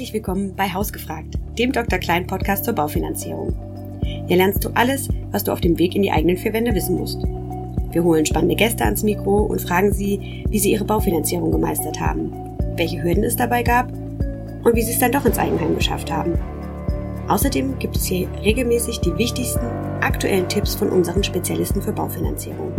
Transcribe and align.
Herzlich 0.00 0.14
willkommen 0.14 0.56
bei 0.56 0.72
Hausgefragt, 0.72 1.34
dem 1.58 1.72
Dr. 1.72 1.98
Klein 1.98 2.26
Podcast 2.26 2.64
zur 2.64 2.72
Baufinanzierung. 2.72 3.52
Hier 4.00 4.38
lernst 4.38 4.64
du 4.64 4.70
alles, 4.70 5.10
was 5.30 5.44
du 5.44 5.52
auf 5.52 5.60
dem 5.60 5.78
Weg 5.78 5.94
in 5.94 6.00
die 6.00 6.10
eigenen 6.10 6.38
vier 6.38 6.54
Wände 6.54 6.74
wissen 6.74 6.96
musst. 6.96 7.22
Wir 7.92 8.02
holen 8.02 8.24
spannende 8.24 8.56
Gäste 8.56 8.86
ans 8.86 9.02
Mikro 9.02 9.42
und 9.42 9.60
fragen 9.60 9.92
sie, 9.92 10.46
wie 10.48 10.58
sie 10.58 10.72
ihre 10.72 10.86
Baufinanzierung 10.86 11.52
gemeistert 11.52 12.00
haben, 12.00 12.32
welche 12.76 13.02
Hürden 13.02 13.24
es 13.24 13.36
dabei 13.36 13.62
gab 13.62 13.92
und 14.64 14.74
wie 14.74 14.80
sie 14.80 14.92
es 14.92 15.00
dann 15.00 15.12
doch 15.12 15.26
ins 15.26 15.38
Eigenheim 15.38 15.74
geschafft 15.74 16.10
haben. 16.10 16.32
Außerdem 17.28 17.78
gibt 17.78 17.96
es 17.96 18.06
hier 18.06 18.26
regelmäßig 18.42 19.00
die 19.00 19.18
wichtigsten 19.18 19.66
aktuellen 20.00 20.48
Tipps 20.48 20.74
von 20.74 20.88
unseren 20.88 21.22
Spezialisten 21.22 21.82
für 21.82 21.92
Baufinanzierung. 21.92 22.72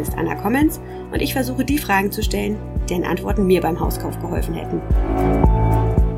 Ist 0.00 0.16
Anna 0.16 0.34
Kommens 0.34 0.80
und 1.12 1.20
ich 1.20 1.34
versuche 1.34 1.64
die 1.64 1.78
Fragen 1.78 2.10
zu 2.10 2.22
stellen, 2.22 2.58
deren 2.88 3.04
Antworten 3.04 3.46
mir 3.46 3.60
beim 3.60 3.78
Hauskauf 3.78 4.18
geholfen 4.20 4.54
hätten. 4.54 4.80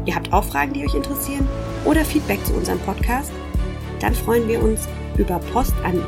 Ihr 0.07 0.15
habt 0.15 0.33
auch 0.33 0.45
Fragen, 0.45 0.73
die 0.73 0.85
euch 0.85 0.95
interessieren 0.95 1.49
oder 1.85 2.05
Feedback 2.05 2.47
zu 2.47 2.55
unserem 2.55 2.79
Podcast? 2.81 3.33
Dann 4.01 4.15
freuen 4.15 4.49
wir 4.49 4.63
uns 4.63 4.89
über 5.17 5.39
Post 5.39 5.75
an 5.85 6.03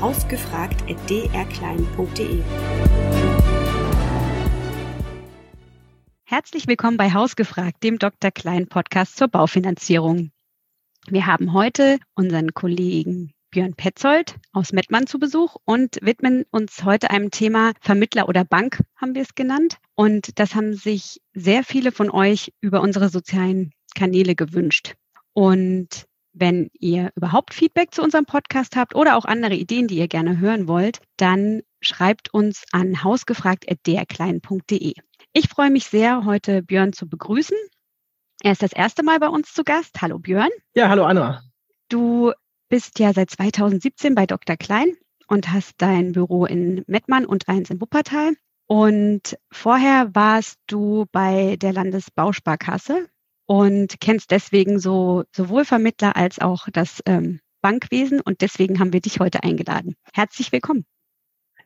hausgefragt.drklein.de. 0.00 2.42
Herzlich 6.24 6.66
willkommen 6.66 6.96
bei 6.96 7.12
Hausgefragt, 7.12 7.84
dem 7.84 7.98
Dr. 7.98 8.30
Klein 8.30 8.66
Podcast 8.66 9.16
zur 9.16 9.28
Baufinanzierung. 9.28 10.30
Wir 11.06 11.26
haben 11.26 11.52
heute 11.52 11.98
unseren 12.14 12.54
Kollegen 12.54 13.33
Björn 13.54 13.74
Petzold 13.74 14.34
aus 14.52 14.72
Mettmann 14.72 15.06
zu 15.06 15.20
Besuch 15.20 15.54
und 15.64 15.98
widmen 16.02 16.44
uns 16.50 16.82
heute 16.82 17.10
einem 17.10 17.30
Thema 17.30 17.70
Vermittler 17.80 18.28
oder 18.28 18.44
Bank, 18.44 18.80
haben 18.96 19.14
wir 19.14 19.22
es 19.22 19.36
genannt. 19.36 19.78
Und 19.94 20.40
das 20.40 20.56
haben 20.56 20.74
sich 20.74 21.20
sehr 21.34 21.62
viele 21.62 21.92
von 21.92 22.10
euch 22.10 22.52
über 22.60 22.80
unsere 22.80 23.10
sozialen 23.10 23.70
Kanäle 23.94 24.34
gewünscht. 24.34 24.96
Und 25.34 26.06
wenn 26.32 26.68
ihr 26.80 27.12
überhaupt 27.14 27.54
Feedback 27.54 27.94
zu 27.94 28.02
unserem 28.02 28.26
Podcast 28.26 28.74
habt 28.74 28.96
oder 28.96 29.16
auch 29.16 29.24
andere 29.24 29.54
Ideen, 29.54 29.86
die 29.86 29.98
ihr 29.98 30.08
gerne 30.08 30.40
hören 30.40 30.66
wollt, 30.66 30.98
dann 31.16 31.62
schreibt 31.80 32.34
uns 32.34 32.64
an 32.72 33.04
hausgefragt.drklein.de. 33.04 34.94
Ich 35.32 35.48
freue 35.48 35.70
mich 35.70 35.84
sehr, 35.84 36.24
heute 36.24 36.64
Björn 36.64 36.92
zu 36.92 37.08
begrüßen. 37.08 37.56
Er 38.42 38.50
ist 38.50 38.62
das 38.62 38.72
erste 38.72 39.04
Mal 39.04 39.20
bei 39.20 39.28
uns 39.28 39.54
zu 39.54 39.62
Gast. 39.62 40.02
Hallo 40.02 40.18
Björn. 40.18 40.50
Ja, 40.74 40.88
hallo 40.88 41.04
Anna. 41.04 41.44
Du 41.88 42.32
bist 42.74 42.98
ja 42.98 43.12
seit 43.12 43.30
2017 43.30 44.16
bei 44.16 44.26
Dr. 44.26 44.56
Klein 44.56 44.96
und 45.28 45.52
hast 45.52 45.74
dein 45.78 46.10
Büro 46.10 46.44
in 46.44 46.82
Mettmann 46.88 47.24
und 47.24 47.48
eins 47.48 47.70
in 47.70 47.80
Wuppertal. 47.80 48.32
Und 48.66 49.38
vorher 49.52 50.12
warst 50.12 50.58
du 50.66 51.04
bei 51.12 51.54
der 51.54 51.72
Landesbausparkasse 51.72 53.06
und 53.46 54.00
kennst 54.00 54.32
deswegen 54.32 54.80
so 54.80 55.22
sowohl 55.30 55.64
Vermittler 55.64 56.16
als 56.16 56.40
auch 56.40 56.66
das 56.72 57.00
ähm, 57.06 57.38
Bankwesen. 57.62 58.20
Und 58.20 58.40
deswegen 58.40 58.80
haben 58.80 58.92
wir 58.92 59.00
dich 59.00 59.20
heute 59.20 59.44
eingeladen. 59.44 59.94
Herzlich 60.12 60.50
willkommen. 60.50 60.84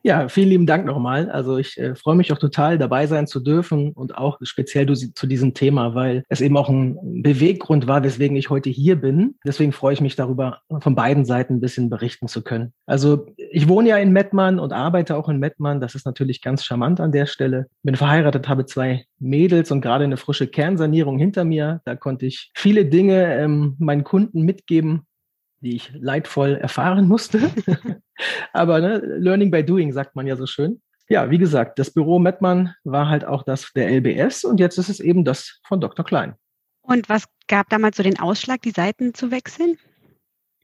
Ja, 0.01 0.29
vielen 0.29 0.49
lieben 0.49 0.65
Dank 0.65 0.85
nochmal. 0.85 1.29
Also 1.29 1.57
ich 1.57 1.77
äh, 1.77 1.93
freue 1.93 2.15
mich 2.15 2.31
auch 2.31 2.37
total, 2.37 2.77
dabei 2.77 3.05
sein 3.05 3.27
zu 3.27 3.41
dürfen 3.41 3.91
und 3.91 4.17
auch 4.17 4.37
speziell 4.43 4.85
du, 4.85 4.93
zu 4.95 5.27
diesem 5.27 5.53
Thema, 5.53 5.93
weil 5.93 6.23
es 6.29 6.39
eben 6.39 6.55
auch 6.55 6.69
ein 6.69 7.21
Beweggrund 7.21 7.85
war, 7.85 8.01
weswegen 8.03 8.37
ich 8.37 8.49
heute 8.49 8.69
hier 8.69 8.95
bin. 8.95 9.35
Deswegen 9.45 9.73
freue 9.73 9.93
ich 9.93 10.01
mich 10.01 10.15
darüber, 10.15 10.59
von 10.79 10.95
beiden 10.95 11.25
Seiten 11.25 11.55
ein 11.55 11.59
bisschen 11.59 11.89
berichten 11.89 12.29
zu 12.29 12.43
können. 12.43 12.71
Also 12.85 13.25
ich 13.35 13.67
wohne 13.67 13.89
ja 13.89 13.97
in 13.97 14.13
Mettmann 14.13 14.57
und 14.57 14.71
arbeite 14.71 15.17
auch 15.17 15.27
in 15.27 15.37
Mettmann. 15.37 15.81
Das 15.81 15.95
ist 15.95 16.05
natürlich 16.05 16.41
ganz 16.41 16.63
charmant 16.63 17.01
an 17.01 17.11
der 17.11 17.25
Stelle. 17.25 17.67
Bin 17.83 17.95
verheiratet, 17.95 18.47
habe 18.47 18.65
zwei 18.65 19.03
Mädels 19.19 19.69
und 19.69 19.81
gerade 19.81 20.05
eine 20.05 20.17
frische 20.17 20.47
Kernsanierung 20.47 21.17
hinter 21.17 21.43
mir. 21.43 21.81
Da 21.83 21.95
konnte 21.95 22.25
ich 22.25 22.51
viele 22.55 22.85
Dinge 22.85 23.35
ähm, 23.35 23.75
meinen 23.79 24.05
Kunden 24.05 24.43
mitgeben, 24.43 25.07
die 25.61 25.75
ich 25.75 25.91
leidvoll 25.93 26.55
erfahren 26.55 27.07
musste. 27.07 27.39
Aber 28.53 28.79
ne, 28.79 28.97
Learning 28.97 29.51
by 29.51 29.63
Doing 29.63 29.91
sagt 29.91 30.15
man 30.15 30.27
ja 30.27 30.35
so 30.35 30.45
schön. 30.45 30.81
Ja, 31.09 31.31
wie 31.31 31.39
gesagt, 31.39 31.79
das 31.79 31.91
Büro 31.91 32.19
Mettmann 32.19 32.75
war 32.83 33.09
halt 33.09 33.25
auch 33.25 33.43
das 33.43 33.71
der 33.73 33.89
LBS 33.89 34.43
und 34.43 34.59
jetzt 34.59 34.77
ist 34.77 34.89
es 34.89 34.99
eben 34.99 35.25
das 35.25 35.59
von 35.67 35.81
Dr. 35.81 36.05
Klein. 36.05 36.35
Und 36.81 37.09
was 37.09 37.25
gab 37.47 37.69
damals 37.69 37.97
so 37.97 38.03
den 38.03 38.19
Ausschlag, 38.19 38.61
die 38.61 38.71
Seiten 38.71 39.13
zu 39.13 39.31
wechseln? 39.31 39.77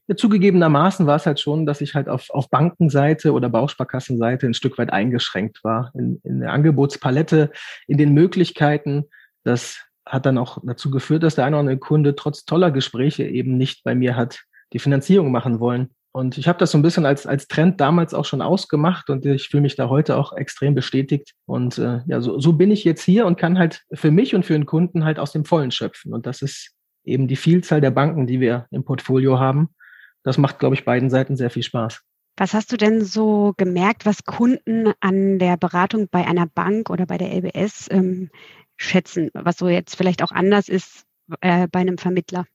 Ja, 0.07 0.15
zugegebenermaßen 0.15 1.07
war 1.07 1.15
es 1.15 1.25
halt 1.25 1.39
schon, 1.39 1.65
dass 1.65 1.81
ich 1.81 1.95
halt 1.95 2.09
auf, 2.09 2.29
auf 2.29 2.49
Bankenseite 2.49 3.33
oder 3.33 3.49
Bausparkassenseite 3.49 4.45
ein 4.45 4.53
Stück 4.53 4.77
weit 4.77 4.93
eingeschränkt 4.93 5.63
war 5.63 5.91
in, 5.95 6.19
in 6.23 6.41
der 6.41 6.51
Angebotspalette, 6.51 7.51
in 7.87 7.97
den 7.97 8.13
Möglichkeiten. 8.13 9.05
Das 9.43 9.83
hat 10.05 10.27
dann 10.27 10.37
auch 10.37 10.59
dazu 10.63 10.91
geführt, 10.91 11.23
dass 11.23 11.33
der 11.33 11.45
eine 11.45 11.55
oder 11.55 11.61
andere 11.61 11.79
Kunde 11.79 12.15
trotz 12.15 12.45
toller 12.45 12.69
Gespräche 12.69 13.23
eben 13.23 13.57
nicht 13.57 13.83
bei 13.83 13.95
mir 13.95 14.15
hat 14.15 14.43
die 14.73 14.79
Finanzierung 14.79 15.31
machen 15.31 15.59
wollen. 15.59 15.89
Und 16.11 16.37
ich 16.37 16.47
habe 16.47 16.57
das 16.57 16.71
so 16.71 16.77
ein 16.77 16.81
bisschen 16.81 17.05
als, 17.05 17.27
als 17.27 17.49
Trend 17.49 17.81
damals 17.81 18.13
auch 18.13 18.23
schon 18.23 18.41
ausgemacht 18.41 19.09
und 19.09 19.25
ich 19.25 19.49
fühle 19.49 19.61
mich 19.61 19.75
da 19.75 19.89
heute 19.89 20.15
auch 20.15 20.31
extrem 20.31 20.73
bestätigt. 20.73 21.33
Und 21.45 21.77
äh, 21.77 21.99
ja, 22.07 22.21
so, 22.21 22.39
so 22.39 22.53
bin 22.53 22.71
ich 22.71 22.85
jetzt 22.85 23.03
hier 23.03 23.25
und 23.25 23.37
kann 23.37 23.59
halt 23.59 23.83
für 23.91 24.11
mich 24.11 24.33
und 24.33 24.45
für 24.45 24.53
den 24.53 24.65
Kunden 24.65 25.03
halt 25.03 25.19
aus 25.19 25.33
dem 25.33 25.43
Vollen 25.43 25.71
schöpfen. 25.71 26.13
Und 26.13 26.25
das 26.25 26.41
ist 26.41 26.71
eben 27.03 27.27
die 27.27 27.35
Vielzahl 27.35 27.81
der 27.81 27.91
Banken, 27.91 28.27
die 28.27 28.39
wir 28.39 28.65
im 28.71 28.85
Portfolio 28.85 29.39
haben. 29.39 29.75
Das 30.23 30.37
macht, 30.37 30.57
glaube 30.57 30.75
ich, 30.75 30.85
beiden 30.85 31.09
Seiten 31.09 31.35
sehr 31.35 31.49
viel 31.49 31.63
Spaß. 31.63 32.01
Was 32.37 32.53
hast 32.53 32.71
du 32.71 32.77
denn 32.77 33.03
so 33.03 33.53
gemerkt, 33.57 34.05
was 34.05 34.23
Kunden 34.23 34.93
an 35.01 35.37
der 35.37 35.57
Beratung 35.57 36.07
bei 36.09 36.25
einer 36.25 36.47
Bank 36.47 36.89
oder 36.89 37.05
bei 37.05 37.17
der 37.17 37.33
LBS 37.33 37.87
ähm, 37.91 38.29
schätzen, 38.77 39.31
was 39.33 39.57
so 39.57 39.67
jetzt 39.67 39.95
vielleicht 39.95 40.23
auch 40.23 40.31
anders 40.31 40.69
ist 40.69 41.03
äh, 41.41 41.67
bei 41.69 41.79
einem 41.79 41.97
Vermittler? 41.97 42.45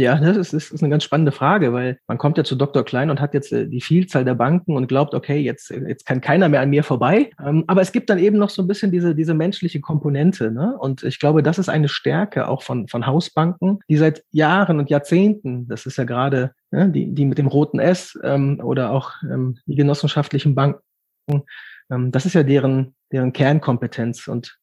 Ja, 0.00 0.18
das 0.18 0.38
ist, 0.38 0.54
das 0.54 0.70
ist 0.70 0.82
eine 0.82 0.88
ganz 0.88 1.04
spannende 1.04 1.30
Frage, 1.30 1.74
weil 1.74 1.98
man 2.08 2.16
kommt 2.16 2.38
ja 2.38 2.44
zu 2.44 2.56
Dr. 2.56 2.86
Klein 2.86 3.10
und 3.10 3.20
hat 3.20 3.34
jetzt 3.34 3.52
äh, 3.52 3.68
die 3.68 3.82
Vielzahl 3.82 4.24
der 4.24 4.34
Banken 4.34 4.74
und 4.74 4.86
glaubt, 4.86 5.12
okay, 5.12 5.36
jetzt, 5.36 5.68
jetzt 5.68 6.06
kann 6.06 6.22
keiner 6.22 6.48
mehr 6.48 6.62
an 6.62 6.70
mir 6.70 6.84
vorbei. 6.84 7.30
Ähm, 7.38 7.64
aber 7.66 7.82
es 7.82 7.92
gibt 7.92 8.08
dann 8.08 8.18
eben 8.18 8.38
noch 8.38 8.48
so 8.48 8.62
ein 8.62 8.66
bisschen 8.66 8.90
diese, 8.90 9.14
diese 9.14 9.34
menschliche 9.34 9.82
Komponente. 9.82 10.52
Ne? 10.52 10.74
Und 10.78 11.02
ich 11.02 11.18
glaube, 11.18 11.42
das 11.42 11.58
ist 11.58 11.68
eine 11.68 11.88
Stärke 11.88 12.48
auch 12.48 12.62
von, 12.62 12.88
von 12.88 13.04
Hausbanken, 13.04 13.80
die 13.90 13.98
seit 13.98 14.24
Jahren 14.30 14.78
und 14.78 14.88
Jahrzehnten, 14.88 15.68
das 15.68 15.84
ist 15.84 15.98
ja 15.98 16.04
gerade 16.04 16.52
ne, 16.70 16.88
die, 16.88 17.12
die 17.12 17.26
mit 17.26 17.36
dem 17.36 17.46
roten 17.46 17.78
S 17.78 18.18
ähm, 18.22 18.58
oder 18.64 18.92
auch 18.92 19.12
ähm, 19.22 19.58
die 19.66 19.74
genossenschaftlichen 19.74 20.54
Banken, 20.54 20.80
ähm, 21.90 22.10
das 22.10 22.24
ist 22.24 22.32
ja 22.32 22.42
deren, 22.42 22.94
deren 23.12 23.34
Kernkompetenz. 23.34 24.28
Und 24.28 24.59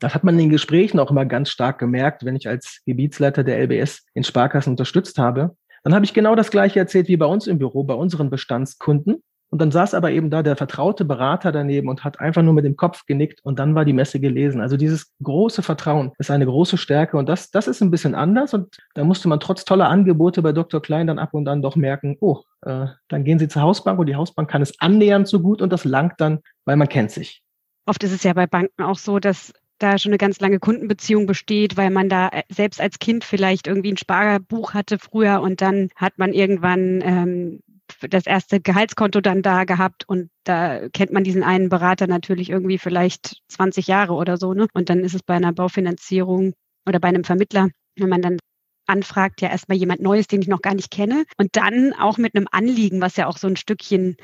das 0.00 0.14
hat 0.14 0.24
man 0.24 0.34
in 0.34 0.46
den 0.46 0.50
Gesprächen 0.50 0.98
auch 0.98 1.10
immer 1.10 1.26
ganz 1.26 1.50
stark 1.50 1.78
gemerkt, 1.78 2.24
wenn 2.24 2.36
ich 2.36 2.48
als 2.48 2.80
Gebietsleiter 2.86 3.44
der 3.44 3.58
LBS 3.62 4.04
in 4.14 4.24
Sparkassen 4.24 4.72
unterstützt 4.72 5.18
habe. 5.18 5.56
Dann 5.84 5.94
habe 5.94 6.04
ich 6.04 6.14
genau 6.14 6.34
das 6.34 6.50
gleiche 6.50 6.78
erzählt 6.78 7.08
wie 7.08 7.16
bei 7.16 7.26
uns 7.26 7.46
im 7.46 7.58
Büro, 7.58 7.84
bei 7.84 7.94
unseren 7.94 8.30
Bestandskunden. 8.30 9.22
Und 9.52 9.60
dann 9.60 9.72
saß 9.72 9.94
aber 9.94 10.12
eben 10.12 10.30
da 10.30 10.44
der 10.44 10.54
vertraute 10.54 11.04
Berater 11.04 11.50
daneben 11.50 11.88
und 11.88 12.04
hat 12.04 12.20
einfach 12.20 12.42
nur 12.42 12.54
mit 12.54 12.64
dem 12.64 12.76
Kopf 12.76 13.04
genickt 13.06 13.40
und 13.42 13.58
dann 13.58 13.74
war 13.74 13.84
die 13.84 13.92
Messe 13.92 14.20
gelesen. 14.20 14.60
Also 14.60 14.76
dieses 14.76 15.12
große 15.22 15.62
Vertrauen 15.62 16.12
ist 16.18 16.30
eine 16.30 16.46
große 16.46 16.76
Stärke 16.76 17.16
und 17.16 17.28
das, 17.28 17.50
das 17.50 17.66
ist 17.66 17.80
ein 17.80 17.90
bisschen 17.90 18.14
anders 18.14 18.54
und 18.54 18.76
da 18.94 19.02
musste 19.02 19.28
man 19.28 19.40
trotz 19.40 19.64
toller 19.64 19.88
Angebote 19.88 20.40
bei 20.40 20.52
Dr. 20.52 20.80
Klein 20.80 21.08
dann 21.08 21.18
ab 21.18 21.34
und 21.34 21.48
an 21.48 21.62
doch 21.62 21.74
merken, 21.74 22.16
oh, 22.20 22.42
äh, 22.62 22.86
dann 23.08 23.24
gehen 23.24 23.40
Sie 23.40 23.48
zur 23.48 23.62
Hausbank 23.62 23.98
und 23.98 24.06
die 24.06 24.14
Hausbank 24.14 24.48
kann 24.48 24.62
es 24.62 24.78
annähernd 24.78 25.26
so 25.26 25.40
gut 25.40 25.60
und 25.60 25.72
das 25.72 25.84
langt 25.84 26.20
dann, 26.20 26.38
weil 26.64 26.76
man 26.76 26.88
kennt 26.88 27.10
sich. 27.10 27.42
Oft 27.86 28.04
ist 28.04 28.12
es 28.12 28.22
ja 28.22 28.34
bei 28.34 28.46
Banken 28.46 28.84
auch 28.84 28.98
so, 28.98 29.18
dass 29.18 29.52
da 29.82 29.98
schon 29.98 30.10
eine 30.10 30.18
ganz 30.18 30.40
lange 30.40 30.58
Kundenbeziehung 30.58 31.26
besteht, 31.26 31.76
weil 31.76 31.90
man 31.90 32.08
da 32.08 32.28
äh, 32.28 32.42
selbst 32.48 32.80
als 32.80 32.98
Kind 32.98 33.24
vielleicht 33.24 33.66
irgendwie 33.66 33.92
ein 33.92 33.96
Sparbuch 33.96 34.74
hatte 34.74 34.98
früher 34.98 35.40
und 35.40 35.60
dann 35.60 35.90
hat 35.96 36.18
man 36.18 36.32
irgendwann 36.32 37.00
ähm, 37.02 37.60
das 38.08 38.26
erste 38.26 38.60
Gehaltskonto 38.60 39.20
dann 39.20 39.42
da 39.42 39.64
gehabt 39.64 40.08
und 40.08 40.30
da 40.44 40.88
kennt 40.90 41.12
man 41.12 41.24
diesen 41.24 41.42
einen 41.42 41.68
Berater 41.68 42.06
natürlich 42.06 42.50
irgendwie 42.50 42.78
vielleicht 42.78 43.42
20 43.48 43.86
Jahre 43.86 44.14
oder 44.14 44.36
so. 44.36 44.54
Ne? 44.54 44.68
Und 44.72 44.88
dann 44.88 45.00
ist 45.00 45.14
es 45.14 45.22
bei 45.22 45.34
einer 45.34 45.52
Baufinanzierung 45.52 46.52
oder 46.86 47.00
bei 47.00 47.08
einem 47.08 47.24
Vermittler, 47.24 47.68
wenn 47.96 48.08
man 48.08 48.22
dann 48.22 48.38
anfragt, 48.86 49.40
ja 49.40 49.48
erstmal 49.48 49.78
jemand 49.78 50.00
Neues, 50.00 50.26
den 50.26 50.42
ich 50.42 50.48
noch 50.48 50.62
gar 50.62 50.74
nicht 50.74 50.90
kenne. 50.90 51.24
Und 51.36 51.56
dann 51.56 51.92
auch 51.92 52.18
mit 52.18 52.34
einem 52.34 52.46
Anliegen, 52.50 53.00
was 53.00 53.16
ja 53.16 53.26
auch 53.26 53.38
so 53.38 53.46
ein 53.46 53.56
Stückchen 53.56 54.16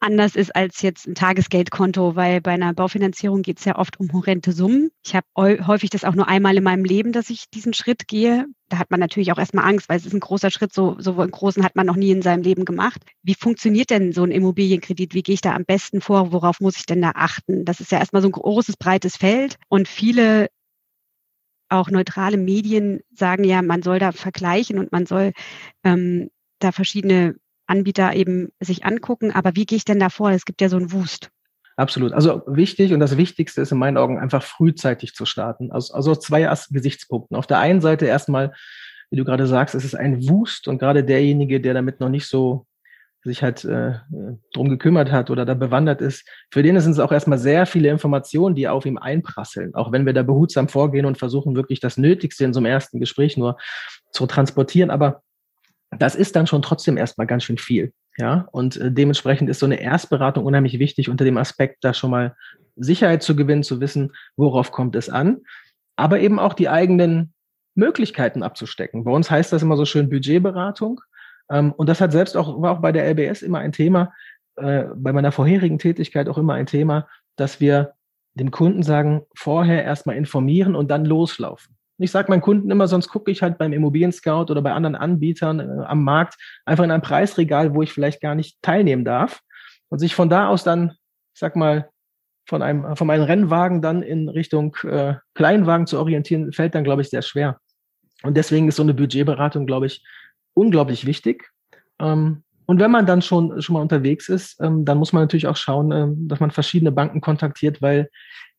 anders 0.00 0.36
ist 0.36 0.54
als 0.54 0.82
jetzt 0.82 1.06
ein 1.06 1.14
Tagesgeldkonto, 1.14 2.14
weil 2.14 2.40
bei 2.40 2.52
einer 2.52 2.74
Baufinanzierung 2.74 3.42
geht 3.42 3.58
es 3.58 3.64
ja 3.64 3.76
oft 3.76 3.98
um 3.98 4.12
horrende 4.12 4.52
Summen. 4.52 4.90
Ich 5.04 5.14
habe 5.14 5.26
häufig 5.66 5.90
das 5.90 6.04
auch 6.04 6.14
nur 6.14 6.28
einmal 6.28 6.56
in 6.56 6.62
meinem 6.64 6.84
Leben, 6.84 7.12
dass 7.12 7.30
ich 7.30 7.48
diesen 7.50 7.72
Schritt 7.72 8.06
gehe. 8.06 8.46
Da 8.68 8.78
hat 8.78 8.90
man 8.90 9.00
natürlich 9.00 9.32
auch 9.32 9.38
erstmal 9.38 9.64
Angst, 9.66 9.88
weil 9.88 9.96
es 9.96 10.06
ist 10.06 10.12
ein 10.12 10.20
großer 10.20 10.50
Schritt, 10.50 10.72
so, 10.72 10.96
so 10.98 11.18
einen 11.20 11.30
großen 11.30 11.64
hat 11.64 11.76
man 11.76 11.86
noch 11.86 11.96
nie 11.96 12.10
in 12.10 12.22
seinem 12.22 12.42
Leben 12.42 12.64
gemacht. 12.64 13.02
Wie 13.22 13.34
funktioniert 13.34 13.90
denn 13.90 14.12
so 14.12 14.24
ein 14.24 14.30
Immobilienkredit? 14.30 15.14
Wie 15.14 15.22
gehe 15.22 15.34
ich 15.34 15.40
da 15.40 15.54
am 15.54 15.64
besten 15.64 16.00
vor? 16.00 16.32
Worauf 16.32 16.60
muss 16.60 16.76
ich 16.76 16.86
denn 16.86 17.02
da 17.02 17.12
achten? 17.14 17.64
Das 17.64 17.80
ist 17.80 17.92
ja 17.92 17.98
erstmal 17.98 18.22
so 18.22 18.28
ein 18.28 18.32
großes, 18.32 18.76
breites 18.76 19.16
Feld 19.16 19.56
und 19.68 19.88
viele 19.88 20.48
auch 21.70 21.90
neutrale 21.90 22.36
Medien 22.36 23.00
sagen 23.10 23.44
ja, 23.44 23.62
man 23.62 23.82
soll 23.82 23.98
da 23.98 24.12
vergleichen 24.12 24.78
und 24.78 24.92
man 24.92 25.06
soll 25.06 25.32
ähm, 25.82 26.30
da 26.58 26.72
verschiedene 26.72 27.36
Anbieter 27.66 28.14
eben 28.14 28.50
sich 28.60 28.84
angucken. 28.84 29.32
Aber 29.32 29.56
wie 29.56 29.66
gehe 29.66 29.76
ich 29.76 29.84
denn 29.84 30.00
da 30.00 30.08
vor? 30.08 30.30
Es 30.30 30.44
gibt 30.44 30.60
ja 30.60 30.68
so 30.68 30.76
einen 30.76 30.92
Wust. 30.92 31.30
Absolut. 31.76 32.12
Also 32.12 32.42
wichtig 32.46 32.92
und 32.92 33.00
das 33.00 33.16
Wichtigste 33.16 33.60
ist 33.60 33.72
in 33.72 33.78
meinen 33.78 33.96
Augen 33.96 34.18
einfach 34.18 34.42
frühzeitig 34.42 35.14
zu 35.14 35.26
starten. 35.26 35.72
Also, 35.72 35.94
also 35.94 36.14
zwei 36.14 36.48
Gesichtspunkten. 36.70 37.36
Auf 37.36 37.46
der 37.46 37.58
einen 37.58 37.80
Seite 37.80 38.06
erstmal, 38.06 38.52
wie 39.10 39.16
du 39.16 39.24
gerade 39.24 39.46
sagst, 39.46 39.74
es 39.74 39.84
ist 39.84 39.96
ein 39.96 40.28
Wust 40.28 40.68
und 40.68 40.78
gerade 40.78 41.02
derjenige, 41.02 41.60
der 41.60 41.74
damit 41.74 42.00
noch 42.00 42.08
nicht 42.08 42.26
so 42.26 42.66
sich 43.24 43.42
halt 43.42 43.64
äh, 43.64 43.94
drum 44.52 44.68
gekümmert 44.68 45.10
hat 45.10 45.30
oder 45.30 45.46
da 45.46 45.54
bewandert 45.54 46.02
ist, 46.02 46.28
für 46.50 46.62
den 46.62 46.78
sind 46.78 46.92
es 46.92 46.98
auch 46.98 47.10
erstmal 47.10 47.38
sehr 47.38 47.64
viele 47.64 47.88
Informationen, 47.88 48.54
die 48.54 48.68
auf 48.68 48.84
ihm 48.84 48.98
einprasseln. 48.98 49.74
Auch 49.74 49.92
wenn 49.92 50.04
wir 50.04 50.12
da 50.12 50.22
behutsam 50.22 50.68
vorgehen 50.68 51.06
und 51.06 51.16
versuchen, 51.16 51.56
wirklich 51.56 51.80
das 51.80 51.96
Nötigste 51.96 52.44
in 52.44 52.52
so 52.52 52.60
einem 52.60 52.66
ersten 52.66 53.00
Gespräch 53.00 53.38
nur 53.38 53.56
zu 54.12 54.26
transportieren. 54.26 54.90
Aber 54.90 55.22
das 55.98 56.14
ist 56.14 56.36
dann 56.36 56.46
schon 56.46 56.62
trotzdem 56.62 56.96
erstmal 56.96 57.26
ganz 57.26 57.44
schön 57.44 57.58
viel. 57.58 57.92
Ja, 58.16 58.46
und 58.52 58.76
äh, 58.76 58.92
dementsprechend 58.92 59.50
ist 59.50 59.58
so 59.58 59.66
eine 59.66 59.80
Erstberatung 59.80 60.44
unheimlich 60.44 60.78
wichtig 60.78 61.08
unter 61.08 61.24
dem 61.24 61.36
Aspekt, 61.36 61.82
da 61.82 61.92
schon 61.92 62.10
mal 62.10 62.36
Sicherheit 62.76 63.22
zu 63.22 63.34
gewinnen, 63.34 63.62
zu 63.62 63.80
wissen, 63.80 64.12
worauf 64.36 64.70
kommt 64.70 64.94
es 64.96 65.08
an, 65.08 65.38
aber 65.96 66.20
eben 66.20 66.38
auch 66.38 66.54
die 66.54 66.68
eigenen 66.68 67.32
Möglichkeiten 67.74 68.42
abzustecken. 68.42 69.04
Bei 69.04 69.10
uns 69.10 69.30
heißt 69.30 69.52
das 69.52 69.62
immer 69.62 69.76
so 69.76 69.84
schön 69.84 70.08
Budgetberatung. 70.08 71.00
Ähm, 71.50 71.72
und 71.72 71.88
das 71.88 72.00
hat 72.00 72.12
selbst 72.12 72.36
auch, 72.36 72.60
war 72.62 72.72
auch 72.72 72.80
bei 72.80 72.92
der 72.92 73.08
LBS 73.08 73.42
immer 73.42 73.58
ein 73.58 73.72
Thema, 73.72 74.12
äh, 74.56 74.84
bei 74.94 75.12
meiner 75.12 75.32
vorherigen 75.32 75.78
Tätigkeit 75.78 76.28
auch 76.28 76.38
immer 76.38 76.54
ein 76.54 76.66
Thema, 76.66 77.08
dass 77.36 77.60
wir 77.60 77.94
dem 78.34 78.50
Kunden 78.50 78.82
sagen, 78.82 79.22
vorher 79.36 79.84
erstmal 79.84 80.16
informieren 80.16 80.74
und 80.74 80.90
dann 80.90 81.04
loslaufen. 81.04 81.76
Ich 81.98 82.10
sage 82.10 82.30
meinen 82.30 82.40
Kunden 82.40 82.70
immer, 82.70 82.88
sonst 82.88 83.08
gucke 83.08 83.30
ich 83.30 83.42
halt 83.42 83.58
beim 83.58 83.72
Immobilien 83.72 84.12
Scout 84.12 84.50
oder 84.50 84.62
bei 84.62 84.72
anderen 84.72 84.96
Anbietern 84.96 85.60
äh, 85.60 85.84
am 85.84 86.02
Markt 86.02 86.36
einfach 86.64 86.84
in 86.84 86.90
ein 86.90 87.02
Preisregal, 87.02 87.74
wo 87.74 87.82
ich 87.82 87.92
vielleicht 87.92 88.20
gar 88.20 88.34
nicht 88.34 88.60
teilnehmen 88.62 89.04
darf 89.04 89.40
und 89.88 89.98
sich 89.98 90.14
von 90.14 90.28
da 90.28 90.48
aus 90.48 90.64
dann, 90.64 90.90
ich 91.34 91.40
sag 91.40 91.56
mal, 91.56 91.88
von 92.46 92.62
einem, 92.62 92.96
von 92.96 93.08
einem 93.10 93.24
Rennwagen 93.24 93.80
dann 93.80 94.02
in 94.02 94.28
Richtung 94.28 94.76
äh, 94.82 95.14
Kleinwagen 95.34 95.86
zu 95.86 95.98
orientieren, 95.98 96.52
fällt 96.52 96.74
dann, 96.74 96.84
glaube 96.84 97.02
ich, 97.02 97.08
sehr 97.08 97.22
schwer. 97.22 97.58
Und 98.22 98.36
deswegen 98.36 98.68
ist 98.68 98.76
so 98.76 98.82
eine 98.82 98.94
Budgetberatung, 98.94 99.66
glaube 99.66 99.86
ich, 99.86 100.04
unglaublich 100.52 101.06
wichtig. 101.06 101.50
Ähm, 102.00 102.42
und 102.66 102.80
wenn 102.80 102.90
man 102.90 103.06
dann 103.06 103.22
schon, 103.22 103.60
schon 103.60 103.74
mal 103.74 103.82
unterwegs 103.82 104.28
ist, 104.28 104.60
ähm, 104.60 104.84
dann 104.84 104.98
muss 104.98 105.12
man 105.12 105.22
natürlich 105.22 105.46
auch 105.46 105.56
schauen, 105.56 105.92
ähm, 105.92 106.28
dass 106.28 106.40
man 106.40 106.50
verschiedene 106.50 106.92
Banken 106.92 107.20
kontaktiert, 107.20 107.82
weil 107.82 108.08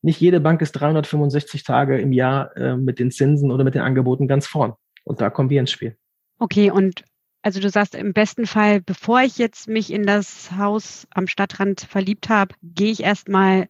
nicht 0.06 0.20
jede 0.20 0.38
Bank 0.38 0.62
ist 0.62 0.70
365 0.72 1.64
Tage 1.64 1.98
im 1.98 2.12
Jahr 2.12 2.56
äh, 2.56 2.76
mit 2.76 3.00
den 3.00 3.10
Zinsen 3.10 3.50
oder 3.50 3.64
mit 3.64 3.74
den 3.74 3.82
Angeboten 3.82 4.28
ganz 4.28 4.46
vorn. 4.46 4.74
Und 5.02 5.20
da 5.20 5.30
kommen 5.30 5.50
wir 5.50 5.58
ins 5.58 5.72
Spiel. 5.72 5.96
Okay, 6.38 6.70
und 6.70 7.02
also 7.42 7.58
du 7.58 7.68
sagst 7.68 7.96
im 7.96 8.12
besten 8.12 8.46
Fall, 8.46 8.80
bevor 8.80 9.22
ich 9.22 9.36
jetzt 9.36 9.68
mich 9.68 9.92
in 9.92 10.06
das 10.06 10.52
Haus 10.56 11.08
am 11.10 11.26
Stadtrand 11.26 11.80
verliebt 11.80 12.28
habe, 12.28 12.54
gehe 12.62 12.92
ich 12.92 13.02
erstmal 13.02 13.66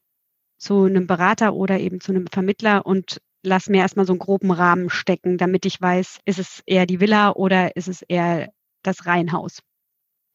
zu 0.58 0.84
einem 0.84 1.06
Berater 1.06 1.54
oder 1.54 1.80
eben 1.80 2.00
zu 2.00 2.12
einem 2.12 2.26
Vermittler 2.30 2.84
und 2.84 3.22
lass 3.42 3.70
mir 3.70 3.78
erstmal 3.78 4.04
so 4.04 4.12
einen 4.12 4.18
groben 4.18 4.50
Rahmen 4.50 4.90
stecken, 4.90 5.38
damit 5.38 5.64
ich 5.64 5.80
weiß, 5.80 6.18
ist 6.26 6.38
es 6.38 6.62
eher 6.66 6.84
die 6.84 7.00
Villa 7.00 7.30
oder 7.30 7.76
ist 7.76 7.88
es 7.88 8.02
eher 8.02 8.50
das 8.82 9.06
Reihenhaus. 9.06 9.60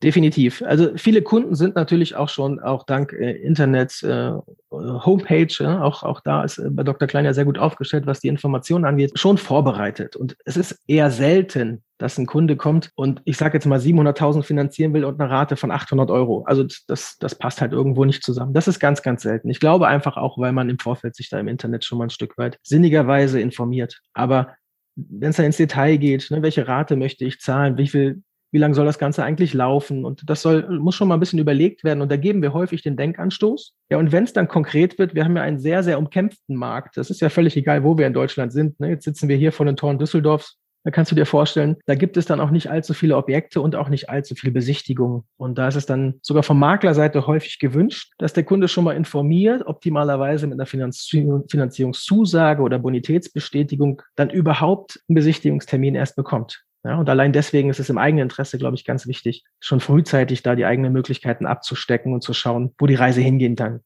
Definitiv. 0.03 0.63
Also 0.65 0.98
viele 0.98 1.21
Kunden 1.21 1.53
sind 1.53 1.75
natürlich 1.75 2.15
auch 2.15 2.30
schon, 2.30 2.59
auch 2.59 2.86
dank 2.86 3.13
äh, 3.13 3.33
Internet, 3.33 4.01
äh, 4.01 4.31
Homepage, 4.71 5.53
ja, 5.59 5.83
auch, 5.83 6.01
auch 6.01 6.21
da 6.21 6.44
ist 6.44 6.57
äh, 6.57 6.71
bei 6.71 6.81
Dr. 6.81 7.07
Klein 7.07 7.25
ja 7.25 7.33
sehr 7.33 7.45
gut 7.45 7.59
aufgestellt, 7.59 8.07
was 8.07 8.19
die 8.19 8.27
Informationen 8.27 8.86
angeht, 8.86 9.19
schon 9.19 9.38
vorbereitet. 9.38 10.15
Und 10.15 10.36
es 10.44 10.57
ist 10.57 10.80
eher 10.88 11.12
selten, 11.12 11.83
dass 12.00 12.18
ein 12.18 12.25
Kunde 12.25 12.56
kommt 12.56 12.89
und 12.95 13.21
ich 13.25 13.38
sage 13.38 13.56
jetzt 13.56 13.68
mal 13.68 13.77
700.000 13.77 14.42
finanzieren 14.42 14.92
will 14.95 15.06
und 15.06 15.21
eine 15.21 15.30
Rate 15.30 15.56
von 15.56 15.69
800 15.69 16.09
Euro. 16.09 16.45
Also 16.48 16.65
das, 16.88 17.18
das 17.19 17.36
passt 17.36 17.62
halt 17.62 17.71
irgendwo 17.71 18.03
nicht 18.03 18.24
zusammen. 18.24 18.56
Das 18.56 18.68
ist 18.68 18.80
ganz, 18.80 19.03
ganz 19.03 19.21
selten. 19.21 19.51
Ich 19.51 19.59
glaube 19.59 19.88
einfach 19.88 20.18
auch, 20.18 20.39
weil 20.39 20.51
man 20.51 20.71
im 20.71 20.80
Vorfeld 20.80 21.15
sich 21.15 21.30
da 21.30 21.39
im 21.39 21.48
Internet 21.48 21.86
schon 21.86 22.00
mal 22.00 22.06
ein 22.06 22.09
Stück 22.09 22.39
weit 22.39 22.57
sinnigerweise 22.63 23.39
informiert. 23.39 24.00
Aber 24.15 24.56
wenn 24.95 25.30
es 25.30 25.36
dann 25.36 25.45
ins 25.45 25.57
Detail 25.57 25.98
geht, 25.98 26.31
ne, 26.31 26.42
welche 26.42 26.68
Rate 26.68 26.95
möchte 26.95 27.24
ich 27.24 27.39
zahlen, 27.39 27.77
wie 27.77 27.88
viel 27.88 28.24
wie 28.51 28.57
lange 28.57 28.75
soll 28.75 28.86
das 28.86 29.00
Ganze 29.00 29.24
eigentlich 29.24 29.53
laufen? 29.53 30.06
Und 30.06 30.30
das 30.30 30.42
soll, 30.42 30.68
muss 30.80 30.95
schon 30.95 31.07
mal 31.07 31.15
ein 31.15 31.19
bisschen 31.19 31.39
überlegt 31.39 31.83
werden. 31.83 32.01
Und 32.01 32.12
da 32.12 32.18
geben 32.18 32.42
wir 32.42 32.53
häufig 32.53 32.83
den 32.83 32.98
Denkanstoß. 32.98 33.74
Ja, 33.89 33.98
und 33.98 34.12
wenn 34.12 34.25
es 34.25 34.33
dann 34.33 34.48
konkret 34.48 35.00
wird, 35.00 35.15
wir 35.15 35.24
haben 35.24 35.36
ja 35.36 35.44
einen 35.44 35.59
sehr, 35.59 35.83
sehr 35.83 35.98
umkämpften 35.98 36.56
Markt. 36.56 36.98
Das 36.98 37.09
ist 37.09 37.21
ja 37.21 37.30
völlig 37.30 37.56
egal, 37.56 37.83
wo 37.83 37.98
wir 37.98 38.07
in 38.07 38.13
Deutschland 38.13 38.51
sind. 38.51 38.80
Ne? 38.80 38.89
Jetzt 38.89 39.06
sitzen 39.06 39.30
wir 39.30 39.38
hier 39.38 39.51
vor 39.51 39.65
den 39.65 39.77
Toren 39.77 39.98
Düsseldorfs. 39.98 40.57
Da 40.83 40.89
kannst 40.89 41.12
du 41.12 41.15
dir 41.15 41.27
vorstellen, 41.27 41.77
da 41.86 41.94
gibt 41.94 42.18
es 42.18 42.25
dann 42.25 42.39
auch 42.39 42.50
nicht 42.50 42.71
allzu 42.71 42.95
viele 42.95 43.15
Objekte 43.15 43.62
und 43.62 43.75
auch 43.75 43.88
nicht 43.88 44.09
allzu 44.09 44.33
viele 44.33 44.51
Besichtigungen. 44.51 45.24
Und 45.38 45.57
da 45.59 45.68
ist 45.68 45.75
es 45.75 45.86
dann 45.86 46.15
sogar 46.24 46.42
von 46.42 46.57
Maklerseite 46.57 47.27
häufig 47.27 47.59
gewünscht, 47.59 48.13
dass 48.18 48.33
der 48.33 48.44
Kunde 48.44 48.68
schon 48.68 48.86
mal 48.86 48.95
informiert, 48.95 49.63
optimalerweise 49.68 50.48
mit 50.48 50.59
einer 50.59 50.65
Finanzierungszusage 50.65 52.63
oder 52.63 52.80
Bonitätsbestätigung 52.80 54.01
dann 54.15 54.31
überhaupt 54.31 55.00
einen 55.07 55.15
Besichtigungstermin 55.15 55.94
erst 55.94 56.15
bekommt. 56.15 56.63
Ja, 56.83 56.97
und 56.97 57.07
allein 57.09 57.31
deswegen 57.31 57.69
ist 57.69 57.79
es 57.79 57.89
im 57.89 57.99
eigenen 57.99 58.23
Interesse, 58.23 58.57
glaube 58.57 58.75
ich, 58.75 58.85
ganz 58.85 59.05
wichtig, 59.05 59.43
schon 59.59 59.79
frühzeitig 59.79 60.41
da 60.41 60.55
die 60.55 60.65
eigenen 60.65 60.91
Möglichkeiten 60.91 61.45
abzustecken 61.45 62.13
und 62.13 62.23
zu 62.23 62.33
schauen, 62.33 62.73
wo 62.79 62.87
die 62.87 62.95
Reise 62.95 63.21
hingehen 63.21 63.55
kann. 63.55 63.81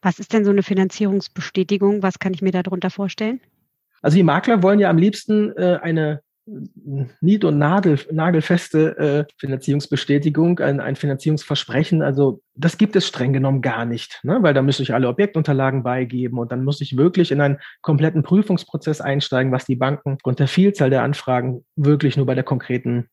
Was 0.00 0.18
ist 0.18 0.32
denn 0.32 0.44
so 0.44 0.50
eine 0.50 0.64
Finanzierungsbestätigung? 0.64 2.02
Was 2.02 2.18
kann 2.18 2.34
ich 2.34 2.42
mir 2.42 2.50
darunter 2.50 2.90
vorstellen? 2.90 3.40
Also 4.02 4.16
die 4.16 4.24
Makler 4.24 4.64
wollen 4.64 4.80
ja 4.80 4.90
am 4.90 4.98
liebsten 4.98 5.52
äh, 5.56 5.78
eine 5.80 6.22
nied- 6.44 7.44
und 7.44 7.58
nadel, 7.58 7.98
nagelfeste 8.10 8.98
äh, 8.98 9.32
Finanzierungsbestätigung, 9.38 10.58
ein, 10.58 10.80
ein 10.80 10.96
Finanzierungsversprechen. 10.96 12.02
Also 12.02 12.42
das 12.54 12.78
gibt 12.78 12.96
es 12.96 13.06
streng 13.06 13.32
genommen 13.32 13.62
gar 13.62 13.84
nicht, 13.84 14.20
ne? 14.24 14.38
weil 14.40 14.54
da 14.54 14.62
müsste 14.62 14.82
ich 14.82 14.92
alle 14.92 15.08
Objektunterlagen 15.08 15.82
beigeben 15.82 16.38
und 16.38 16.50
dann 16.50 16.64
muss 16.64 16.80
ich 16.80 16.96
wirklich 16.96 17.30
in 17.30 17.40
einen 17.40 17.58
kompletten 17.80 18.22
Prüfungsprozess 18.22 19.00
einsteigen, 19.00 19.52
was 19.52 19.64
die 19.64 19.76
Banken 19.76 20.18
und 20.22 20.38
der 20.38 20.48
Vielzahl 20.48 20.90
der 20.90 21.02
Anfragen 21.02 21.64
wirklich 21.76 22.16
nur 22.16 22.26
bei 22.26 22.34
der 22.34 22.44
konkreten 22.44 23.08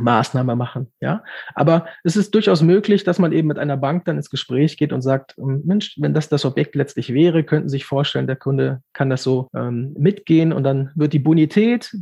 Maßnahme 0.00 0.56
machen. 0.56 0.92
Ja, 1.00 1.22
aber 1.54 1.86
es 2.04 2.16
ist 2.16 2.34
durchaus 2.34 2.62
möglich, 2.62 3.04
dass 3.04 3.18
man 3.18 3.32
eben 3.32 3.48
mit 3.48 3.58
einer 3.58 3.76
Bank 3.76 4.04
dann 4.06 4.16
ins 4.16 4.30
Gespräch 4.30 4.76
geht 4.76 4.92
und 4.92 5.02
sagt, 5.02 5.36
ähm, 5.38 5.62
Mensch, 5.64 5.96
wenn 5.98 6.14
das 6.14 6.28
das 6.28 6.44
Objekt 6.44 6.74
letztlich 6.74 7.12
wäre, 7.12 7.44
könnten 7.44 7.68
Sie 7.68 7.76
sich 7.76 7.84
vorstellen, 7.84 8.26
der 8.26 8.36
Kunde 8.36 8.82
kann 8.92 9.10
das 9.10 9.22
so 9.22 9.48
ähm, 9.54 9.94
mitgehen 9.98 10.52
und 10.52 10.64
dann 10.64 10.90
wird 10.94 11.12
die 11.12 11.18
Bonität 11.18 11.94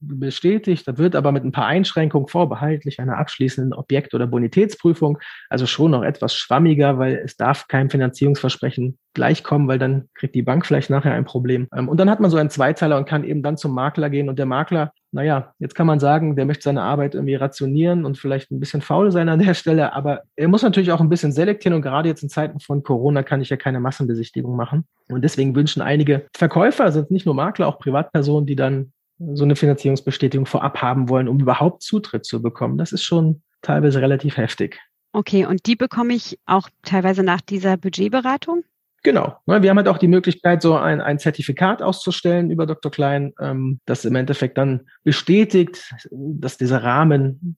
bestätigt. 0.00 0.86
Das 0.86 0.98
wird 0.98 1.16
aber 1.16 1.32
mit 1.32 1.44
ein 1.44 1.52
paar 1.52 1.66
Einschränkungen 1.66 2.28
vorbehaltlich 2.28 3.00
einer 3.00 3.18
abschließenden 3.18 3.72
Objekt- 3.72 4.14
oder 4.14 4.26
Bonitätsprüfung, 4.26 5.18
also 5.48 5.66
schon 5.66 5.92
noch 5.92 6.02
etwas 6.02 6.34
schwammiger, 6.34 6.98
weil 6.98 7.16
es 7.24 7.36
darf 7.36 7.68
kein 7.68 7.90
Finanzierungsversprechen 7.90 8.98
gleichkommen, 9.18 9.68
weil 9.68 9.78
dann 9.78 10.08
kriegt 10.14 10.34
die 10.34 10.42
Bank 10.42 10.64
vielleicht 10.64 10.90
nachher 10.90 11.12
ein 11.12 11.24
Problem. 11.24 11.68
Ähm, 11.74 11.88
und 11.88 11.98
dann 11.98 12.08
hat 12.08 12.20
man 12.20 12.30
so 12.30 12.36
einen 12.36 12.50
Zweiteiler 12.50 12.96
und 12.96 13.08
kann 13.08 13.24
eben 13.24 13.42
dann 13.42 13.56
zum 13.56 13.74
Makler 13.74 14.10
gehen 14.10 14.28
und 14.28 14.38
der 14.38 14.46
Makler 14.46 14.92
naja, 15.10 15.54
jetzt 15.58 15.74
kann 15.74 15.86
man 15.86 16.00
sagen, 16.00 16.36
der 16.36 16.44
möchte 16.44 16.64
seine 16.64 16.82
Arbeit 16.82 17.14
irgendwie 17.14 17.34
rationieren 17.34 18.04
und 18.04 18.18
vielleicht 18.18 18.50
ein 18.50 18.60
bisschen 18.60 18.82
faul 18.82 19.10
sein 19.10 19.28
an 19.28 19.38
der 19.38 19.54
Stelle, 19.54 19.92
aber 19.94 20.22
er 20.36 20.48
muss 20.48 20.62
natürlich 20.62 20.92
auch 20.92 21.00
ein 21.00 21.08
bisschen 21.08 21.32
selektieren 21.32 21.74
und 21.74 21.82
gerade 21.82 22.08
jetzt 22.08 22.22
in 22.22 22.28
Zeiten 22.28 22.60
von 22.60 22.82
Corona 22.82 23.22
kann 23.22 23.40
ich 23.40 23.48
ja 23.48 23.56
keine 23.56 23.80
Massenbesichtigung 23.80 24.54
machen. 24.54 24.84
Und 25.08 25.22
deswegen 25.22 25.54
wünschen 25.54 25.80
einige 25.80 26.26
Verkäufer, 26.36 26.92
sind 26.92 27.10
nicht 27.10 27.26
nur 27.26 27.34
Makler, 27.34 27.68
auch 27.68 27.78
Privatpersonen, 27.78 28.46
die 28.46 28.56
dann 28.56 28.92
so 29.18 29.44
eine 29.44 29.56
Finanzierungsbestätigung 29.56 30.46
vorab 30.46 30.80
haben 30.82 31.08
wollen, 31.08 31.26
um 31.26 31.40
überhaupt 31.40 31.82
Zutritt 31.82 32.24
zu 32.24 32.42
bekommen. 32.42 32.78
Das 32.78 32.92
ist 32.92 33.02
schon 33.02 33.42
teilweise 33.62 34.00
relativ 34.00 34.36
heftig. 34.36 34.78
Okay, 35.12 35.46
und 35.46 35.66
die 35.66 35.74
bekomme 35.74 36.12
ich 36.12 36.38
auch 36.44 36.68
teilweise 36.82 37.22
nach 37.22 37.40
dieser 37.40 37.76
Budgetberatung? 37.76 38.62
Genau. 39.02 39.36
Ne, 39.46 39.62
wir 39.62 39.70
haben 39.70 39.76
halt 39.76 39.88
auch 39.88 39.98
die 39.98 40.08
Möglichkeit, 40.08 40.60
so 40.62 40.76
ein, 40.76 41.00
ein 41.00 41.18
Zertifikat 41.18 41.82
auszustellen 41.82 42.50
über 42.50 42.66
Dr. 42.66 42.90
Klein, 42.90 43.32
ähm, 43.40 43.80
das 43.86 44.04
im 44.04 44.14
Endeffekt 44.16 44.58
dann 44.58 44.88
bestätigt, 45.04 45.94
dass 46.10 46.56
dieser 46.56 46.82
Rahmen 46.82 47.56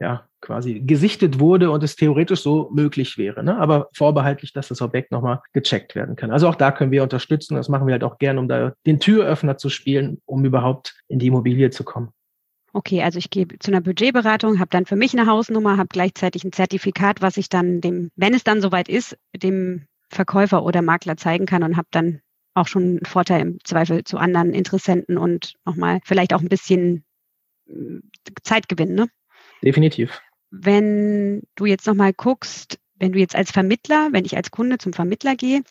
ja 0.00 0.26
quasi 0.40 0.80
gesichtet 0.80 1.38
wurde 1.38 1.70
und 1.70 1.82
es 1.84 1.96
theoretisch 1.96 2.40
so 2.42 2.68
möglich 2.72 3.16
wäre, 3.16 3.44
ne? 3.44 3.56
aber 3.56 3.88
vorbehaltlich, 3.94 4.52
dass 4.52 4.68
das 4.68 4.82
Objekt 4.82 5.12
nochmal 5.12 5.40
gecheckt 5.52 5.94
werden 5.94 6.16
kann. 6.16 6.32
Also 6.32 6.48
auch 6.48 6.56
da 6.56 6.72
können 6.72 6.90
wir 6.90 7.04
unterstützen. 7.04 7.54
Das 7.54 7.68
machen 7.68 7.86
wir 7.86 7.92
halt 7.92 8.04
auch 8.04 8.18
gern, 8.18 8.38
um 8.38 8.48
da 8.48 8.72
den 8.84 8.98
Türöffner 8.98 9.56
zu 9.56 9.70
spielen, 9.70 10.20
um 10.26 10.44
überhaupt 10.44 11.00
in 11.08 11.20
die 11.20 11.28
Immobilie 11.28 11.70
zu 11.70 11.84
kommen. 11.84 12.10
Okay, 12.74 13.02
also 13.02 13.18
ich 13.18 13.30
gehe 13.30 13.46
zu 13.60 13.70
einer 13.70 13.82
Budgetberatung, 13.82 14.58
habe 14.58 14.70
dann 14.70 14.86
für 14.86 14.96
mich 14.96 15.16
eine 15.16 15.30
Hausnummer, 15.30 15.76
habe 15.76 15.88
gleichzeitig 15.88 16.42
ein 16.42 16.52
Zertifikat, 16.52 17.20
was 17.22 17.36
ich 17.36 17.48
dann 17.48 17.80
dem, 17.80 18.10
wenn 18.16 18.34
es 18.34 18.44
dann 18.44 18.60
soweit 18.60 18.88
ist, 18.88 19.16
dem 19.36 19.86
Verkäufer 20.12 20.64
oder 20.64 20.82
Makler 20.82 21.16
zeigen 21.16 21.46
kann 21.46 21.62
und 21.62 21.76
habe 21.76 21.88
dann 21.90 22.20
auch 22.54 22.66
schon 22.66 22.82
einen 22.82 23.04
Vorteil 23.04 23.40
im 23.40 23.58
Zweifel 23.64 24.04
zu 24.04 24.18
anderen 24.18 24.52
Interessenten 24.52 25.16
und 25.16 25.54
nochmal 25.64 26.00
vielleicht 26.04 26.34
auch 26.34 26.40
ein 26.40 26.48
bisschen 26.48 27.04
äh, 27.66 28.00
Zeitgewinn. 28.42 28.94
Ne? 28.94 29.08
Definitiv. 29.62 30.20
Wenn 30.50 31.42
du 31.54 31.64
jetzt 31.64 31.86
nochmal 31.86 32.12
guckst, 32.12 32.78
wenn 32.96 33.12
du 33.12 33.18
jetzt 33.18 33.34
als 33.34 33.50
Vermittler, 33.50 34.10
wenn 34.12 34.26
ich 34.26 34.36
als 34.36 34.50
Kunde 34.50 34.78
zum 34.78 34.92
Vermittler 34.92 35.34
gehe, 35.34 35.62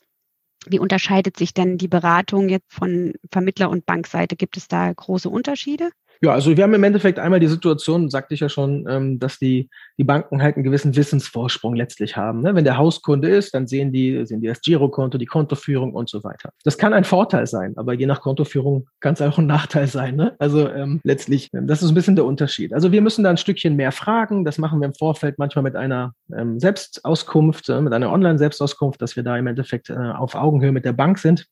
wie 0.66 0.80
unterscheidet 0.80 1.38
sich 1.38 1.54
denn 1.54 1.78
die 1.78 1.88
Beratung 1.88 2.50
jetzt 2.50 2.72
von 2.72 3.14
Vermittler 3.32 3.70
und 3.70 3.86
Bankseite? 3.86 4.36
Gibt 4.36 4.58
es 4.58 4.68
da 4.68 4.92
große 4.92 5.30
Unterschiede? 5.30 5.90
Ja, 6.24 6.34
also 6.34 6.56
wir 6.56 6.64
haben 6.64 6.74
im 6.76 6.84
Endeffekt 6.84 7.18
einmal 7.18 7.40
die 7.40 7.48
Situation, 7.48 8.12
sagte 8.12 8.36
ich 8.36 8.42
ja 8.42 8.50
schon, 8.50 8.86
ähm, 8.88 9.18
dass 9.18 9.40
die, 9.40 9.70
die 9.98 10.04
Banken 10.04 10.44
halt 10.44 10.56
einen 10.56 10.64
gewissen 10.64 10.96
Wissensvorsprung 10.96 11.76
letztlich 11.76 12.16
haben. 12.16 12.42
Ne? 12.42 12.54
Wenn 12.54 12.64
der 12.64 12.78
Hauskunde 12.78 13.28
ist, 13.28 13.56
dann 13.56 13.66
sehen 13.66 13.92
die, 13.92 14.24
sehen 14.28 14.40
die 14.40 14.48
das 14.48 14.62
Girokonto, 14.62 15.18
die 15.18 15.26
Kontoführung 15.26 15.94
und 15.96 16.10
so 16.10 16.24
weiter. 16.24 16.52
Das 16.64 16.78
kann 16.78 16.94
ein 16.94 17.06
Vorteil 17.06 17.48
sein, 17.48 17.74
aber 17.76 17.94
je 17.94 18.06
nach 18.06 18.22
Kontoführung 18.22 18.88
kann 19.00 19.16
es 19.16 19.22
auch 19.24 19.40
ein 19.40 19.48
Nachteil 19.48 19.88
sein. 19.88 20.16
Ne? 20.16 20.36
Also 20.38 20.70
ähm, 20.70 21.02
letztlich, 21.04 21.50
ähm, 21.56 21.66
das 21.66 21.82
ist 21.82 21.90
ein 21.90 21.96
bisschen 21.96 22.16
der 22.16 22.26
Unterschied. 22.26 22.72
Also 22.72 22.92
wir 22.92 23.02
müssen 23.02 23.24
da 23.24 23.32
ein 23.32 23.38
Stückchen 23.38 23.76
mehr 23.76 23.92
fragen. 23.92 24.46
Das 24.46 24.60
machen 24.60 24.80
wir 24.80 24.86
im 24.86 24.94
Vorfeld 24.94 25.40
manchmal 25.40 25.64
mit 25.64 25.76
einer 25.76 26.14
ähm, 26.38 26.60
Selbstauskunft, 26.60 27.68
äh, 27.70 27.82
mit 27.82 27.94
einer 27.94 28.12
Online-Selbstauskunft, 28.12 29.02
dass 29.02 29.16
wir 29.16 29.24
da 29.24 29.38
im 29.38 29.48
Endeffekt 29.48 29.90
äh, 29.90 29.96
auf 29.96 30.36
Augenhöhe 30.36 30.72
mit 30.72 30.86
der 30.86 30.94
Bank 30.94 31.18
sind. 31.18 31.48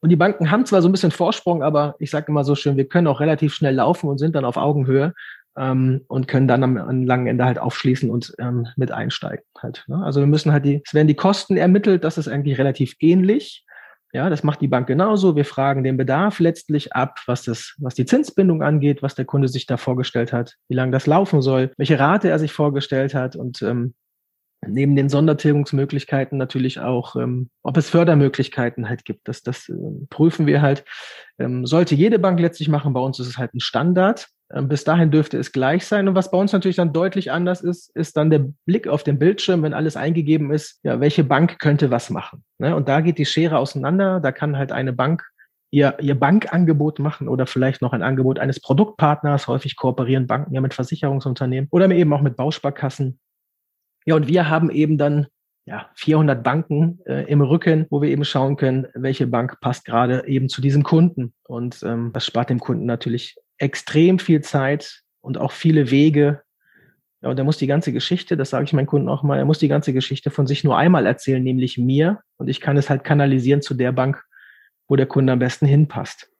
Und 0.00 0.10
die 0.10 0.16
Banken 0.16 0.50
haben 0.50 0.64
zwar 0.64 0.82
so 0.82 0.88
ein 0.88 0.92
bisschen 0.92 1.10
Vorsprung, 1.10 1.62
aber 1.62 1.96
ich 1.98 2.10
sage 2.10 2.26
immer 2.28 2.44
so 2.44 2.54
schön, 2.54 2.76
wir 2.76 2.88
können 2.88 3.08
auch 3.08 3.20
relativ 3.20 3.54
schnell 3.54 3.74
laufen 3.74 4.08
und 4.08 4.18
sind 4.18 4.36
dann 4.36 4.44
auf 4.44 4.56
Augenhöhe 4.56 5.12
ähm, 5.56 6.02
und 6.08 6.28
können 6.28 6.46
dann 6.46 6.62
am, 6.62 6.76
am, 6.76 7.04
langen 7.04 7.26
Ende 7.26 7.44
halt 7.44 7.58
aufschließen 7.58 8.08
und 8.10 8.32
ähm, 8.38 8.66
mit 8.76 8.92
einsteigen 8.92 9.44
halt. 9.60 9.84
Ne? 9.88 10.02
Also 10.04 10.20
wir 10.20 10.26
müssen 10.26 10.52
halt 10.52 10.64
die, 10.64 10.82
es 10.86 10.94
werden 10.94 11.08
die 11.08 11.16
Kosten 11.16 11.56
ermittelt, 11.56 12.04
das 12.04 12.16
ist 12.16 12.28
eigentlich 12.28 12.58
relativ 12.58 12.94
ähnlich. 13.00 13.64
Ja, 14.14 14.30
das 14.30 14.42
macht 14.42 14.62
die 14.62 14.68
Bank 14.68 14.86
genauso. 14.86 15.36
Wir 15.36 15.44
fragen 15.44 15.84
den 15.84 15.98
Bedarf 15.98 16.38
letztlich 16.38 16.94
ab, 16.94 17.20
was 17.26 17.42
das, 17.42 17.74
was 17.78 17.94
die 17.94 18.06
Zinsbindung 18.06 18.62
angeht, 18.62 19.02
was 19.02 19.14
der 19.14 19.26
Kunde 19.26 19.48
sich 19.48 19.66
da 19.66 19.76
vorgestellt 19.76 20.32
hat, 20.32 20.54
wie 20.68 20.74
lange 20.74 20.92
das 20.92 21.06
laufen 21.06 21.42
soll, 21.42 21.72
welche 21.76 21.98
Rate 21.98 22.30
er 22.30 22.38
sich 22.38 22.52
vorgestellt 22.52 23.14
hat 23.14 23.36
und 23.36 23.60
ähm, 23.60 23.94
neben 24.68 24.96
den 24.96 25.08
Sondertilgungsmöglichkeiten 25.08 26.38
natürlich 26.38 26.80
auch, 26.80 27.16
ähm, 27.16 27.50
ob 27.62 27.76
es 27.76 27.90
Fördermöglichkeiten 27.90 28.88
halt 28.88 29.04
gibt. 29.04 29.26
Das, 29.28 29.42
das 29.42 29.68
äh, 29.68 29.74
prüfen 30.10 30.46
wir 30.46 30.62
halt. 30.62 30.84
Ähm, 31.38 31.66
sollte 31.66 31.94
jede 31.94 32.18
Bank 32.18 32.40
letztlich 32.40 32.68
machen. 32.68 32.92
Bei 32.92 33.00
uns 33.00 33.18
ist 33.18 33.28
es 33.28 33.38
halt 33.38 33.54
ein 33.54 33.60
Standard. 33.60 34.28
Ähm, 34.52 34.68
bis 34.68 34.84
dahin 34.84 35.10
dürfte 35.10 35.38
es 35.38 35.52
gleich 35.52 35.86
sein. 35.86 36.08
Und 36.08 36.14
was 36.14 36.30
bei 36.30 36.38
uns 36.38 36.52
natürlich 36.52 36.76
dann 36.76 36.92
deutlich 36.92 37.30
anders 37.30 37.60
ist, 37.60 37.94
ist 37.94 38.16
dann 38.16 38.30
der 38.30 38.46
Blick 38.64 38.88
auf 38.88 39.02
den 39.02 39.18
Bildschirm, 39.18 39.62
wenn 39.62 39.74
alles 39.74 39.96
eingegeben 39.96 40.50
ist, 40.50 40.80
ja, 40.82 41.00
welche 41.00 41.24
Bank 41.24 41.58
könnte 41.58 41.90
was 41.90 42.10
machen. 42.10 42.44
Ne? 42.58 42.74
Und 42.74 42.88
da 42.88 43.00
geht 43.00 43.18
die 43.18 43.26
Schere 43.26 43.58
auseinander. 43.58 44.20
Da 44.20 44.32
kann 44.32 44.56
halt 44.56 44.72
eine 44.72 44.92
Bank 44.92 45.24
ihr, 45.70 45.96
ihr 46.00 46.18
Bankangebot 46.18 46.98
machen 46.98 47.28
oder 47.28 47.46
vielleicht 47.46 47.82
noch 47.82 47.92
ein 47.92 48.02
Angebot 48.02 48.38
eines 48.38 48.60
Produktpartners. 48.60 49.48
Häufig 49.48 49.76
kooperieren 49.76 50.26
Banken 50.26 50.54
ja 50.54 50.60
mit 50.60 50.74
Versicherungsunternehmen 50.74 51.68
oder 51.70 51.90
eben 51.90 52.12
auch 52.12 52.22
mit 52.22 52.36
Bausparkassen 52.36 53.18
ja, 54.08 54.14
und 54.14 54.26
wir 54.26 54.48
haben 54.48 54.70
eben 54.70 54.96
dann 54.96 55.26
ja, 55.66 55.90
400 55.96 56.42
Banken 56.42 56.98
äh, 57.04 57.30
im 57.30 57.42
Rücken, 57.42 57.84
wo 57.90 58.00
wir 58.00 58.08
eben 58.08 58.24
schauen 58.24 58.56
können, 58.56 58.86
welche 58.94 59.26
Bank 59.26 59.60
passt 59.60 59.84
gerade 59.84 60.26
eben 60.26 60.48
zu 60.48 60.62
diesem 60.62 60.82
Kunden. 60.82 61.34
Und 61.46 61.82
ähm, 61.82 62.12
das 62.14 62.24
spart 62.24 62.48
dem 62.48 62.58
Kunden 62.58 62.86
natürlich 62.86 63.36
extrem 63.58 64.18
viel 64.18 64.40
Zeit 64.40 65.02
und 65.20 65.36
auch 65.36 65.52
viele 65.52 65.90
Wege. 65.90 66.40
Ja, 67.20 67.28
und 67.28 67.38
er 67.38 67.44
muss 67.44 67.58
die 67.58 67.66
ganze 67.66 67.92
Geschichte, 67.92 68.38
das 68.38 68.48
sage 68.48 68.64
ich 68.64 68.72
meinen 68.72 68.86
Kunden 68.86 69.10
auch 69.10 69.22
mal, 69.22 69.36
er 69.36 69.44
muss 69.44 69.58
die 69.58 69.68
ganze 69.68 69.92
Geschichte 69.92 70.30
von 70.30 70.46
sich 70.46 70.64
nur 70.64 70.78
einmal 70.78 71.04
erzählen, 71.04 71.42
nämlich 71.42 71.76
mir. 71.76 72.20
Und 72.38 72.48
ich 72.48 72.62
kann 72.62 72.78
es 72.78 72.88
halt 72.88 73.04
kanalisieren 73.04 73.60
zu 73.60 73.74
der 73.74 73.92
Bank, 73.92 74.24
wo 74.88 74.96
der 74.96 75.04
Kunde 75.04 75.34
am 75.34 75.38
besten 75.38 75.66
hinpasst. 75.66 76.30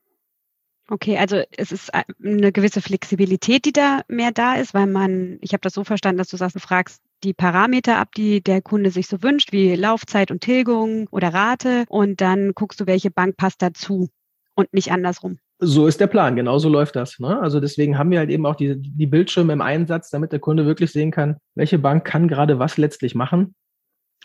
Okay, 0.88 1.18
also 1.18 1.42
es 1.54 1.70
ist 1.70 1.90
äh, 1.92 2.04
eine 2.24 2.50
gewisse 2.50 2.80
Flexibilität, 2.80 3.66
die 3.66 3.74
da 3.74 4.00
mehr 4.08 4.32
da 4.32 4.54
ist, 4.54 4.72
weil 4.72 4.86
man, 4.86 5.36
ich 5.42 5.52
habe 5.52 5.60
das 5.60 5.74
so 5.74 5.84
verstanden, 5.84 6.16
dass 6.16 6.28
du 6.28 6.38
sagst, 6.38 6.56
du 6.56 6.60
fragst 6.60 7.02
die 7.24 7.34
Parameter 7.34 7.98
ab, 7.98 8.08
die 8.16 8.42
der 8.42 8.62
Kunde 8.62 8.90
sich 8.90 9.06
so 9.06 9.22
wünscht, 9.22 9.52
wie 9.52 9.74
Laufzeit 9.74 10.30
und 10.30 10.40
Tilgung 10.40 11.08
oder 11.10 11.32
Rate 11.34 11.84
und 11.88 12.20
dann 12.20 12.52
guckst 12.54 12.80
du, 12.80 12.86
welche 12.86 13.10
Bank 13.10 13.36
passt 13.36 13.62
dazu 13.62 14.08
und 14.54 14.72
nicht 14.72 14.92
andersrum. 14.92 15.38
So 15.60 15.88
ist 15.88 16.00
der 16.00 16.06
Plan, 16.06 16.36
genau 16.36 16.58
so 16.58 16.68
läuft 16.68 16.94
das. 16.94 17.18
Ne? 17.18 17.40
Also 17.40 17.58
deswegen 17.58 17.98
haben 17.98 18.10
wir 18.10 18.20
halt 18.20 18.30
eben 18.30 18.46
auch 18.46 18.54
die, 18.54 18.76
die 18.78 19.06
Bildschirme 19.06 19.52
im 19.52 19.60
Einsatz, 19.60 20.10
damit 20.10 20.30
der 20.30 20.38
Kunde 20.38 20.66
wirklich 20.66 20.92
sehen 20.92 21.10
kann, 21.10 21.36
welche 21.56 21.78
Bank 21.78 22.04
kann 22.04 22.28
gerade 22.28 22.60
was 22.60 22.76
letztlich 22.76 23.16
machen 23.16 23.54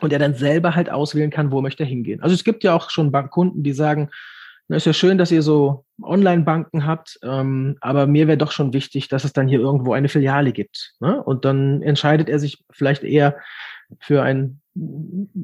und 0.01 0.13
er 0.13 0.19
dann 0.19 0.35
selber 0.35 0.75
halt 0.75 0.91
auswählen 0.91 1.31
kann, 1.31 1.51
wo 1.51 1.62
möchte 1.62 1.83
er 1.83 1.89
hingehen. 1.89 2.21
Also 2.21 2.35
es 2.35 2.43
gibt 2.43 2.63
ja 2.63 2.75
auch 2.75 2.91
schon 2.91 3.12
Bankkunden, 3.12 3.63
die 3.63 3.73
sagen, 3.73 4.09
na, 4.67 4.77
ist 4.77 4.86
ja 4.86 4.93
schön, 4.93 5.17
dass 5.17 5.32
ihr 5.32 5.41
so 5.41 5.86
Online-Banken 6.01 6.86
habt, 6.86 7.20
ähm, 7.24 7.77
aber 7.82 8.08
mir 8.08 8.27
wäre 8.27 8.38
doch 8.38 8.51
schon 8.51 8.74
wichtig, 8.74 9.10
dass 9.10 9.24
es 9.24 9.34
dann 9.34 9.48
hier 9.48 9.60
irgendwo 9.60 9.93
eine 9.93 10.10
Filiale 10.10 10.51
gibt. 10.51 10.93
Ne? 11.00 11.22
Und 11.22 11.46
dann 11.46 11.82
entscheidet 11.82 12.29
er 12.29 12.39
sich 12.39 12.63
vielleicht 12.72 13.03
eher 13.03 13.38
für 14.00 14.24
ein 14.24 14.60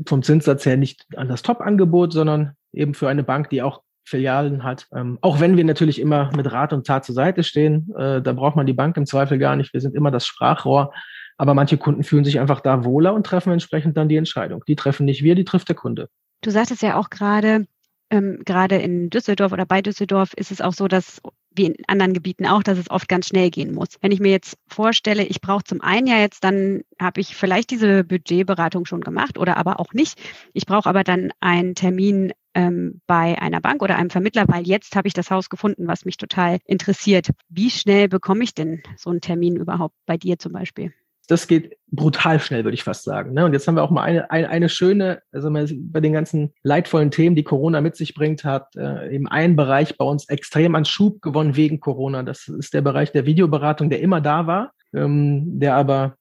vom 0.07 0.23
Zinssatz 0.23 0.65
her 0.65 0.77
nicht 0.77 1.05
an 1.15 1.27
das 1.27 1.43
Top-Angebot, 1.43 2.13
sondern 2.13 2.55
eben 2.73 2.95
für 2.95 3.09
eine 3.09 3.23
Bank, 3.23 3.49
die 3.51 3.61
auch 3.61 3.83
Filialen 4.03 4.63
hat. 4.63 4.87
Ähm, 4.93 5.19
auch 5.21 5.39
wenn 5.39 5.55
wir 5.55 5.63
natürlich 5.63 5.99
immer 5.99 6.31
mit 6.35 6.51
Rat 6.51 6.73
und 6.73 6.87
Tat 6.87 7.05
zur 7.05 7.13
Seite 7.13 7.43
stehen, 7.43 7.93
äh, 7.95 8.21
da 8.21 8.33
braucht 8.33 8.55
man 8.55 8.65
die 8.65 8.73
Bank 8.73 8.97
im 8.97 9.05
Zweifel 9.05 9.37
gar 9.37 9.55
nicht. 9.55 9.73
Wir 9.73 9.81
sind 9.81 9.95
immer 9.95 10.09
das 10.09 10.25
Sprachrohr. 10.25 10.91
Aber 11.37 11.53
manche 11.53 11.77
Kunden 11.77 12.03
fühlen 12.03 12.25
sich 12.25 12.39
einfach 12.39 12.59
da 12.59 12.83
wohler 12.83 13.13
und 13.13 13.25
treffen 13.25 13.53
entsprechend 13.53 13.95
dann 13.95 14.09
die 14.09 14.17
Entscheidung. 14.17 14.63
Die 14.67 14.75
treffen 14.75 15.05
nicht 15.05 15.23
wir, 15.23 15.35
die 15.35 15.45
trifft 15.45 15.69
der 15.69 15.75
Kunde. 15.75 16.09
Du 16.41 16.49
sagtest 16.49 16.81
ja 16.81 16.97
auch 16.97 17.09
gerade, 17.09 17.65
ähm, 18.09 18.41
gerade 18.45 18.77
in 18.77 19.09
Düsseldorf 19.09 19.51
oder 19.51 19.65
bei 19.65 19.81
Düsseldorf 19.81 20.33
ist 20.33 20.51
es 20.51 20.61
auch 20.61 20.73
so, 20.73 20.87
dass 20.87 21.21
wie 21.55 21.65
in 21.65 21.75
anderen 21.87 22.13
Gebieten 22.13 22.45
auch, 22.45 22.63
dass 22.63 22.77
es 22.77 22.89
oft 22.89 23.09
ganz 23.09 23.27
schnell 23.27 23.49
gehen 23.49 23.73
muss. 23.73 23.89
Wenn 24.01 24.11
ich 24.11 24.19
mir 24.19 24.31
jetzt 24.31 24.57
vorstelle, 24.67 25.23
ich 25.23 25.41
brauche 25.41 25.63
zum 25.63 25.81
einen 25.81 26.07
ja 26.07 26.17
jetzt, 26.17 26.43
dann 26.43 26.83
habe 26.99 27.21
ich 27.21 27.35
vielleicht 27.35 27.71
diese 27.71 28.03
Budgetberatung 28.03 28.85
schon 28.85 29.01
gemacht 29.01 29.37
oder 29.37 29.57
aber 29.57 29.79
auch 29.79 29.93
nicht. 29.93 30.19
Ich 30.53 30.65
brauche 30.65 30.87
aber 30.87 31.03
dann 31.03 31.31
einen 31.39 31.75
Termin 31.75 32.33
ähm, 32.53 33.01
bei 33.07 33.39
einer 33.41 33.61
Bank 33.61 33.81
oder 33.81 33.97
einem 33.97 34.09
Vermittler, 34.09 34.45
weil 34.47 34.67
jetzt 34.67 34.95
habe 34.95 35.07
ich 35.07 35.13
das 35.13 35.31
Haus 35.31 35.49
gefunden, 35.49 35.87
was 35.87 36.05
mich 36.05 36.17
total 36.17 36.59
interessiert. 36.65 37.29
Wie 37.49 37.69
schnell 37.69 38.07
bekomme 38.07 38.43
ich 38.43 38.53
denn 38.53 38.81
so 38.97 39.09
einen 39.09 39.21
Termin 39.21 39.55
überhaupt 39.55 39.95
bei 40.05 40.17
dir 40.17 40.39
zum 40.39 40.53
Beispiel? 40.53 40.93
Das 41.29 41.47
geht 41.47 41.77
brutal 41.91 42.39
schnell, 42.39 42.63
würde 42.63 42.73
ich 42.73 42.83
fast 42.83 43.03
sagen. 43.03 43.33
Ne? 43.33 43.45
Und 43.45 43.53
jetzt 43.53 43.67
haben 43.67 43.75
wir 43.75 43.83
auch 43.83 43.91
mal 43.91 44.01
eine, 44.01 44.31
eine, 44.31 44.49
eine 44.49 44.67
schöne, 44.67 45.21
also 45.31 45.51
bei 45.51 45.99
den 45.99 46.13
ganzen 46.13 46.53
leidvollen 46.63 47.11
Themen, 47.11 47.35
die 47.35 47.43
Corona 47.43 47.81
mit 47.81 47.95
sich 47.95 48.15
bringt, 48.15 48.43
hat 48.43 48.75
äh, 48.75 49.13
eben 49.13 49.27
ein 49.27 49.55
Bereich 49.55 49.95
bei 49.95 50.05
uns 50.05 50.27
extrem 50.27 50.73
an 50.73 50.85
Schub 50.85 51.21
gewonnen 51.21 51.55
wegen 51.55 51.79
Corona. 51.79 52.23
Das 52.23 52.47
ist 52.47 52.73
der 52.73 52.81
Bereich 52.81 53.11
der 53.11 53.27
Videoberatung, 53.27 53.91
der 53.91 54.01
immer 54.01 54.21
da 54.21 54.47
war, 54.47 54.71
ähm, 54.91 55.59
der 55.59 55.75
aber 55.75 56.15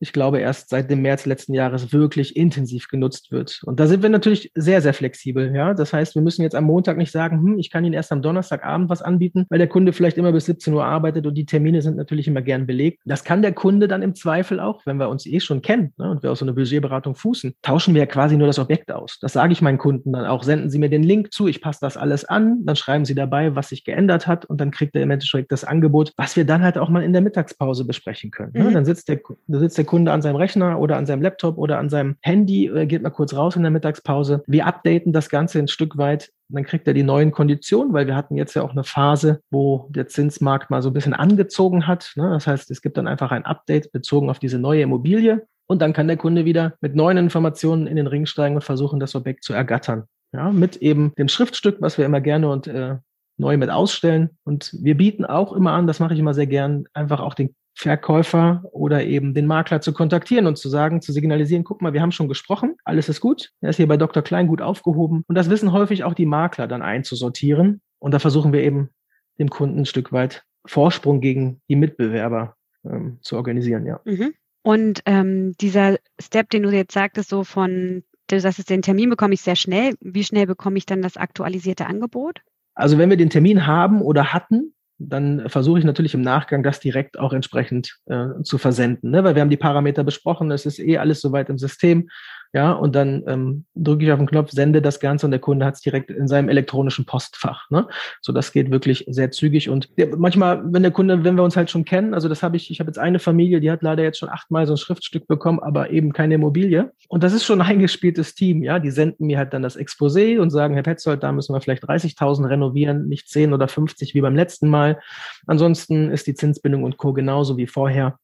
ich 0.00 0.12
glaube, 0.12 0.38
erst 0.38 0.70
seit 0.70 0.90
dem 0.90 1.02
März 1.02 1.26
letzten 1.26 1.54
Jahres 1.54 1.92
wirklich 1.92 2.36
intensiv 2.36 2.88
genutzt 2.88 3.32
wird. 3.32 3.60
Und 3.64 3.80
da 3.80 3.86
sind 3.86 4.02
wir 4.02 4.10
natürlich 4.10 4.50
sehr, 4.54 4.82
sehr 4.82 4.94
flexibel. 4.94 5.54
Ja, 5.54 5.74
das 5.74 5.92
heißt, 5.92 6.14
wir 6.14 6.22
müssen 6.22 6.42
jetzt 6.42 6.54
am 6.54 6.64
Montag 6.64 6.96
nicht 6.96 7.12
sagen, 7.12 7.38
hm, 7.38 7.58
ich 7.58 7.70
kann 7.70 7.84
Ihnen 7.84 7.94
erst 7.94 8.12
am 8.12 8.22
Donnerstagabend 8.22 8.90
was 8.90 9.02
anbieten, 9.02 9.46
weil 9.48 9.58
der 9.58 9.68
Kunde 9.68 9.92
vielleicht 9.92 10.18
immer 10.18 10.32
bis 10.32 10.46
17 10.46 10.74
Uhr 10.74 10.84
arbeitet 10.84 11.26
und 11.26 11.34
die 11.34 11.46
Termine 11.46 11.82
sind 11.82 11.96
natürlich 11.96 12.28
immer 12.28 12.42
gern 12.42 12.66
belegt. 12.66 13.00
Das 13.04 13.24
kann 13.24 13.42
der 13.42 13.52
Kunde 13.52 13.88
dann 13.88 14.02
im 14.02 14.14
Zweifel 14.14 14.60
auch, 14.60 14.82
wenn 14.84 14.98
wir 14.98 15.08
uns 15.08 15.26
eh 15.26 15.40
schon 15.40 15.62
kennen 15.62 15.92
ne, 15.96 16.10
und 16.10 16.22
wir 16.22 16.32
aus 16.32 16.40
so 16.40 16.44
einer 16.44 16.52
Budgetberatung 16.52 17.14
fußen, 17.14 17.54
tauschen 17.62 17.94
wir 17.94 18.00
ja 18.00 18.06
quasi 18.06 18.36
nur 18.36 18.46
das 18.46 18.58
Objekt 18.58 18.92
aus. 18.92 19.18
Das 19.20 19.32
sage 19.32 19.52
ich 19.52 19.62
meinen 19.62 19.78
Kunden 19.78 20.12
dann 20.12 20.26
auch. 20.26 20.42
Senden 20.42 20.70
Sie 20.70 20.78
mir 20.78 20.90
den 20.90 21.02
Link 21.02 21.32
zu, 21.32 21.46
ich 21.46 21.60
passe 21.60 21.78
das 21.80 21.96
alles 21.96 22.24
an, 22.24 22.64
dann 22.64 22.76
schreiben 22.76 23.04
Sie 23.04 23.14
dabei, 23.14 23.54
was 23.54 23.70
sich 23.70 23.84
geändert 23.84 24.26
hat 24.26 24.44
und 24.44 24.60
dann 24.60 24.70
kriegt 24.70 24.94
er 24.96 25.02
im 25.02 25.10
Endeffekt 25.10 25.52
das 25.52 25.64
Angebot, 25.64 26.12
was 26.16 26.36
wir 26.36 26.44
dann 26.44 26.62
halt 26.62 26.78
auch 26.78 26.88
mal 26.88 27.02
in 27.02 27.12
der 27.12 27.22
Mittagspause 27.22 27.84
besprechen 27.84 28.30
können. 28.30 28.52
Ne? 28.54 28.64
Mhm. 28.64 28.74
Dann 28.74 28.84
sitzt 28.84 29.08
der, 29.08 29.20
dann 29.46 29.60
sitzt 29.60 29.78
der 29.78 29.83
Kunde 29.86 30.12
an 30.12 30.22
seinem 30.22 30.36
Rechner 30.36 30.78
oder 30.78 30.96
an 30.96 31.06
seinem 31.06 31.22
Laptop 31.22 31.58
oder 31.58 31.78
an 31.78 31.90
seinem 31.90 32.16
Handy, 32.20 32.66
äh, 32.66 32.86
geht 32.86 33.02
mal 33.02 33.10
kurz 33.10 33.34
raus 33.34 33.56
in 33.56 33.62
der 33.62 33.70
Mittagspause. 33.70 34.42
Wir 34.46 34.66
updaten 34.66 35.12
das 35.12 35.28
Ganze 35.28 35.58
ein 35.58 35.68
Stück 35.68 35.96
weit. 35.96 36.30
Dann 36.48 36.64
kriegt 36.64 36.86
er 36.86 36.94
die 36.94 37.02
neuen 37.02 37.32
Konditionen, 37.32 37.92
weil 37.92 38.06
wir 38.06 38.16
hatten 38.16 38.36
jetzt 38.36 38.54
ja 38.54 38.62
auch 38.62 38.72
eine 38.72 38.84
Phase, 38.84 39.40
wo 39.50 39.88
der 39.90 40.08
Zinsmarkt 40.08 40.70
mal 40.70 40.82
so 40.82 40.90
ein 40.90 40.92
bisschen 40.92 41.14
angezogen 41.14 41.86
hat. 41.86 42.12
Ne? 42.16 42.30
Das 42.30 42.46
heißt, 42.46 42.70
es 42.70 42.82
gibt 42.82 42.96
dann 42.96 43.08
einfach 43.08 43.32
ein 43.32 43.44
Update 43.44 43.92
bezogen 43.92 44.30
auf 44.30 44.38
diese 44.38 44.58
neue 44.58 44.82
Immobilie. 44.82 45.46
Und 45.66 45.80
dann 45.80 45.92
kann 45.92 46.08
der 46.08 46.18
Kunde 46.18 46.44
wieder 46.44 46.74
mit 46.80 46.94
neuen 46.94 47.16
Informationen 47.16 47.86
in 47.86 47.96
den 47.96 48.06
Ring 48.06 48.26
steigen 48.26 48.54
und 48.54 48.62
versuchen, 48.62 49.00
das 49.00 49.14
Objekt 49.14 49.44
zu 49.44 49.54
ergattern. 49.54 50.04
Ja, 50.32 50.50
mit 50.50 50.76
eben 50.76 51.12
dem 51.16 51.28
Schriftstück, 51.28 51.76
was 51.80 51.96
wir 51.96 52.04
immer 52.04 52.20
gerne 52.20 52.50
und 52.50 52.66
äh, 52.66 52.96
neu 53.38 53.56
mit 53.56 53.70
ausstellen. 53.70 54.30
Und 54.44 54.74
wir 54.80 54.96
bieten 54.96 55.24
auch 55.24 55.52
immer 55.52 55.72
an, 55.72 55.86
das 55.86 56.00
mache 56.00 56.14
ich 56.14 56.20
immer 56.20 56.34
sehr 56.34 56.46
gern, 56.46 56.84
einfach 56.92 57.20
auch 57.20 57.34
den 57.34 57.54
Verkäufer 57.74 58.62
oder 58.72 59.04
eben 59.04 59.34
den 59.34 59.46
Makler 59.46 59.80
zu 59.80 59.92
kontaktieren 59.92 60.46
und 60.46 60.56
zu 60.56 60.68
sagen, 60.68 61.02
zu 61.02 61.12
signalisieren, 61.12 61.64
guck 61.64 61.82
mal, 61.82 61.92
wir 61.92 62.02
haben 62.02 62.12
schon 62.12 62.28
gesprochen, 62.28 62.76
alles 62.84 63.08
ist 63.08 63.20
gut, 63.20 63.50
er 63.60 63.70
ist 63.70 63.76
hier 63.76 63.88
bei 63.88 63.96
Dr. 63.96 64.22
Klein 64.22 64.46
gut 64.46 64.62
aufgehoben. 64.62 65.24
Und 65.26 65.34
das 65.34 65.50
wissen 65.50 65.72
häufig 65.72 66.04
auch 66.04 66.14
die 66.14 66.26
Makler 66.26 66.68
dann 66.68 66.82
einzusortieren. 66.82 67.80
Und 67.98 68.14
da 68.14 68.18
versuchen 68.20 68.52
wir 68.52 68.62
eben 68.62 68.90
dem 69.38 69.50
Kunden 69.50 69.80
ein 69.80 69.86
Stück 69.86 70.12
weit 70.12 70.44
Vorsprung 70.66 71.20
gegen 71.20 71.60
die 71.68 71.76
Mitbewerber 71.76 72.56
ähm, 72.84 73.18
zu 73.20 73.36
organisieren, 73.36 73.86
ja. 73.86 74.00
Mhm. 74.04 74.34
Und 74.62 75.02
ähm, 75.04 75.54
dieser 75.60 75.98
Step, 76.18 76.48
den 76.50 76.62
du 76.62 76.70
jetzt 76.70 76.94
sagtest, 76.94 77.28
so 77.28 77.44
von, 77.44 78.02
du 78.28 78.40
sagst, 78.40 78.70
den 78.70 78.82
Termin 78.82 79.10
bekomme 79.10 79.34
ich 79.34 79.42
sehr 79.42 79.56
schnell. 79.56 79.94
Wie 80.00 80.24
schnell 80.24 80.46
bekomme 80.46 80.78
ich 80.78 80.86
dann 80.86 81.02
das 81.02 81.18
aktualisierte 81.18 81.86
Angebot? 81.86 82.40
Also 82.74 82.98
wenn 82.98 83.10
wir 83.10 83.16
den 83.16 83.30
Termin 83.30 83.66
haben 83.66 84.00
oder 84.00 84.32
hatten, 84.32 84.73
dann 84.98 85.48
versuche 85.48 85.78
ich 85.78 85.84
natürlich 85.84 86.14
im 86.14 86.20
Nachgang 86.20 86.62
das 86.62 86.80
direkt 86.80 87.18
auch 87.18 87.32
entsprechend 87.32 87.98
äh, 88.06 88.26
zu 88.42 88.58
versenden, 88.58 89.10
ne? 89.10 89.24
weil 89.24 89.34
wir 89.34 89.42
haben 89.42 89.50
die 89.50 89.56
Parameter 89.56 90.04
besprochen, 90.04 90.50
es 90.50 90.66
ist 90.66 90.78
eh 90.78 90.98
alles 90.98 91.20
soweit 91.20 91.48
im 91.48 91.58
System. 91.58 92.08
Ja, 92.54 92.70
und 92.70 92.94
dann 92.94 93.24
ähm, 93.26 93.64
drücke 93.74 94.04
ich 94.04 94.12
auf 94.12 94.18
den 94.20 94.28
Knopf, 94.28 94.52
sende 94.52 94.80
das 94.80 95.00
Ganze 95.00 95.26
und 95.26 95.32
der 95.32 95.40
Kunde 95.40 95.66
hat 95.66 95.74
es 95.74 95.80
direkt 95.80 96.08
in 96.08 96.28
seinem 96.28 96.48
elektronischen 96.48 97.04
Postfach. 97.04 97.68
Ne? 97.68 97.88
So, 98.22 98.32
das 98.32 98.52
geht 98.52 98.70
wirklich 98.70 99.04
sehr 99.08 99.32
zügig. 99.32 99.68
Und 99.68 99.88
ja, 99.96 100.06
manchmal, 100.16 100.62
wenn 100.72 100.84
der 100.84 100.92
Kunde, 100.92 101.24
wenn 101.24 101.34
wir 101.34 101.42
uns 101.42 101.56
halt 101.56 101.68
schon 101.68 101.84
kennen, 101.84 102.14
also 102.14 102.28
das 102.28 102.44
habe 102.44 102.56
ich, 102.56 102.70
ich 102.70 102.78
habe 102.78 102.88
jetzt 102.88 102.98
eine 102.98 103.18
Familie, 103.18 103.58
die 103.58 103.72
hat 103.72 103.82
leider 103.82 104.04
jetzt 104.04 104.18
schon 104.18 104.28
achtmal 104.28 104.68
so 104.68 104.74
ein 104.74 104.76
Schriftstück 104.76 105.26
bekommen, 105.26 105.58
aber 105.58 105.90
eben 105.90 106.12
keine 106.12 106.34
Immobilie. 106.34 106.92
Und 107.08 107.24
das 107.24 107.32
ist 107.32 107.44
schon 107.44 107.60
ein 107.60 107.66
eingespieltes 107.72 108.36
Team, 108.36 108.62
ja. 108.62 108.78
Die 108.78 108.92
senden 108.92 109.26
mir 109.26 109.38
halt 109.38 109.52
dann 109.52 109.62
das 109.62 109.76
Exposé 109.76 110.38
und 110.38 110.50
sagen, 110.50 110.74
Herr 110.74 110.84
Petzold, 110.84 111.24
da 111.24 111.32
müssen 111.32 111.56
wir 111.56 111.60
vielleicht 111.60 111.82
30.000 111.82 112.48
renovieren, 112.48 113.08
nicht 113.08 113.28
10 113.28 113.52
oder 113.52 113.66
50 113.66 114.14
wie 114.14 114.20
beim 114.20 114.36
letzten 114.36 114.68
Mal. 114.68 115.00
Ansonsten 115.48 116.08
ist 116.12 116.28
die 116.28 116.34
Zinsbindung 116.34 116.84
und 116.84 116.98
Co. 116.98 117.12
genauso 117.14 117.56
wie 117.56 117.66
vorher. 117.66 118.20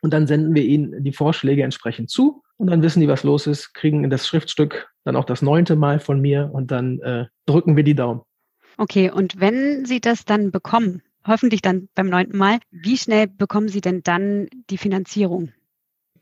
Und 0.00 0.14
dann 0.14 0.26
senden 0.26 0.54
wir 0.54 0.64
ihnen 0.64 1.04
die 1.04 1.12
Vorschläge 1.12 1.62
entsprechend 1.62 2.08
zu 2.08 2.42
und 2.60 2.66
dann 2.66 2.82
wissen 2.82 3.00
die, 3.00 3.08
was 3.08 3.24
los 3.24 3.46
ist, 3.46 3.72
kriegen 3.72 4.10
das 4.10 4.26
Schriftstück 4.26 4.90
dann 5.04 5.16
auch 5.16 5.24
das 5.24 5.40
neunte 5.40 5.76
Mal 5.76 5.98
von 5.98 6.20
mir 6.20 6.50
und 6.52 6.70
dann 6.70 6.98
äh, 7.00 7.24
drücken 7.46 7.74
wir 7.74 7.84
die 7.84 7.94
Daumen. 7.94 8.20
Okay, 8.76 9.10
und 9.10 9.40
wenn 9.40 9.86
Sie 9.86 9.98
das 9.98 10.26
dann 10.26 10.50
bekommen, 10.50 11.00
hoffentlich 11.26 11.62
dann 11.62 11.88
beim 11.94 12.10
neunten 12.10 12.36
Mal, 12.36 12.58
wie 12.70 12.98
schnell 12.98 13.28
bekommen 13.28 13.68
Sie 13.68 13.80
denn 13.80 14.02
dann 14.02 14.46
die 14.68 14.76
Finanzierung? 14.76 15.52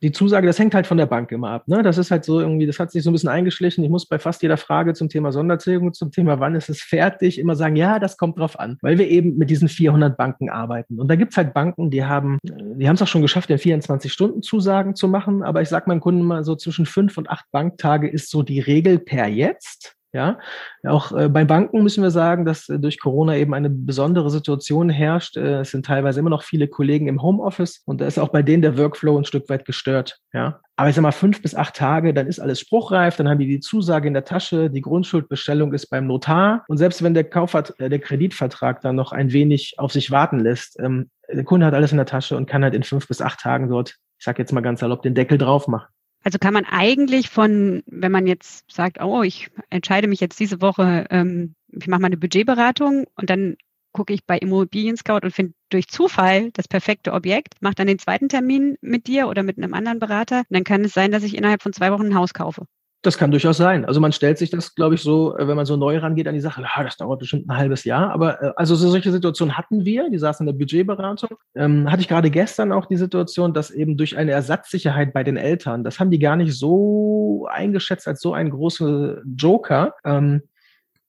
Die 0.02 0.12
Zusage, 0.12 0.46
das 0.46 0.58
hängt 0.58 0.74
halt 0.74 0.86
von 0.86 0.96
der 0.96 1.06
Bank 1.06 1.32
immer 1.32 1.50
ab. 1.50 1.66
Ne? 1.66 1.82
Das 1.82 1.98
ist 1.98 2.10
halt 2.10 2.24
so 2.24 2.40
irgendwie, 2.40 2.66
das 2.66 2.78
hat 2.78 2.90
sich 2.90 3.02
so 3.02 3.10
ein 3.10 3.12
bisschen 3.12 3.28
eingeschlichen. 3.28 3.82
Ich 3.84 3.90
muss 3.90 4.06
bei 4.06 4.18
fast 4.18 4.42
jeder 4.42 4.56
Frage 4.56 4.94
zum 4.94 5.08
Thema 5.08 5.32
Sondertilgung, 5.32 5.92
zum 5.92 6.10
Thema 6.12 6.40
wann 6.40 6.54
ist 6.54 6.68
es 6.68 6.80
fertig, 6.80 7.38
immer 7.38 7.56
sagen, 7.56 7.76
ja, 7.76 7.98
das 7.98 8.16
kommt 8.16 8.38
drauf 8.38 8.58
an, 8.58 8.78
weil 8.82 8.98
wir 8.98 9.08
eben 9.08 9.36
mit 9.36 9.50
diesen 9.50 9.68
400 9.68 10.16
Banken 10.16 10.50
arbeiten. 10.50 11.00
Und 11.00 11.08
da 11.08 11.16
gibt's 11.16 11.36
halt 11.36 11.54
Banken, 11.54 11.90
die 11.90 12.04
haben, 12.04 12.38
die 12.42 12.88
haben 12.88 12.94
es 12.94 13.02
auch 13.02 13.08
schon 13.08 13.22
geschafft, 13.22 13.50
in 13.50 13.58
24 13.58 14.12
Stunden 14.12 14.42
Zusagen 14.42 14.94
zu 14.94 15.08
machen. 15.08 15.42
Aber 15.42 15.62
ich 15.62 15.68
sage 15.68 15.88
meinen 15.88 16.00
Kunden 16.00 16.22
mal 16.22 16.44
so 16.44 16.54
zwischen 16.54 16.86
fünf 16.86 17.18
und 17.18 17.28
acht 17.28 17.46
Banktage 17.50 18.08
ist 18.08 18.30
so 18.30 18.42
die 18.42 18.60
Regel 18.60 18.98
per 18.98 19.26
jetzt. 19.26 19.97
Ja, 20.14 20.38
auch 20.86 21.12
äh, 21.12 21.28
bei 21.28 21.44
Banken 21.44 21.82
müssen 21.82 22.02
wir 22.02 22.10
sagen, 22.10 22.46
dass 22.46 22.70
äh, 22.70 22.78
durch 22.78 22.98
Corona 22.98 23.36
eben 23.36 23.52
eine 23.52 23.68
besondere 23.68 24.30
Situation 24.30 24.88
herrscht. 24.88 25.36
Äh, 25.36 25.60
es 25.60 25.70
sind 25.70 25.84
teilweise 25.84 26.20
immer 26.20 26.30
noch 26.30 26.44
viele 26.44 26.66
Kollegen 26.66 27.08
im 27.08 27.20
Homeoffice 27.20 27.82
und 27.84 28.00
da 28.00 28.06
ist 28.06 28.18
auch 28.18 28.30
bei 28.30 28.42
denen 28.42 28.62
der 28.62 28.78
Workflow 28.78 29.18
ein 29.18 29.26
Stück 29.26 29.50
weit 29.50 29.66
gestört. 29.66 30.18
Ja, 30.32 30.60
aber 30.76 30.88
ich 30.88 30.94
sag 30.94 31.02
mal 31.02 31.12
fünf 31.12 31.42
bis 31.42 31.54
acht 31.54 31.76
Tage, 31.76 32.14
dann 32.14 32.26
ist 32.26 32.40
alles 32.40 32.58
spruchreif, 32.58 33.16
dann 33.16 33.28
haben 33.28 33.38
die 33.38 33.48
die 33.48 33.60
Zusage 33.60 34.08
in 34.08 34.14
der 34.14 34.24
Tasche, 34.24 34.70
die 34.70 34.80
Grundschuldbestellung 34.80 35.74
ist 35.74 35.88
beim 35.88 36.06
Notar 36.06 36.64
und 36.68 36.78
selbst 36.78 37.02
wenn 37.02 37.12
der 37.12 37.24
Kaufvert 37.24 37.78
äh, 37.78 37.90
der 37.90 37.98
Kreditvertrag 37.98 38.80
dann 38.80 38.96
noch 38.96 39.12
ein 39.12 39.32
wenig 39.32 39.74
auf 39.76 39.92
sich 39.92 40.10
warten 40.10 40.38
lässt, 40.38 40.80
ähm, 40.80 41.10
der 41.30 41.44
Kunde 41.44 41.66
hat 41.66 41.74
alles 41.74 41.92
in 41.92 41.98
der 41.98 42.06
Tasche 42.06 42.34
und 42.34 42.46
kann 42.46 42.64
halt 42.64 42.72
in 42.72 42.82
fünf 42.82 43.06
bis 43.08 43.20
acht 43.20 43.40
Tagen 43.40 43.68
dort, 43.68 43.90
ich 44.18 44.24
sag 44.24 44.38
jetzt 44.38 44.54
mal 44.54 44.62
ganz 44.62 44.80
salopp, 44.80 45.02
den 45.02 45.14
Deckel 45.14 45.36
drauf 45.36 45.68
machen. 45.68 45.88
Also 46.24 46.38
kann 46.38 46.54
man 46.54 46.64
eigentlich 46.64 47.30
von, 47.30 47.82
wenn 47.86 48.12
man 48.12 48.26
jetzt 48.26 48.70
sagt, 48.70 49.00
oh, 49.00 49.22
ich 49.22 49.50
entscheide 49.70 50.08
mich 50.08 50.20
jetzt 50.20 50.40
diese 50.40 50.60
Woche, 50.60 51.06
ähm, 51.10 51.54
ich 51.68 51.86
mache 51.86 52.00
mal 52.00 52.06
eine 52.06 52.16
Budgetberatung 52.16 53.06
und 53.14 53.30
dann 53.30 53.56
gucke 53.92 54.12
ich 54.12 54.24
bei 54.24 54.38
Immobilien 54.38 54.96
Scout 54.96 55.20
und 55.22 55.32
finde 55.32 55.54
durch 55.70 55.88
Zufall 55.88 56.50
das 56.52 56.68
perfekte 56.68 57.12
Objekt, 57.12 57.54
mache 57.60 57.74
dann 57.74 57.86
den 57.86 57.98
zweiten 57.98 58.28
Termin 58.28 58.76
mit 58.80 59.06
dir 59.06 59.28
oder 59.28 59.42
mit 59.42 59.58
einem 59.58 59.74
anderen 59.74 59.98
Berater. 59.98 60.40
Und 60.40 60.50
dann 60.50 60.64
kann 60.64 60.84
es 60.84 60.92
sein, 60.92 61.10
dass 61.10 61.22
ich 61.22 61.36
innerhalb 61.36 61.62
von 61.62 61.72
zwei 61.72 61.90
Wochen 61.92 62.06
ein 62.06 62.14
Haus 62.14 62.34
kaufe. 62.34 62.66
Das 63.08 63.16
kann 63.16 63.30
durchaus 63.30 63.56
sein. 63.56 63.86
Also 63.86 64.00
man 64.00 64.12
stellt 64.12 64.36
sich 64.36 64.50
das, 64.50 64.74
glaube 64.74 64.94
ich, 64.94 65.00
so, 65.00 65.34
äh, 65.38 65.48
wenn 65.48 65.56
man 65.56 65.64
so 65.64 65.78
neu 65.78 65.96
rangeht 65.96 66.28
an 66.28 66.34
die 66.34 66.42
Sache, 66.42 66.60
ja, 66.60 66.84
das 66.84 66.98
dauert 66.98 67.20
bestimmt 67.20 67.48
ein 67.48 67.56
halbes 67.56 67.84
Jahr. 67.84 68.10
Aber 68.10 68.42
äh, 68.42 68.52
also 68.56 68.74
so 68.74 68.90
solche 68.90 69.10
Situationen 69.10 69.56
hatten 69.56 69.86
wir, 69.86 70.10
die 70.10 70.18
saßen 70.18 70.46
in 70.46 70.52
der 70.52 70.58
Budgetberatung. 70.58 71.30
Ähm, 71.54 71.90
hatte 71.90 72.02
ich 72.02 72.08
gerade 72.08 72.28
gestern 72.30 72.70
auch 72.70 72.84
die 72.84 72.98
Situation, 72.98 73.54
dass 73.54 73.70
eben 73.70 73.96
durch 73.96 74.18
eine 74.18 74.32
Ersatzsicherheit 74.32 75.14
bei 75.14 75.24
den 75.24 75.38
Eltern, 75.38 75.84
das 75.84 75.98
haben 75.98 76.10
die 76.10 76.18
gar 76.18 76.36
nicht 76.36 76.52
so 76.52 77.48
eingeschätzt 77.50 78.06
als 78.06 78.20
so 78.20 78.34
ein 78.34 78.50
großer 78.50 79.22
Joker. 79.24 79.94
Ähm, 80.04 80.42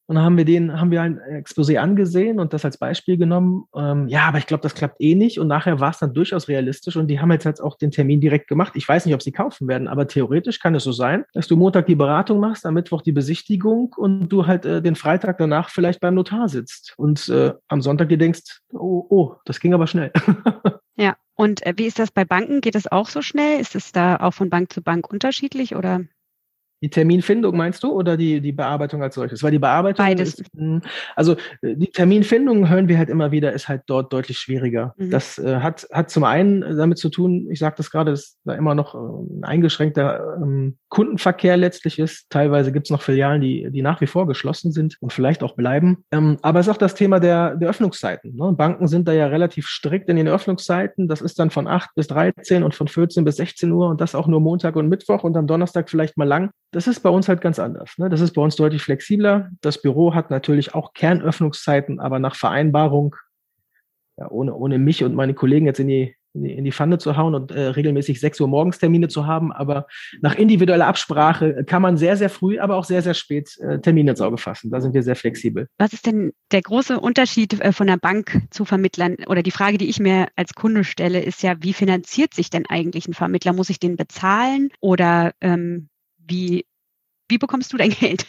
und 0.09 0.15
dann 0.15 0.25
haben 0.25 0.37
wir 0.37 0.45
den, 0.45 0.81
haben 0.81 0.89
wir 0.89 1.03
ein 1.03 1.19
Exposé 1.19 1.77
angesehen 1.77 2.39
und 2.39 2.51
das 2.51 2.65
als 2.65 2.79
Beispiel 2.79 3.15
genommen. 3.15 3.65
Ähm, 3.75 4.07
ja, 4.07 4.21
aber 4.23 4.39
ich 4.39 4.47
glaube, 4.47 4.63
das 4.63 4.73
klappt 4.73 4.99
eh 4.99 5.13
nicht. 5.13 5.39
Und 5.39 5.45
nachher 5.47 5.79
war 5.79 5.91
es 5.91 5.99
dann 5.99 6.15
durchaus 6.15 6.47
realistisch 6.47 6.95
und 6.95 7.09
die 7.09 7.19
haben 7.19 7.31
jetzt 7.31 7.45
halt 7.45 7.61
auch 7.61 7.77
den 7.77 7.91
Termin 7.91 8.19
direkt 8.19 8.47
gemacht. 8.47 8.73
Ich 8.75 8.89
weiß 8.89 9.05
nicht, 9.05 9.13
ob 9.13 9.21
sie 9.21 9.31
kaufen 9.31 9.67
werden, 9.67 9.87
aber 9.87 10.07
theoretisch 10.07 10.59
kann 10.59 10.73
es 10.73 10.83
so 10.83 10.91
sein, 10.93 11.25
dass 11.33 11.45
du 11.45 11.57
Montag 11.57 11.85
die 11.85 11.93
Beratung 11.93 12.39
machst, 12.39 12.65
am 12.65 12.73
Mittwoch 12.73 13.03
die 13.03 13.11
Besichtigung 13.11 13.93
und 13.95 14.29
du 14.29 14.47
halt 14.47 14.65
äh, 14.65 14.81
den 14.81 14.95
Freitag 14.95 15.37
danach 15.37 15.69
vielleicht 15.69 15.99
beim 15.99 16.15
Notar 16.15 16.49
sitzt 16.49 16.95
und 16.97 17.29
äh, 17.29 17.53
am 17.67 17.83
Sonntag 17.83 18.09
dir 18.09 18.17
denkst, 18.17 18.61
oh, 18.73 19.05
oh, 19.09 19.35
das 19.45 19.59
ging 19.59 19.75
aber 19.75 19.85
schnell. 19.85 20.11
ja, 20.97 21.17
und 21.35 21.63
äh, 21.67 21.75
wie 21.77 21.85
ist 21.85 21.99
das 21.99 22.09
bei 22.09 22.25
Banken? 22.25 22.61
Geht 22.61 22.73
das 22.73 22.91
auch 22.91 23.09
so 23.09 23.21
schnell? 23.21 23.59
Ist 23.59 23.75
es 23.75 23.91
da 23.91 24.15
auch 24.15 24.33
von 24.33 24.49
Bank 24.49 24.73
zu 24.73 24.81
Bank 24.81 25.07
unterschiedlich 25.07 25.75
oder? 25.75 26.01
Die 26.81 26.89
Terminfindung 26.89 27.55
meinst 27.55 27.83
du 27.83 27.91
oder 27.91 28.17
die, 28.17 28.41
die 28.41 28.51
Bearbeitung 28.51 29.03
als 29.03 29.15
solches? 29.15 29.43
Weil 29.43 29.51
die 29.51 29.59
Bearbeitung 29.59 30.05
Beides. 30.05 30.35
Ist, 30.35 30.45
hm, 30.55 30.81
also 31.15 31.33
äh, 31.61 31.75
die 31.75 31.91
Terminfindung 31.91 32.69
hören 32.69 32.87
wir 32.87 32.97
halt 32.97 33.09
immer 33.09 33.31
wieder, 33.31 33.53
ist 33.53 33.67
halt 33.67 33.83
dort 33.87 34.13
deutlich 34.13 34.37
schwieriger. 34.37 34.93
Mhm. 34.97 35.09
Das 35.11 35.37
äh, 35.37 35.57
hat, 35.57 35.87
hat 35.91 36.09
zum 36.09 36.23
einen 36.23 36.61
damit 36.77 36.97
zu 36.97 37.09
tun, 37.09 37.47
ich 37.51 37.59
sage 37.59 37.75
das 37.77 37.91
gerade, 37.91 38.11
dass 38.11 38.37
da 38.45 38.53
immer 38.53 38.75
noch 38.75 38.95
äh, 38.95 38.97
ein 38.97 39.43
eingeschränkter 39.43 40.37
ähm, 40.41 40.77
Kundenverkehr 40.89 41.57
letztlich 41.57 41.99
ist. 41.99 42.29
Teilweise 42.29 42.71
gibt 42.71 42.87
es 42.87 42.91
noch 42.91 43.01
Filialen, 43.01 43.41
die, 43.41 43.69
die 43.71 43.81
nach 43.81 44.01
wie 44.01 44.07
vor 44.07 44.27
geschlossen 44.27 44.71
sind 44.71 44.97
und 45.01 45.13
vielleicht 45.13 45.43
auch 45.43 45.55
bleiben. 45.55 46.03
Ähm, 46.11 46.37
aber 46.41 46.59
es 46.59 46.67
ist 46.67 46.73
auch 46.73 46.77
das 46.77 46.95
Thema 46.95 47.19
der, 47.19 47.55
der 47.55 47.69
Öffnungszeiten. 47.69 48.35
Ne? 48.35 48.53
Banken 48.53 48.87
sind 48.87 49.07
da 49.07 49.13
ja 49.13 49.27
relativ 49.27 49.67
strikt 49.67 50.09
in 50.09 50.15
den 50.15 50.27
Öffnungszeiten. 50.27 51.07
Das 51.07 51.21
ist 51.21 51.39
dann 51.39 51.49
von 51.49 51.67
8 51.67 51.89
bis 51.95 52.07
13 52.07 52.63
und 52.63 52.73
von 52.73 52.87
14 52.87 53.23
bis 53.23 53.37
16 53.37 53.71
Uhr 53.71 53.89
und 53.89 54.01
das 54.01 54.15
auch 54.15 54.27
nur 54.27 54.39
Montag 54.39 54.75
und 54.75 54.89
Mittwoch 54.89 55.23
und 55.23 55.37
am 55.37 55.47
Donnerstag 55.47 55.89
vielleicht 55.89 56.17
mal 56.17 56.27
lang. 56.27 56.51
Das 56.71 56.87
ist 56.87 56.99
bei 56.99 57.09
uns 57.09 57.27
halt 57.27 57.41
ganz 57.41 57.57
anders. 57.57 57.97
Ne? 57.97 58.09
Das 58.09 58.21
ist 58.21 58.33
bei 58.33 58.41
uns 58.41 58.55
deutlich 58.55 58.81
flexibler. 58.81 59.49
Das 59.61 59.81
Büro 59.81 60.13
hat 60.13 60.29
natürlich 60.29 60.75
auch 60.75 60.93
Kernöffnungszeiten, 60.93 61.99
aber 61.99 62.19
nach 62.19 62.35
Vereinbarung, 62.35 63.15
ja, 64.17 64.29
ohne, 64.29 64.53
ohne 64.53 64.77
mich 64.77 65.03
und 65.03 65.15
meine 65.15 65.33
Kollegen 65.33 65.65
jetzt 65.65 65.79
in 65.79 65.87
die, 65.87 66.15
in 66.33 66.43
die, 66.43 66.53
in 66.53 66.63
die 66.63 66.71
Pfanne 66.71 66.99
zu 66.99 67.17
hauen 67.17 67.33
und 67.33 67.51
äh, 67.51 67.59
regelmäßig 67.59 68.19
6 68.19 68.39
Uhr 68.41 68.47
morgens 68.47 68.77
Termine 68.77 69.07
zu 69.07 69.25
haben. 69.25 69.51
Aber 69.51 69.87
nach 70.21 70.35
individueller 70.35 70.85
Absprache 70.85 71.63
kann 71.65 71.81
man 71.81 71.97
sehr, 71.97 72.17
sehr 72.17 72.29
früh, 72.29 72.59
aber 72.59 72.75
auch 72.75 72.83
sehr, 72.83 73.01
sehr 73.01 73.15
spät 73.15 73.57
äh, 73.59 73.79
Termine 73.79 74.11
ins 74.11 74.21
Auge 74.21 74.37
fassen. 74.37 74.69
Da 74.69 74.79
sind 74.79 74.93
wir 74.93 75.01
sehr 75.01 75.15
flexibel. 75.15 75.67
Was 75.79 75.93
ist 75.93 76.05
denn 76.05 76.33
der 76.51 76.61
große 76.61 76.99
Unterschied 76.99 77.59
äh, 77.59 77.71
von 77.71 77.87
der 77.87 77.97
Bank 77.97 78.43
zu 78.51 78.65
Vermittlern? 78.65 79.15
Oder 79.27 79.41
die 79.41 79.51
Frage, 79.51 79.79
die 79.79 79.89
ich 79.89 79.99
mir 79.99 80.27
als 80.35 80.53
Kunde 80.53 80.83
stelle, 80.83 81.21
ist 81.21 81.41
ja, 81.41 81.55
wie 81.61 81.73
finanziert 81.73 82.35
sich 82.35 82.51
denn 82.51 82.65
eigentlich 82.67 83.07
ein 83.07 83.13
Vermittler? 83.13 83.53
Muss 83.53 83.71
ich 83.71 83.79
den 83.79 83.95
bezahlen 83.95 84.69
oder 84.81 85.33
ähm, 85.41 85.88
wie, 86.29 86.65
wie 87.27 87.37
bekommst 87.37 87.73
du 87.73 87.77
dein 87.77 87.91
Geld? 87.91 88.25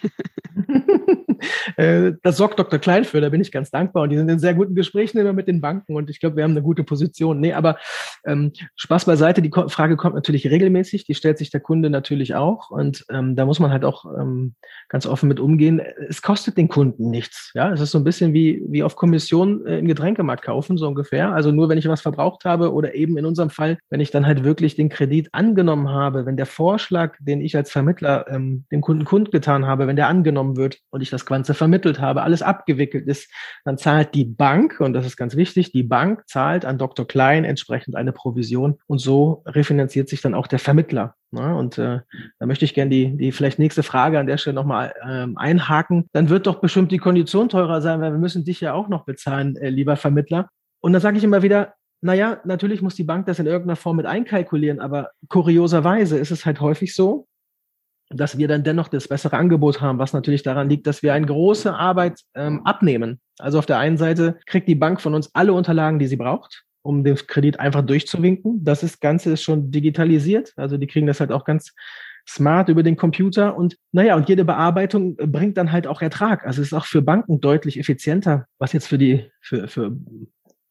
Äh, 1.77 2.13
das 2.23 2.37
sorgt 2.37 2.59
Dr. 2.59 2.79
Klein 2.79 3.05
für, 3.05 3.21
da 3.21 3.29
bin 3.29 3.41
ich 3.41 3.53
ganz 3.53 3.71
dankbar. 3.71 4.05
Und 4.05 4.11
die 4.11 4.17
sind 4.17 4.29
in 4.29 4.39
sehr 4.39 4.55
guten 4.55 4.75
Gesprächen 4.75 5.19
immer 5.19 5.33
mit 5.33 5.49
den 5.49 5.61
Banken 5.61 5.97
und 5.97 6.11
ich 6.11 6.21
glaube, 6.21 6.37
wir 6.37 6.45
haben 6.45 6.53
eine 6.53 6.63
gute 6.63 6.85
Position. 6.85 7.41
Nee, 7.41 7.53
aber 7.53 7.77
ähm, 8.25 8.53
Spaß 8.77 9.05
beiseite, 9.05 9.43
die 9.43 9.51
Frage 9.69 9.97
kommt 9.97 10.15
natürlich 10.15 10.51
regelmäßig, 10.51 11.05
die 11.05 11.15
stellt 11.15 11.39
sich 11.39 11.51
der 11.51 11.61
Kunde 11.61 11.91
natürlich 11.91 12.35
auch. 12.35 12.71
Und 12.71 13.05
ähm, 13.11 13.37
da 13.37 13.47
muss 13.47 13.61
man 13.61 13.71
halt 13.71 13.85
auch 13.85 14.05
ähm, 14.19 14.55
ganz 14.89 15.07
offen 15.07 15.29
mit 15.29 15.41
umgehen. 15.41 15.81
Es 16.09 16.23
kostet 16.23 16.57
den 16.57 16.69
Kunden 16.69 17.11
nichts. 17.11 17.53
Ja, 17.55 17.73
es 17.73 17.81
ist 17.81 17.91
so 17.91 17.99
ein 17.99 18.05
bisschen 18.05 18.33
wie, 18.33 18.63
wie 18.69 18.83
auf 18.83 18.97
Kommission 18.97 19.67
äh, 19.67 19.79
im 19.79 19.87
Getränkemarkt 19.87 20.43
kaufen, 20.43 20.77
so 20.77 20.87
ungefähr. 20.87 21.33
Also 21.33 21.51
nur, 21.51 21.69
wenn 21.69 21.79
ich 21.79 21.89
was 21.89 22.01
verbraucht 22.01 22.45
habe 22.45 22.73
oder 22.73 22.95
eben 22.95 23.17
in 23.17 23.25
unserem 23.25 23.51
Fall, 23.51 23.79
wenn 23.89 24.01
ich 24.01 24.11
dann 24.11 24.27
halt 24.27 24.45
wirklich 24.45 24.77
den 24.77 24.89
Kredit 24.89 25.29
angenommen 25.33 25.89
habe, 25.89 26.27
wenn 26.27 26.37
der 26.37 26.47
Vorschlag, 26.47 27.17
den 27.21 27.41
ich 27.41 27.57
als 27.57 27.71
Vermittler 27.71 28.27
ähm, 28.29 28.65
dem 28.71 28.81
Kunden 28.81 29.05
kundgetan 29.05 29.67
habe, 29.67 29.87
wenn 29.87 29.97
der 29.97 30.09
angenommen 30.09 30.57
wird 30.57 30.79
und 30.91 31.01
ich 31.01 31.11
das 31.11 31.27
Ganze 31.31 31.55
vermittelt 31.55 32.01
habe, 32.01 32.23
alles 32.23 32.43
abgewickelt 32.43 33.07
ist, 33.07 33.31
dann 33.65 33.79
zahlt 33.79 34.15
die 34.15 34.27
Bank, 34.27 34.81
und 34.81 34.93
das 34.93 35.07
ist 35.07 35.17
ganz 35.17 35.37
wichtig, 35.37 35.73
die 35.73 35.83
Bank 35.83 36.29
zahlt 36.29 36.65
an 36.65 36.77
Dr. 36.77 37.07
Klein 37.07 37.45
entsprechend 37.45 37.97
eine 37.97 38.13
Provision 38.13 38.79
und 38.87 38.99
so 38.99 39.43
refinanziert 39.47 40.09
sich 40.09 40.21
dann 40.21 40.35
auch 40.35 40.47
der 40.47 40.59
Vermittler. 40.59 41.15
Ja, 41.33 41.55
und 41.55 41.79
äh, 41.79 42.01
da 42.39 42.47
möchte 42.47 42.65
ich 42.65 42.75
gerne 42.75 42.91
die, 42.91 43.17
die 43.17 43.33
vielleicht 43.33 43.59
nächste 43.59 43.83
Frage 43.83 44.19
an 44.19 44.27
der 44.27 44.37
Stelle 44.37 44.55
nochmal 44.55 44.93
ähm, 45.09 45.39
einhaken. 45.39 46.07
Dann 46.13 46.29
wird 46.29 46.47
doch 46.47 46.61
bestimmt 46.61 46.91
die 46.91 46.99
Kondition 46.99 47.49
teurer 47.49 47.81
sein, 47.81 48.01
weil 48.01 48.13
wir 48.13 48.19
müssen 48.19 48.45
dich 48.45 48.61
ja 48.61 48.75
auch 48.75 48.89
noch 48.89 49.05
bezahlen, 49.05 49.57
äh, 49.57 49.71
lieber 49.71 49.97
Vermittler. 49.97 50.49
Und 50.81 50.93
dann 50.93 51.01
sage 51.01 51.19
ich 51.19 51.25
immer 51.25 51.43
wieder, 51.43 51.75
naja, 52.03 52.41
natürlich 52.45 52.83
muss 52.83 52.95
die 52.95 53.05
Bank 53.05 53.27
das 53.27 53.39
in 53.39 53.47
irgendeiner 53.47 53.77
Form 53.77 53.97
mit 53.97 54.07
einkalkulieren, 54.07 54.81
aber 54.81 55.11
kurioserweise 55.29 56.19
ist 56.19 56.31
es 56.31 56.47
halt 56.47 56.61
häufig 56.61 56.95
so, 56.95 57.27
dass 58.11 58.39
wir 58.39 58.49
dann 58.49 58.65
dennoch 58.65 58.89
das 58.89 59.09
bessere 59.09 59.37
Angebot 59.37 59.81
haben, 59.81 59.99
was 59.99 60.13
natürlich 60.13 60.43
daran 60.43 60.69
liegt, 60.69 60.87
dass 60.87 61.03
wir 61.03 61.15
eine 61.15 61.27
große 61.27 61.73
Arbeit 61.73 62.21
ähm, 62.35 62.61
abnehmen. 62.65 63.21
Also 63.39 63.59
auf 63.59 63.67
der 63.67 63.79
einen 63.79 63.97
Seite 63.97 64.39
kriegt 64.47 64.69
die 64.69 64.75
Bank 64.75 65.01
von 65.01 65.15
uns 65.15 65.31
alle 65.35 65.53
Unterlagen, 65.53 65.99
die 65.99 66.07
sie 66.07 66.17
braucht, 66.17 66.65
um 66.83 67.05
den 67.05 67.15
Kredit 67.15 67.61
einfach 67.61 67.83
durchzuwinken. 67.83 68.65
Das 68.65 68.83
ist, 68.83 69.01
Ganze 69.01 69.33
ist 69.33 69.43
schon 69.43 69.71
digitalisiert. 69.71 70.53
Also 70.57 70.77
die 70.77 70.89
kriegen 70.89 71.07
das 71.07 71.21
halt 71.21 71.31
auch 71.31 71.45
ganz 71.45 71.73
smart 72.29 72.69
über 72.69 72.83
den 72.83 72.97
Computer 72.97 73.57
und 73.57 73.77
naja, 73.93 74.15
und 74.17 74.29
jede 74.29 74.45
Bearbeitung 74.45 75.17
bringt 75.17 75.57
dann 75.57 75.73
halt 75.73 75.87
auch 75.87 76.03
Ertrag. 76.03 76.45
Also 76.47 76.61
es 76.61 76.69
ist 76.69 76.75
auch 76.75 76.85
für 76.85 77.03
Banken 77.03 77.41
deutlich 77.41 77.79
effizienter, 77.79 78.47
was 78.59 78.73
jetzt 78.73 78.89
für 78.89 78.99
die, 78.99 79.31
für, 79.41 79.69
für 79.69 79.97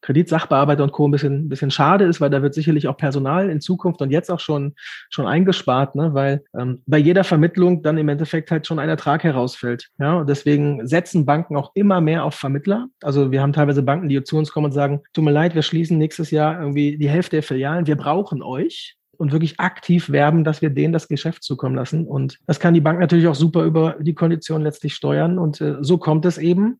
Kreditsachbearbeiter 0.01 0.83
und 0.83 0.91
Co. 0.91 1.07
ein 1.07 1.11
bisschen, 1.11 1.45
ein 1.45 1.49
bisschen 1.49 1.71
schade 1.71 2.05
ist, 2.05 2.21
weil 2.21 2.29
da 2.29 2.41
wird 2.41 2.53
sicherlich 2.53 2.87
auch 2.87 2.97
Personal 2.97 3.49
in 3.49 3.61
Zukunft 3.61 4.01
und 4.01 4.11
jetzt 4.11 4.31
auch 4.31 4.39
schon, 4.39 4.75
schon 5.09 5.27
eingespart, 5.27 5.95
ne? 5.95 6.13
weil 6.13 6.43
ähm, 6.57 6.81
bei 6.85 6.97
jeder 6.97 7.23
Vermittlung 7.23 7.83
dann 7.83 7.97
im 7.97 8.09
Endeffekt 8.09 8.51
halt 8.51 8.67
schon 8.67 8.79
ein 8.79 8.89
Ertrag 8.89 9.23
herausfällt. 9.23 9.89
Ja? 9.99 10.17
Und 10.17 10.29
deswegen 10.29 10.87
setzen 10.87 11.25
Banken 11.25 11.57
auch 11.57 11.71
immer 11.75 12.01
mehr 12.01 12.23
auf 12.23 12.35
Vermittler. 12.35 12.87
Also 13.01 13.31
wir 13.31 13.41
haben 13.41 13.53
teilweise 13.53 13.83
Banken, 13.83 14.09
die 14.09 14.23
zu 14.23 14.37
uns 14.37 14.51
kommen 14.51 14.67
und 14.67 14.71
sagen, 14.71 15.01
tut 15.13 15.23
mir 15.23 15.31
leid, 15.31 15.55
wir 15.55 15.63
schließen 15.63 15.97
nächstes 15.97 16.31
Jahr 16.31 16.59
irgendwie 16.59 16.97
die 16.97 17.09
Hälfte 17.09 17.37
der 17.37 17.43
Filialen, 17.43 17.87
wir 17.87 17.95
brauchen 17.95 18.41
euch 18.41 18.97
und 19.19 19.33
wirklich 19.33 19.59
aktiv 19.59 20.09
werben, 20.11 20.45
dass 20.45 20.61
wir 20.61 20.69
denen 20.69 20.93
das 20.93 21.09
Geschäft 21.09 21.43
zukommen 21.43 21.75
lassen. 21.75 22.07
Und 22.07 22.39
das 22.47 22.59
kann 22.59 22.73
die 22.73 22.81
Bank 22.81 22.99
natürlich 22.99 23.27
auch 23.27 23.35
super 23.35 23.63
über 23.65 23.97
die 23.99 24.13
Konditionen 24.13 24.63
letztlich 24.63 24.95
steuern. 24.95 25.37
Und 25.37 25.59
äh, 25.59 25.75
so 25.81 25.97
kommt 25.97 26.25
es 26.25 26.37
eben, 26.37 26.79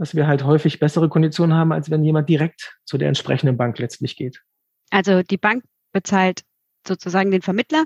dass 0.00 0.14
wir 0.14 0.26
halt 0.26 0.44
häufig 0.44 0.80
bessere 0.80 1.10
Konditionen 1.10 1.54
haben, 1.54 1.72
als 1.72 1.90
wenn 1.90 2.02
jemand 2.02 2.26
direkt 2.26 2.78
zu 2.86 2.96
der 2.96 3.08
entsprechenden 3.08 3.58
Bank 3.58 3.78
letztlich 3.78 4.16
geht. 4.16 4.42
Also 4.88 5.22
die 5.22 5.36
Bank 5.36 5.62
bezahlt 5.92 6.40
sozusagen 6.88 7.30
den 7.30 7.42
Vermittler 7.42 7.84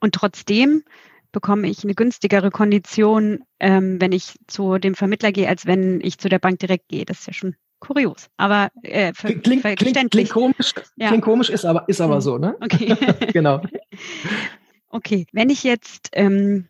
und 0.00 0.14
trotzdem 0.14 0.84
bekomme 1.32 1.68
ich 1.68 1.84
eine 1.84 1.94
günstigere 1.94 2.50
Kondition, 2.50 3.44
ähm, 3.60 4.00
wenn 4.00 4.12
ich 4.12 4.36
zu 4.46 4.78
dem 4.78 4.94
Vermittler 4.94 5.32
gehe, 5.32 5.50
als 5.50 5.66
wenn 5.66 6.00
ich 6.00 6.16
zu 6.16 6.30
der 6.30 6.38
Bank 6.38 6.60
direkt 6.60 6.88
gehe. 6.88 7.04
Das 7.04 7.20
ist 7.20 7.26
ja 7.26 7.34
schon 7.34 7.54
kurios, 7.78 8.28
aber 8.38 8.70
äh, 8.82 9.12
klingt, 9.12 9.44
klingt, 9.44 10.10
klingt, 10.10 10.30
komisch, 10.30 10.72
ja. 10.96 11.08
klingt 11.08 11.24
komisch, 11.24 11.50
ist 11.50 11.66
aber, 11.66 11.86
ist 11.88 12.00
aber 12.00 12.16
hm. 12.16 12.20
so, 12.22 12.38
ne? 12.38 12.56
Okay. 12.60 12.96
genau. 13.32 13.60
Okay, 14.92 15.24
wenn 15.32 15.50
ich 15.50 15.62
jetzt, 15.62 16.08
ähm, 16.14 16.66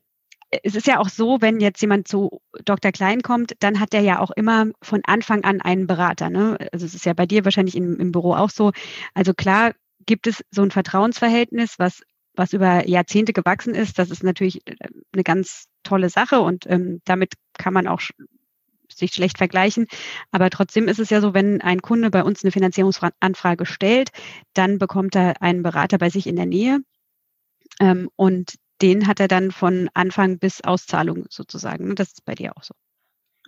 es 0.62 0.74
ist 0.74 0.86
ja 0.86 0.98
auch 0.98 1.08
so, 1.08 1.40
wenn 1.40 1.60
jetzt 1.60 1.80
jemand 1.80 2.08
zu 2.08 2.40
Dr. 2.64 2.92
Klein 2.92 3.22
kommt, 3.22 3.54
dann 3.60 3.80
hat 3.80 3.94
er 3.94 4.00
ja 4.00 4.18
auch 4.18 4.30
immer 4.32 4.66
von 4.82 5.00
Anfang 5.04 5.44
an 5.44 5.60
einen 5.60 5.86
Berater. 5.86 6.28
Ne? 6.30 6.58
Also 6.72 6.86
es 6.86 6.94
ist 6.94 7.04
ja 7.04 7.12
bei 7.12 7.26
dir 7.26 7.44
wahrscheinlich 7.44 7.76
im, 7.76 7.98
im 8.00 8.12
Büro 8.12 8.34
auch 8.34 8.50
so. 8.50 8.72
Also 9.14 9.32
klar 9.32 9.72
gibt 10.06 10.26
es 10.26 10.44
so 10.50 10.62
ein 10.62 10.70
Vertrauensverhältnis, 10.70 11.78
was 11.78 12.02
was 12.34 12.52
über 12.52 12.88
Jahrzehnte 12.88 13.32
gewachsen 13.32 13.74
ist, 13.74 13.98
das 13.98 14.10
ist 14.10 14.22
natürlich 14.22 14.66
äh, 14.66 14.76
eine 15.12 15.24
ganz 15.24 15.66
tolle 15.82 16.08
Sache 16.08 16.40
und 16.40 16.64
ähm, 16.68 17.00
damit 17.04 17.34
kann 17.58 17.74
man 17.74 17.86
auch 17.86 18.00
sich 18.88 19.12
schlecht 19.12 19.38
vergleichen. 19.38 19.86
Aber 20.30 20.50
trotzdem 20.50 20.88
ist 20.88 20.98
es 20.98 21.10
ja 21.10 21.20
so, 21.20 21.34
wenn 21.34 21.60
ein 21.60 21.82
Kunde 21.82 22.10
bei 22.10 22.24
uns 22.24 22.42
eine 22.42 22.52
Finanzierungsanfrage 22.52 23.66
stellt, 23.66 24.10
dann 24.54 24.78
bekommt 24.78 25.14
er 25.16 25.42
einen 25.42 25.62
Berater 25.62 25.98
bei 25.98 26.10
sich 26.10 26.26
in 26.26 26.36
der 26.36 26.46
Nähe. 26.46 26.80
Ähm, 27.78 28.10
und 28.16 28.54
den 28.82 29.06
hat 29.06 29.20
er 29.20 29.28
dann 29.28 29.50
von 29.50 29.88
Anfang 29.94 30.38
bis 30.38 30.60
Auszahlung 30.62 31.26
sozusagen. 31.30 31.94
Das 31.94 32.08
ist 32.08 32.24
bei 32.24 32.34
dir 32.34 32.56
auch 32.56 32.62
so. 32.62 32.74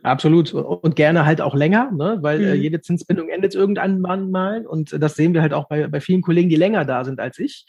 Absolut. 0.02 0.52
Und 0.52 0.96
gerne 0.96 1.24
halt 1.24 1.40
auch 1.40 1.54
länger, 1.54 1.92
ne? 1.92 2.18
weil 2.22 2.40
äh, 2.40 2.46
mhm. 2.46 2.52
äh, 2.52 2.54
jede 2.54 2.80
Zinsbindung 2.80 3.28
endet 3.28 3.54
irgendwann 3.54 4.30
mal. 4.32 4.66
Und 4.66 5.00
das 5.00 5.14
sehen 5.14 5.32
wir 5.32 5.42
halt 5.42 5.54
auch 5.54 5.68
bei, 5.68 5.86
bei 5.86 6.00
vielen 6.00 6.22
Kollegen, 6.22 6.48
die 6.48 6.56
länger 6.56 6.84
da 6.84 7.04
sind 7.04 7.20
als 7.20 7.38
ich. 7.38 7.66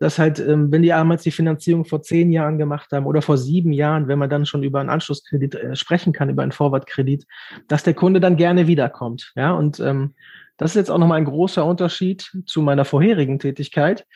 Dass 0.00 0.18
halt, 0.18 0.40
ähm, 0.40 0.72
wenn 0.72 0.82
die 0.82 0.88
damals 0.88 1.22
die 1.22 1.30
Finanzierung 1.30 1.84
vor 1.84 2.02
zehn 2.02 2.32
Jahren 2.32 2.58
gemacht 2.58 2.90
haben 2.90 3.06
oder 3.06 3.22
vor 3.22 3.38
sieben 3.38 3.72
Jahren, 3.72 4.08
wenn 4.08 4.18
man 4.18 4.30
dann 4.30 4.46
schon 4.46 4.64
über 4.64 4.80
einen 4.80 4.90
Anschlusskredit 4.90 5.54
äh, 5.54 5.76
sprechen 5.76 6.12
kann, 6.12 6.28
über 6.28 6.42
einen 6.42 6.52
Vorwortkredit, 6.52 7.24
dass 7.68 7.84
der 7.84 7.94
Kunde 7.94 8.18
dann 8.18 8.36
gerne 8.36 8.66
wiederkommt. 8.66 9.32
Ja, 9.36 9.52
und 9.52 9.78
ähm, 9.78 10.14
das 10.56 10.70
ist 10.70 10.76
jetzt 10.76 10.90
auch 10.90 10.98
nochmal 10.98 11.18
ein 11.18 11.26
großer 11.26 11.64
Unterschied 11.64 12.32
zu 12.46 12.62
meiner 12.62 12.84
vorherigen 12.84 13.38
Tätigkeit. 13.38 14.06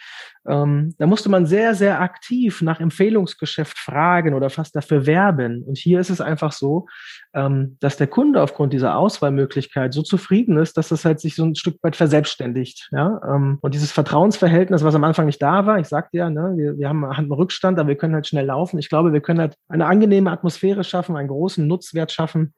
Ähm, 0.49 0.95
da 0.99 1.07
musste 1.07 1.29
man 1.29 1.45
sehr, 1.45 1.75
sehr 1.75 2.01
aktiv 2.01 2.63
nach 2.63 2.81
Empfehlungsgeschäft 2.81 3.79
fragen 3.79 4.33
oder 4.33 4.49
fast 4.49 4.75
dafür 4.75 5.05
werben. 5.05 5.63
Und 5.65 5.77
hier 5.77 6.01
ist 6.01 6.09
es 6.09 6.23
einfach 6.23 6.53
so, 6.53 6.87
ähm, 7.35 7.77
dass 7.81 7.99
der 7.99 8.07
Kunde 8.07 8.43
aufgrund 8.43 8.73
dieser 8.73 8.97
Auswahlmöglichkeit 8.97 9.93
so 9.93 10.03
zufrieden 10.03 10.57
ist, 10.57 10.79
dass 10.79 10.89
das 10.89 11.05
halt 11.05 11.21
sich 11.21 11.35
so 11.35 11.45
ein 11.45 11.55
Stück 11.57 11.77
weit 11.83 11.95
verselbstständigt. 11.95 12.89
Ja? 12.93 13.21
Ähm, 13.29 13.59
und 13.61 13.75
dieses 13.75 13.93
Vertrauensverhältnis, 13.93 14.83
was 14.83 14.95
am 14.95 15.05
Anfang 15.05 15.27
nicht 15.27 15.43
da 15.43 15.67
war, 15.67 15.79
ich 15.79 15.89
sagte 15.89 16.17
ja, 16.17 16.31
ne, 16.31 16.55
wir, 16.57 16.79
wir 16.79 16.89
haben 16.89 17.05
einen 17.05 17.31
Rückstand, 17.31 17.79
aber 17.79 17.89
wir 17.89 17.97
können 17.97 18.15
halt 18.15 18.27
schnell 18.27 18.47
laufen. 18.47 18.79
Ich 18.79 18.89
glaube, 18.89 19.13
wir 19.13 19.21
können 19.21 19.41
halt 19.41 19.57
eine 19.69 19.87
angenehme 19.87 20.31
Atmosphäre 20.31 20.85
schaffen, 20.85 21.17
einen 21.17 21.29
großen 21.29 21.67
Nutzwert 21.67 22.13
schaffen. 22.13 22.55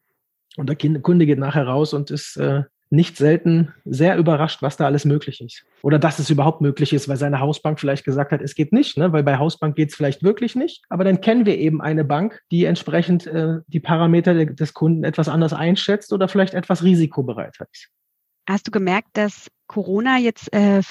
Und 0.56 0.68
der 0.68 0.76
Kunde 1.00 1.26
geht 1.26 1.38
nachher 1.38 1.66
raus 1.66 1.94
und 1.94 2.10
ist 2.10 2.36
äh, 2.36 2.62
nicht 2.92 3.16
selten 3.16 3.72
sehr 3.86 4.18
überrascht, 4.18 4.60
was 4.60 4.76
da 4.76 4.84
alles 4.84 5.06
möglich 5.06 5.40
ist. 5.40 5.64
Oder 5.82 5.98
dass 5.98 6.18
es 6.18 6.28
überhaupt 6.28 6.60
möglich 6.60 6.92
ist, 6.92 7.08
weil 7.08 7.16
seine 7.16 7.40
Hausbank 7.40 7.80
vielleicht 7.80 8.04
gesagt 8.04 8.32
hat, 8.32 8.42
es 8.42 8.54
geht 8.54 8.72
nicht, 8.72 8.98
ne? 8.98 9.12
weil 9.12 9.22
bei 9.22 9.38
Hausbank 9.38 9.76
geht 9.76 9.88
es 9.88 9.94
vielleicht 9.94 10.22
wirklich 10.22 10.54
nicht. 10.54 10.84
Aber 10.90 11.02
dann 11.02 11.22
kennen 11.22 11.46
wir 11.46 11.56
eben 11.56 11.80
eine 11.80 12.04
Bank, 12.04 12.42
die 12.50 12.66
entsprechend 12.66 13.26
äh, 13.26 13.60
die 13.66 13.80
Parameter 13.80 14.44
des 14.44 14.74
Kunden 14.74 15.04
etwas 15.04 15.30
anders 15.30 15.54
einschätzt 15.54 16.12
oder 16.12 16.28
vielleicht 16.28 16.52
etwas 16.52 16.82
risikobereiter 16.82 17.66
ist. 17.72 17.88
Hast 18.46 18.66
du 18.66 18.70
gemerkt, 18.70 19.08
dass 19.14 19.48
Corona 19.68 20.18
jetzt 20.18 20.52
äh, 20.52 20.82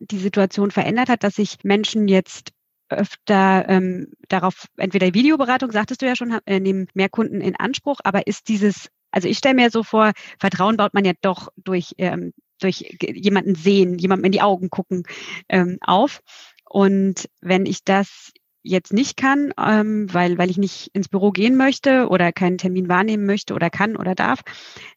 die 0.00 0.18
Situation 0.18 0.70
verändert 0.70 1.08
hat, 1.08 1.24
dass 1.24 1.36
sich 1.36 1.56
Menschen 1.62 2.06
jetzt 2.06 2.52
öfter 2.90 3.64
ähm, 3.68 4.12
darauf, 4.28 4.66
entweder 4.76 5.14
Videoberatung, 5.14 5.72
sagtest 5.72 6.02
du 6.02 6.06
ja 6.06 6.16
schon, 6.16 6.38
äh, 6.44 6.60
nehmen 6.60 6.88
mehr 6.92 7.08
Kunden 7.08 7.40
in 7.40 7.56
Anspruch, 7.56 8.00
aber 8.04 8.26
ist 8.26 8.48
dieses 8.48 8.90
also 9.16 9.28
ich 9.28 9.38
stelle 9.38 9.54
mir 9.54 9.70
so 9.70 9.82
vor, 9.82 10.12
Vertrauen 10.38 10.76
baut 10.76 10.92
man 10.92 11.06
ja 11.06 11.12
doch 11.22 11.48
durch, 11.56 11.94
ähm, 11.96 12.34
durch 12.60 12.84
jemanden 13.00 13.54
sehen, 13.54 13.98
jemandem 13.98 14.26
in 14.26 14.32
die 14.32 14.42
Augen 14.42 14.68
gucken 14.68 15.04
ähm, 15.48 15.78
auf. 15.80 16.20
Und 16.68 17.26
wenn 17.40 17.64
ich 17.64 17.82
das 17.82 18.32
jetzt 18.62 18.92
nicht 18.92 19.16
kann, 19.16 19.54
ähm, 19.58 20.12
weil, 20.12 20.36
weil 20.36 20.50
ich 20.50 20.58
nicht 20.58 20.90
ins 20.92 21.08
Büro 21.08 21.30
gehen 21.30 21.56
möchte 21.56 22.08
oder 22.08 22.30
keinen 22.30 22.58
Termin 22.58 22.90
wahrnehmen 22.90 23.24
möchte 23.24 23.54
oder 23.54 23.70
kann 23.70 23.96
oder 23.96 24.14
darf, 24.14 24.42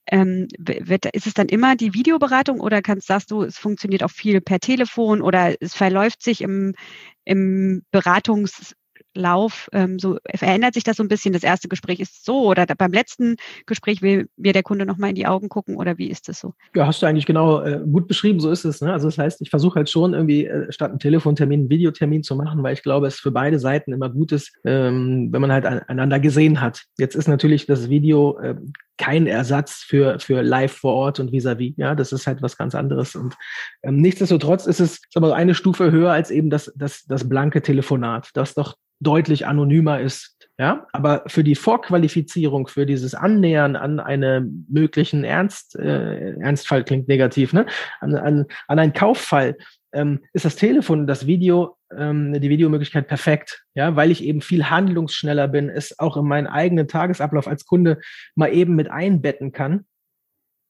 ähm, 0.07 0.47
wird, 0.57 1.05
ist 1.05 1.27
es 1.27 1.33
dann 1.33 1.47
immer 1.47 1.77
die 1.77 1.93
Videoberatung 1.93 2.59
oder 2.59 2.81
kannst, 2.81 3.07
sagst 3.07 3.31
du, 3.31 3.43
es 3.43 3.57
funktioniert 3.57 4.03
auch 4.03 4.11
viel 4.11 4.41
per 4.41 4.59
Telefon 4.59 5.21
oder 5.21 5.55
es 5.61 5.75
verläuft 5.75 6.23
sich 6.23 6.41
im, 6.41 6.75
im 7.23 7.83
Beratungs, 7.91 8.75
Lauf, 9.19 9.69
ähm, 9.73 9.99
so 9.99 10.17
verändert 10.35 10.73
sich 10.73 10.83
das 10.83 10.97
so 10.97 11.03
ein 11.03 11.07
bisschen. 11.07 11.33
Das 11.33 11.43
erste 11.43 11.67
Gespräch 11.67 11.99
ist 11.99 12.25
so 12.25 12.45
oder 12.45 12.65
da, 12.65 12.73
beim 12.73 12.91
letzten 12.91 13.35
Gespräch 13.65 14.01
will 14.01 14.27
mir 14.37 14.53
der 14.53 14.63
Kunde 14.63 14.85
nochmal 14.85 15.09
in 15.09 15.15
die 15.15 15.27
Augen 15.27 15.49
gucken 15.49 15.75
oder 15.75 15.97
wie 15.97 16.09
ist 16.09 16.27
das 16.27 16.39
so? 16.39 16.53
Ja, 16.75 16.87
hast 16.87 17.01
du 17.01 17.05
eigentlich 17.05 17.25
genau 17.25 17.61
äh, 17.61 17.79
gut 17.79 18.07
beschrieben, 18.07 18.39
so 18.39 18.49
ist 18.49 18.65
es. 18.65 18.81
Ne? 18.81 18.91
Also 18.91 19.07
das 19.07 19.17
heißt, 19.17 19.41
ich 19.41 19.49
versuche 19.49 19.75
halt 19.75 19.89
schon 19.89 20.13
irgendwie 20.13 20.45
äh, 20.45 20.71
statt 20.71 20.89
einen 20.89 20.99
Telefontermin 20.99 21.59
einen 21.59 21.69
Videotermin 21.69 22.23
zu 22.23 22.35
machen, 22.35 22.63
weil 22.63 22.73
ich 22.73 22.83
glaube, 22.83 23.07
es 23.07 23.19
für 23.19 23.31
beide 23.31 23.59
Seiten 23.59 23.93
immer 23.93 24.09
gut 24.09 24.31
ist, 24.31 24.53
ähm, 24.65 25.29
wenn 25.31 25.41
man 25.41 25.51
halt 25.51 25.65
einander 25.65 26.19
gesehen 26.19 26.61
hat. 26.61 26.83
Jetzt 26.97 27.15
ist 27.15 27.27
natürlich 27.27 27.65
das 27.65 27.89
Video 27.89 28.37
äh, 28.39 28.55
kein 28.97 29.27
Ersatz 29.27 29.75
für, 29.75 30.19
für 30.19 30.41
live 30.41 30.73
vor 30.73 30.93
Ort 30.93 31.19
und 31.19 31.31
vis-à-vis. 31.31 31.71
-vis. 31.71 31.73
Ja, 31.77 31.95
das 31.95 32.11
ist 32.11 32.27
halt 32.27 32.41
was 32.41 32.57
ganz 32.57 32.75
anderes. 32.75 33.15
Und 33.15 33.35
ähm, 33.81 33.97
nichtsdestotrotz 33.97 34.67
ist 34.67 34.81
es 34.81 35.01
aber 35.15 35.35
eine 35.35 35.55
Stufe 35.55 35.91
höher 35.91 36.11
als 36.11 36.31
eben 36.31 36.49
das, 36.49 36.71
das, 36.75 37.05
das 37.05 37.27
blanke 37.27 37.61
Telefonat, 37.61 38.29
das 38.33 38.53
doch 38.53 38.75
deutlich 38.99 39.47
anonymer 39.47 39.99
ist. 39.99 40.35
Ja, 40.57 40.87
aber 40.91 41.23
für 41.27 41.45
die 41.45 41.55
Vorqualifizierung, 41.55 42.67
für 42.67 42.85
dieses 42.85 43.15
Annähern 43.15 43.77
an 43.77 44.01
eine 44.01 44.45
möglichen 44.67 45.23
Ernst, 45.23 45.77
äh, 45.77 46.33
Ernstfall 46.33 46.83
klingt 46.83 47.07
negativ, 47.07 47.53
ne? 47.53 47.65
An, 48.01 48.13
an, 48.15 48.45
an 48.67 48.79
einen 48.79 48.91
Kauffall 48.91 49.55
ähm, 49.93 50.19
ist 50.33 50.43
das 50.43 50.57
Telefon, 50.57 51.07
das 51.07 51.25
Video, 51.25 51.77
ähm, 51.97 52.33
die 52.41 52.49
Videomöglichkeit 52.49 53.07
perfekt, 53.07 53.63
ja, 53.73 53.95
weil 53.95 54.11
ich 54.11 54.21
eben 54.21 54.41
viel 54.41 54.69
handlungsschneller 54.69 55.47
bin, 55.47 55.69
es 55.69 55.97
auch 55.97 56.17
in 56.17 56.25
meinen 56.25 56.47
eigenen 56.47 56.89
Tagesablauf 56.89 57.47
als 57.47 57.65
Kunde 57.65 58.01
mal 58.35 58.51
eben 58.53 58.75
mit 58.75 58.91
einbetten 58.91 59.53
kann. 59.53 59.85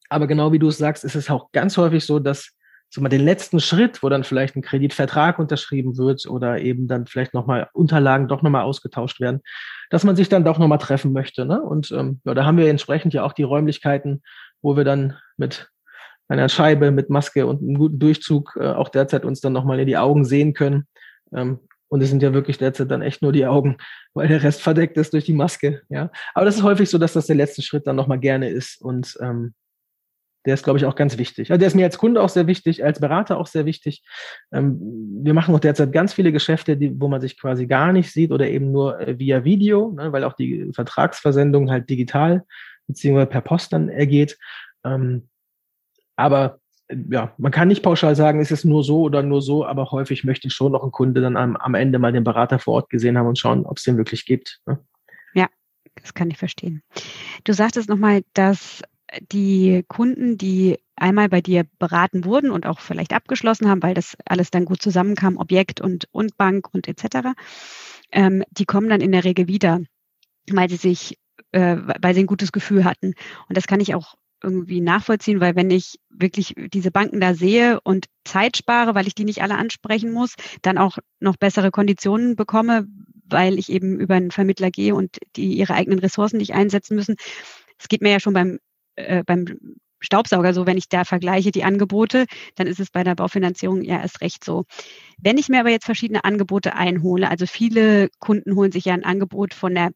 Aber 0.10 0.28
genau 0.28 0.52
wie 0.52 0.60
du 0.60 0.68
es 0.68 0.78
sagst, 0.78 1.04
ist 1.04 1.16
es 1.16 1.32
auch 1.32 1.52
ganz 1.52 1.78
häufig 1.78 2.06
so, 2.06 2.20
dass 2.20 2.52
so 2.90 3.02
mal 3.02 3.10
den 3.10 3.24
letzten 3.24 3.60
Schritt, 3.60 4.02
wo 4.02 4.10
dann 4.10 4.24
vielleicht 4.24 4.56
ein 4.56 4.62
Kreditvertrag 4.62 5.38
unterschrieben 5.38 5.98
wird 5.98 6.26
oder 6.26 6.60
eben 6.60 6.88
dann 6.88 7.06
vielleicht 7.06 7.34
nochmal 7.34 7.70
Unterlagen 7.74 8.28
doch 8.28 8.42
nochmal 8.42 8.64
ausgetauscht 8.64 9.20
werden, 9.20 9.42
dass 9.90 10.04
man 10.04 10.16
sich 10.16 10.30
dann 10.30 10.44
doch 10.44 10.58
nochmal 10.58 10.80
treffen 10.80 11.14
möchte. 11.14 11.46
Ne? 11.46 11.62
Und 11.62 11.92
ähm, 11.92 12.20
ja, 12.26 12.34
da 12.34 12.46
haben 12.46 12.58
wir 12.58 12.70
entsprechend 12.70 13.14
ja 13.14 13.24
auch 13.24 13.34
die 13.34 13.44
Räumlichkeiten, 13.44 14.24
wo 14.62 14.76
wir 14.76 14.84
dann 14.84 15.18
mit 15.38 15.70
einer 16.28 16.50
Scheibe, 16.50 16.92
mit 16.92 17.10
Maske 17.10 17.46
und 17.46 17.62
einem 17.62 17.78
guten 17.78 18.00
Durchzug 18.00 18.58
äh, 18.60 18.68
auch 18.68 18.90
derzeit 18.90 19.26
uns 19.26 19.40
dann 19.40 19.54
nochmal 19.54 19.80
in 19.80 19.88
die 19.88 19.98
Augen 19.98 20.26
sehen 20.26 20.54
können. 20.54 20.88
Ähm, 21.34 21.60
und 21.90 22.02
es 22.02 22.10
sind 22.10 22.22
ja 22.22 22.34
wirklich 22.34 22.60
derzeit 22.60 22.90
dann 22.92 23.02
echt 23.02 23.22
nur 23.22 23.32
die 23.32 23.48
Augen, 23.48 23.78
weil 24.14 24.28
der 24.28 24.44
Rest 24.44 24.62
verdeckt 24.62 24.96
ist 24.98 25.14
durch 25.14 25.26
die 25.26 25.34
Maske. 25.34 25.82
Ja, 25.90 26.12
aber 26.34 26.46
das 26.46 26.58
ist 26.58 26.64
häufig 26.64 26.90
so, 26.90 26.98
dass 26.98 27.14
das 27.14 27.26
der 27.26 27.36
letzte 27.36 27.62
Schritt 27.62 27.88
dann 27.88 27.96
nochmal 27.96 28.20
gerne 28.20 28.50
ist 28.50 28.82
und 28.82 29.18
ähm, 29.22 29.54
der 30.46 30.54
ist, 30.54 30.64
glaube 30.64 30.80
ich, 30.80 30.86
auch 30.86 30.96
ganz 30.96 31.18
wichtig. 31.18 31.52
Also 31.52 31.60
der 31.60 31.68
ist 31.68 31.76
mir 31.76 31.86
als 31.86 31.98
Kunde 31.98 32.22
auch 32.22 32.30
sehr 32.30 32.48
wichtig, 32.48 32.84
als 32.84 33.00
Berater 33.00 33.38
auch 33.38 33.48
sehr 33.48 33.66
wichtig. 33.66 34.04
Ähm, 34.52 34.80
wir 35.24 35.34
machen 35.34 35.54
auch 35.54 35.60
derzeit 35.60 35.92
ganz 35.92 36.14
viele 36.14 36.32
Geschäfte, 36.32 36.78
die, 36.78 37.00
wo 37.00 37.08
man 37.08 37.22
sich 37.22 37.40
quasi 37.40 37.68
gar 37.68 37.92
nicht 37.92 38.12
sieht 38.12 38.32
oder 38.32 38.48
eben 38.48 38.72
nur 38.72 39.00
äh, 39.00 39.20
via 39.20 39.44
Video, 39.44 39.92
ne, 39.92 40.12
weil 40.12 40.24
auch 40.24 40.34
die 40.34 40.72
Vertragsversendung 40.74 41.70
halt 41.70 41.90
digital 41.90 42.46
beziehungsweise 42.88 43.28
per 43.28 43.42
Post 43.42 43.74
dann 43.74 43.90
ergeht. 43.90 44.38
Ähm, 44.84 45.30
aber 46.16 46.60
äh, 46.88 46.98
ja, 47.12 47.34
man 47.38 47.52
kann 47.52 47.68
nicht 47.68 47.84
pauschal 47.84 48.16
sagen, 48.16 48.40
es 48.40 48.52
ist 48.52 48.66
nur 48.66 48.84
so 48.84 49.02
oder 49.02 49.24
nur 49.24 49.42
so, 49.42 49.66
aber 49.66 49.92
häufig 49.92 50.24
möchte 50.24 50.50
schon 50.50 50.72
noch 50.72 50.84
ein 50.84 50.92
Kunde 50.92 51.22
dann 51.22 51.38
am, 51.38 51.56
am 51.56 51.76
Ende 51.76 52.00
mal 52.00 52.12
den 52.12 52.24
Berater 52.24 52.60
vor 52.60 52.76
Ort 52.76 52.90
gesehen 52.90 53.18
haben 53.18 53.28
und 53.28 53.40
schauen, 53.40 53.66
ob 53.66 53.78
es 53.78 53.84
den 53.84 53.98
wirklich 53.98 54.26
gibt. 54.26 54.60
Ne? 54.66 54.80
Ja, 55.34 55.48
das 56.02 56.14
kann 56.14 56.30
ich 56.32 56.38
verstehen. 56.38 56.82
Du 57.44 57.54
sagtest 57.54 57.90
nochmal, 57.90 58.24
dass 58.34 58.82
die 59.32 59.84
Kunden, 59.88 60.38
die 60.38 60.78
einmal 60.96 61.30
bei 61.30 61.42
dir 61.42 61.66
beraten 61.80 62.26
wurden 62.26 62.52
und 62.52 62.66
auch 62.66 62.80
vielleicht 62.80 63.14
abgeschlossen 63.14 63.70
haben, 63.70 63.82
weil 63.82 63.94
das 63.94 64.16
alles 64.26 64.52
dann 64.52 64.66
gut 64.66 64.82
zusammenkam, 64.82 65.38
Objekt 65.38 65.82
und, 65.82 66.08
und 66.12 66.38
Bank 66.38 66.68
und 66.74 66.88
etc., 66.88 67.30
ähm, 68.12 68.44
die 68.52 68.66
kommen 68.66 68.90
dann 68.90 69.02
in 69.02 69.12
der 69.12 69.24
Regel 69.24 69.48
wieder, 69.48 69.82
weil 70.50 70.70
sie 70.70 70.78
sich, 70.78 71.20
äh, 71.52 71.78
weil 72.02 72.16
sie 72.16 72.22
ein 72.22 72.28
gutes 72.28 72.52
Gefühl 72.52 72.84
hatten. 72.84 73.14
Und 73.48 73.56
das 73.56 73.68
kann 73.68 73.80
ich 73.80 73.94
auch 73.94 74.16
irgendwie 74.44 74.82
nachvollziehen, 74.82 75.42
weil 75.42 75.56
wenn 75.56 75.70
ich 75.70 76.00
wirklich 76.10 76.56
diese 76.74 76.92
Banken 76.92 77.20
da 77.20 77.34
sehe 77.34 77.80
und 77.82 78.08
Zeit 78.24 78.58
spare, 78.58 78.96
weil 78.96 79.08
ich 79.08 79.16
die 79.16 79.26
nicht 79.26 79.42
alle 79.42 79.58
ansprechen 79.58 80.12
muss, 80.12 80.36
dann 80.62 80.78
auch 80.78 80.98
noch 81.20 81.36
bessere 81.38 81.72
Konditionen 81.72 82.36
bekomme, 82.36 82.88
weil 83.26 83.60
ich 83.60 83.70
eben 83.70 84.00
über 84.00 84.16
einen 84.16 84.32
Vermittler 84.32 84.72
gehe 84.72 84.96
und 84.96 85.18
die 85.36 85.54
ihre 85.54 85.74
eigenen 85.74 86.00
Ressourcen 86.00 86.38
nicht 86.38 86.54
einsetzen 86.54 86.96
müssen. 86.96 87.16
Es 87.78 87.88
geht 87.90 88.02
mir 88.02 88.12
ja 88.12 88.20
schon 88.20 88.34
beim, 88.34 88.60
äh, 89.00 89.24
beim 89.26 89.46
Staubsauger 90.02 90.54
so, 90.54 90.66
wenn 90.66 90.78
ich 90.78 90.90
da 90.90 91.04
vergleiche 91.04 91.52
die 91.52 91.64
Angebote, 91.64 92.26
dann 92.56 92.68
ist 92.68 92.80
es 92.80 92.90
bei 92.90 93.04
der 93.04 93.16
Baufinanzierung 93.16 93.82
ja 93.82 94.00
erst 94.02 94.22
recht 94.22 94.44
so. 94.44 94.66
Wenn 95.18 95.38
ich 95.38 95.50
mir 95.50 95.60
aber 95.60 95.70
jetzt 95.72 95.86
verschiedene 95.86 96.24
Angebote 96.24 96.76
einhole, 96.76 97.30
also 97.30 97.46
viele 97.46 98.10
Kunden 98.20 98.56
holen 98.56 98.72
sich 98.72 98.86
ja 98.86 98.94
ein 98.94 99.04
Angebot 99.04 99.54
von 99.54 99.76
der 99.76 99.92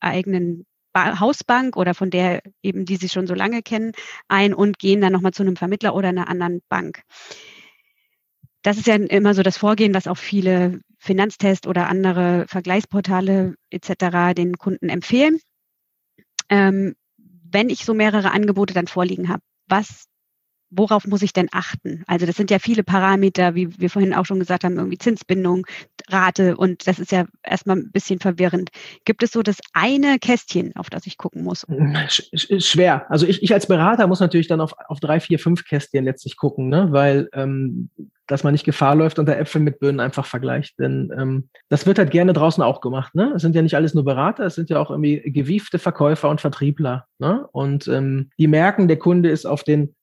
eigenen 0.00 0.66
Hausbank 0.94 1.76
oder 1.76 1.94
von 1.94 2.10
der 2.10 2.40
eben, 2.62 2.86
die 2.86 2.96
sie 2.96 3.08
schon 3.08 3.26
so 3.26 3.34
lange 3.34 3.62
kennen, 3.62 3.92
ein 4.28 4.54
und 4.54 4.78
gehen 4.78 5.00
dann 5.00 5.12
nochmal 5.12 5.32
zu 5.32 5.42
einem 5.42 5.56
Vermittler 5.56 5.94
oder 5.94 6.08
einer 6.08 6.28
anderen 6.28 6.62
Bank. 6.68 7.02
Das 8.62 8.78
ist 8.78 8.86
ja 8.86 8.94
immer 8.96 9.34
so 9.34 9.42
das 9.42 9.58
Vorgehen, 9.58 9.94
was 9.94 10.06
auch 10.08 10.16
viele 10.16 10.80
Finanztest 10.98 11.66
oder 11.66 11.88
andere 11.88 12.46
Vergleichsportale 12.48 13.54
etc. 13.70 14.34
den 14.34 14.56
Kunden 14.56 14.88
empfehlen. 14.88 15.38
Ähm, 16.48 16.94
wenn 17.50 17.68
ich 17.68 17.84
so 17.84 17.94
mehrere 17.94 18.30
Angebote 18.32 18.74
dann 18.74 18.86
vorliegen 18.86 19.28
habe, 19.28 19.42
was 19.68 20.06
worauf 20.70 21.06
muss 21.06 21.22
ich 21.22 21.32
denn 21.32 21.48
achten? 21.52 22.02
Also 22.06 22.26
das 22.26 22.36
sind 22.36 22.50
ja 22.50 22.58
viele 22.58 22.82
Parameter, 22.82 23.54
wie 23.54 23.78
wir 23.78 23.90
vorhin 23.90 24.14
auch 24.14 24.26
schon 24.26 24.38
gesagt 24.38 24.64
haben, 24.64 24.76
irgendwie 24.76 24.98
Zinsbindung, 24.98 25.66
Rate 26.08 26.56
und 26.56 26.86
das 26.86 26.98
ist 26.98 27.12
ja 27.12 27.26
erstmal 27.42 27.76
ein 27.76 27.90
bisschen 27.90 28.20
verwirrend. 28.20 28.70
Gibt 29.04 29.22
es 29.22 29.32
so 29.32 29.42
das 29.42 29.58
eine 29.72 30.18
Kästchen, 30.18 30.74
auf 30.76 30.90
das 30.90 31.06
ich 31.06 31.18
gucken 31.18 31.42
muss? 31.42 31.66
Schwer. 32.34 33.10
Also 33.10 33.26
ich, 33.26 33.42
ich 33.42 33.52
als 33.52 33.66
Berater 33.66 34.06
muss 34.06 34.20
natürlich 34.20 34.48
dann 34.48 34.60
auf, 34.60 34.74
auf 34.88 35.00
drei, 35.00 35.20
vier, 35.20 35.38
fünf 35.38 35.64
Kästchen 35.64 36.04
letztlich 36.04 36.36
gucken, 36.36 36.68
ne? 36.68 36.88
weil 36.90 37.28
ähm, 37.32 37.90
dass 38.26 38.42
man 38.42 38.52
nicht 38.52 38.64
Gefahr 38.64 38.96
läuft 38.96 39.18
und 39.18 39.26
der 39.26 39.38
Äpfel 39.38 39.60
mit 39.60 39.78
Birnen 39.78 40.00
einfach 40.00 40.26
vergleicht. 40.26 40.78
Denn 40.78 41.12
ähm, 41.16 41.48
das 41.68 41.86
wird 41.86 41.98
halt 41.98 42.10
gerne 42.10 42.32
draußen 42.32 42.62
auch 42.62 42.80
gemacht. 42.80 43.14
Ne? 43.14 43.32
Es 43.36 43.42
sind 43.42 43.54
ja 43.54 43.62
nicht 43.62 43.76
alles 43.76 43.94
nur 43.94 44.04
Berater, 44.04 44.44
es 44.44 44.56
sind 44.56 44.68
ja 44.68 44.80
auch 44.80 44.90
irgendwie 44.90 45.20
gewiefte 45.30 45.78
Verkäufer 45.78 46.28
und 46.28 46.40
Vertriebler. 46.40 47.06
Ne? 47.18 47.46
Und 47.52 47.86
ähm, 47.88 48.30
die 48.38 48.48
merken, 48.48 48.88
der 48.88 48.98
Kunde 48.98 49.30
ist 49.30 49.46
auf 49.46 49.62
den 49.62 49.94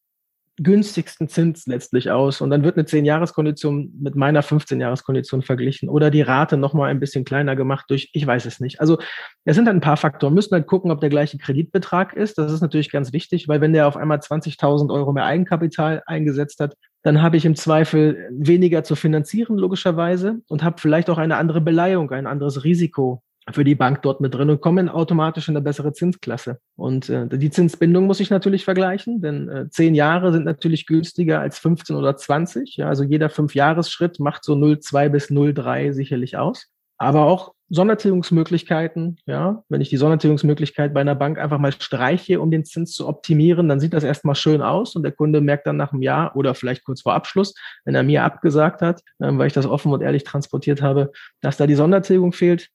günstigsten 0.57 1.27
Zins 1.27 1.65
letztlich 1.65 2.11
aus. 2.11 2.41
Und 2.41 2.49
dann 2.49 2.63
wird 2.63 2.77
eine 2.77 2.85
10-Jahres-Kondition 2.85 3.91
mit 3.99 4.15
meiner 4.15 4.43
15-Jahres-Kondition 4.43 5.41
verglichen 5.41 5.89
oder 5.89 6.11
die 6.11 6.21
Rate 6.21 6.57
nochmal 6.57 6.89
ein 6.89 6.99
bisschen 6.99 7.25
kleiner 7.25 7.55
gemacht 7.55 7.85
durch, 7.89 8.09
ich 8.13 8.25
weiß 8.25 8.45
es 8.45 8.59
nicht. 8.59 8.79
Also 8.79 8.99
es 9.45 9.55
sind 9.55 9.67
halt 9.67 9.77
ein 9.77 9.81
paar 9.81 9.97
Faktoren. 9.97 10.33
Müssen 10.33 10.53
halt 10.53 10.67
gucken, 10.67 10.91
ob 10.91 11.01
der 11.01 11.09
gleiche 11.09 11.37
Kreditbetrag 11.37 12.13
ist. 12.13 12.37
Das 12.37 12.51
ist 12.51 12.61
natürlich 12.61 12.91
ganz 12.91 13.13
wichtig, 13.13 13.47
weil 13.47 13.61
wenn 13.61 13.73
der 13.73 13.87
auf 13.87 13.97
einmal 13.97 14.19
20.000 14.19 14.93
Euro 14.93 15.11
mehr 15.13 15.25
Eigenkapital 15.25 16.03
eingesetzt 16.05 16.59
hat, 16.59 16.75
dann 17.01 17.21
habe 17.21 17.35
ich 17.35 17.45
im 17.45 17.55
Zweifel 17.55 18.29
weniger 18.31 18.83
zu 18.83 18.95
finanzieren, 18.95 19.57
logischerweise, 19.57 20.41
und 20.47 20.63
habe 20.63 20.79
vielleicht 20.79 21.09
auch 21.09 21.17
eine 21.17 21.35
andere 21.35 21.59
Beleihung, 21.59 22.11
ein 22.11 22.27
anderes 22.27 22.63
Risiko 22.63 23.21
für 23.51 23.63
die 23.63 23.75
Bank 23.75 24.01
dort 24.01 24.21
mit 24.21 24.33
drin 24.33 24.49
und 24.49 24.61
kommen 24.61 24.89
automatisch 24.89 25.49
in 25.49 25.55
eine 25.55 25.63
bessere 25.63 25.93
Zinsklasse. 25.93 26.59
Und 26.75 27.09
äh, 27.09 27.27
die 27.27 27.51
Zinsbindung 27.51 28.05
muss 28.05 28.19
ich 28.19 28.29
natürlich 28.29 28.63
vergleichen, 28.63 29.21
denn 29.21 29.49
äh, 29.49 29.69
zehn 29.69 29.95
Jahre 29.95 30.31
sind 30.31 30.45
natürlich 30.45 30.85
günstiger 30.85 31.39
als 31.41 31.59
15 31.59 31.95
oder 31.95 32.15
20. 32.15 32.77
Ja, 32.77 32.87
also 32.87 33.03
jeder 33.03 33.29
Fünfjahresschritt 33.29 34.19
macht 34.19 34.43
so 34.43 34.53
0,2 34.53 35.09
bis 35.09 35.29
0,3 35.29 35.93
sicherlich 35.93 36.37
aus. 36.37 36.67
Aber 36.97 37.25
auch 37.25 37.53
Sondertilgungsmöglichkeiten, 37.69 39.17
ja, 39.25 39.63
wenn 39.67 39.81
ich 39.81 39.89
die 39.89 39.97
Sondertilgungsmöglichkeit 39.97 40.93
bei 40.93 41.01
einer 41.01 41.15
Bank 41.15 41.39
einfach 41.39 41.57
mal 41.57 41.71
streiche, 41.71 42.39
um 42.39 42.51
den 42.51 42.65
Zins 42.65 42.93
zu 42.93 43.07
optimieren, 43.07 43.67
dann 43.67 43.79
sieht 43.79 43.93
das 43.93 44.03
erstmal 44.03 44.35
schön 44.35 44.61
aus 44.61 44.95
und 44.95 45.03
der 45.03 45.11
Kunde 45.11 45.41
merkt 45.41 45.65
dann 45.65 45.77
nach 45.77 45.91
einem 45.91 46.03
Jahr 46.03 46.35
oder 46.35 46.53
vielleicht 46.53 46.85
kurz 46.85 47.01
vor 47.01 47.13
Abschluss, 47.15 47.55
wenn 47.83 47.95
er 47.95 48.03
mir 48.03 48.23
abgesagt 48.23 48.81
hat, 48.81 49.01
äh, 49.19 49.31
weil 49.31 49.47
ich 49.47 49.53
das 49.53 49.65
offen 49.65 49.91
und 49.91 50.01
ehrlich 50.01 50.23
transportiert 50.23 50.81
habe, 50.81 51.11
dass 51.41 51.57
da 51.57 51.65
die 51.65 51.75
Sondertilgung 51.75 52.31
fehlt, 52.31 52.69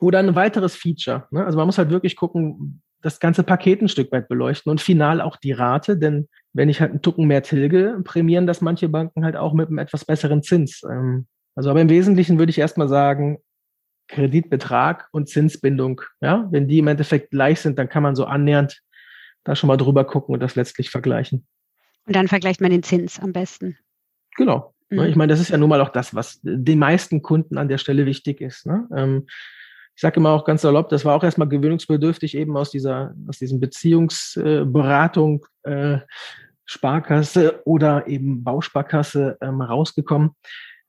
oder 0.00 0.18
ein 0.18 0.34
weiteres 0.34 0.74
Feature. 0.74 1.26
Ne? 1.30 1.44
Also 1.44 1.58
man 1.58 1.66
muss 1.66 1.78
halt 1.78 1.90
wirklich 1.90 2.16
gucken, 2.16 2.82
das 3.02 3.20
ganze 3.20 3.42
Paket 3.42 3.80
ein 3.80 3.88
Stück 3.88 4.12
weit 4.12 4.28
beleuchten 4.28 4.70
und 4.70 4.80
final 4.80 5.20
auch 5.20 5.36
die 5.36 5.52
Rate, 5.52 5.96
denn 5.96 6.28
wenn 6.52 6.68
ich 6.68 6.80
halt 6.80 6.90
einen 6.90 7.02
Tucken 7.02 7.26
mehr 7.26 7.42
tilge, 7.42 8.00
prämieren 8.04 8.46
das 8.46 8.60
manche 8.60 8.88
Banken 8.88 9.24
halt 9.24 9.36
auch 9.36 9.54
mit 9.54 9.68
einem 9.68 9.78
etwas 9.78 10.04
besseren 10.04 10.42
Zins. 10.42 10.82
Ähm, 10.90 11.26
also 11.54 11.70
aber 11.70 11.80
im 11.80 11.88
Wesentlichen 11.88 12.38
würde 12.38 12.50
ich 12.50 12.58
erstmal 12.58 12.88
sagen, 12.88 13.38
Kreditbetrag 14.08 15.08
und 15.12 15.28
Zinsbindung. 15.28 16.00
Ja, 16.20 16.48
wenn 16.50 16.66
die 16.66 16.78
im 16.78 16.88
Endeffekt 16.88 17.30
gleich 17.30 17.60
sind, 17.60 17.78
dann 17.78 17.88
kann 17.88 18.02
man 18.02 18.16
so 18.16 18.24
annähernd 18.24 18.80
da 19.44 19.54
schon 19.54 19.68
mal 19.68 19.76
drüber 19.76 20.04
gucken 20.04 20.34
und 20.34 20.40
das 20.40 20.56
letztlich 20.56 20.90
vergleichen. 20.90 21.46
Und 22.06 22.16
dann 22.16 22.28
vergleicht 22.28 22.60
man 22.60 22.70
den 22.70 22.82
Zins 22.82 23.20
am 23.20 23.32
besten. 23.32 23.78
Genau. 24.36 24.74
Ne? 24.90 25.02
Mhm. 25.02 25.08
Ich 25.08 25.16
meine, 25.16 25.32
das 25.32 25.40
ist 25.40 25.50
ja 25.50 25.58
nun 25.58 25.68
mal 25.68 25.80
auch 25.80 25.90
das, 25.90 26.14
was 26.14 26.40
den 26.42 26.78
meisten 26.78 27.22
Kunden 27.22 27.56
an 27.56 27.68
der 27.68 27.78
Stelle 27.78 28.04
wichtig 28.04 28.40
ist. 28.40 28.66
Ne? 28.66 28.86
Ich 30.00 30.02
sage 30.02 30.18
immer 30.18 30.30
auch 30.30 30.46
ganz 30.46 30.62
salopp, 30.62 30.88
das 30.88 31.04
war 31.04 31.14
auch 31.14 31.22
erstmal 31.22 31.46
gewöhnungsbedürftig, 31.50 32.34
eben 32.34 32.56
aus 32.56 32.70
dieser, 32.70 33.14
aus 33.28 33.36
diesem 33.36 33.60
Beziehungsberatung, 33.60 35.44
äh, 35.64 35.98
Sparkasse 36.64 37.60
oder 37.66 38.06
eben 38.06 38.42
Bausparkasse 38.42 39.36
ähm, 39.42 39.60
rausgekommen. 39.60 40.30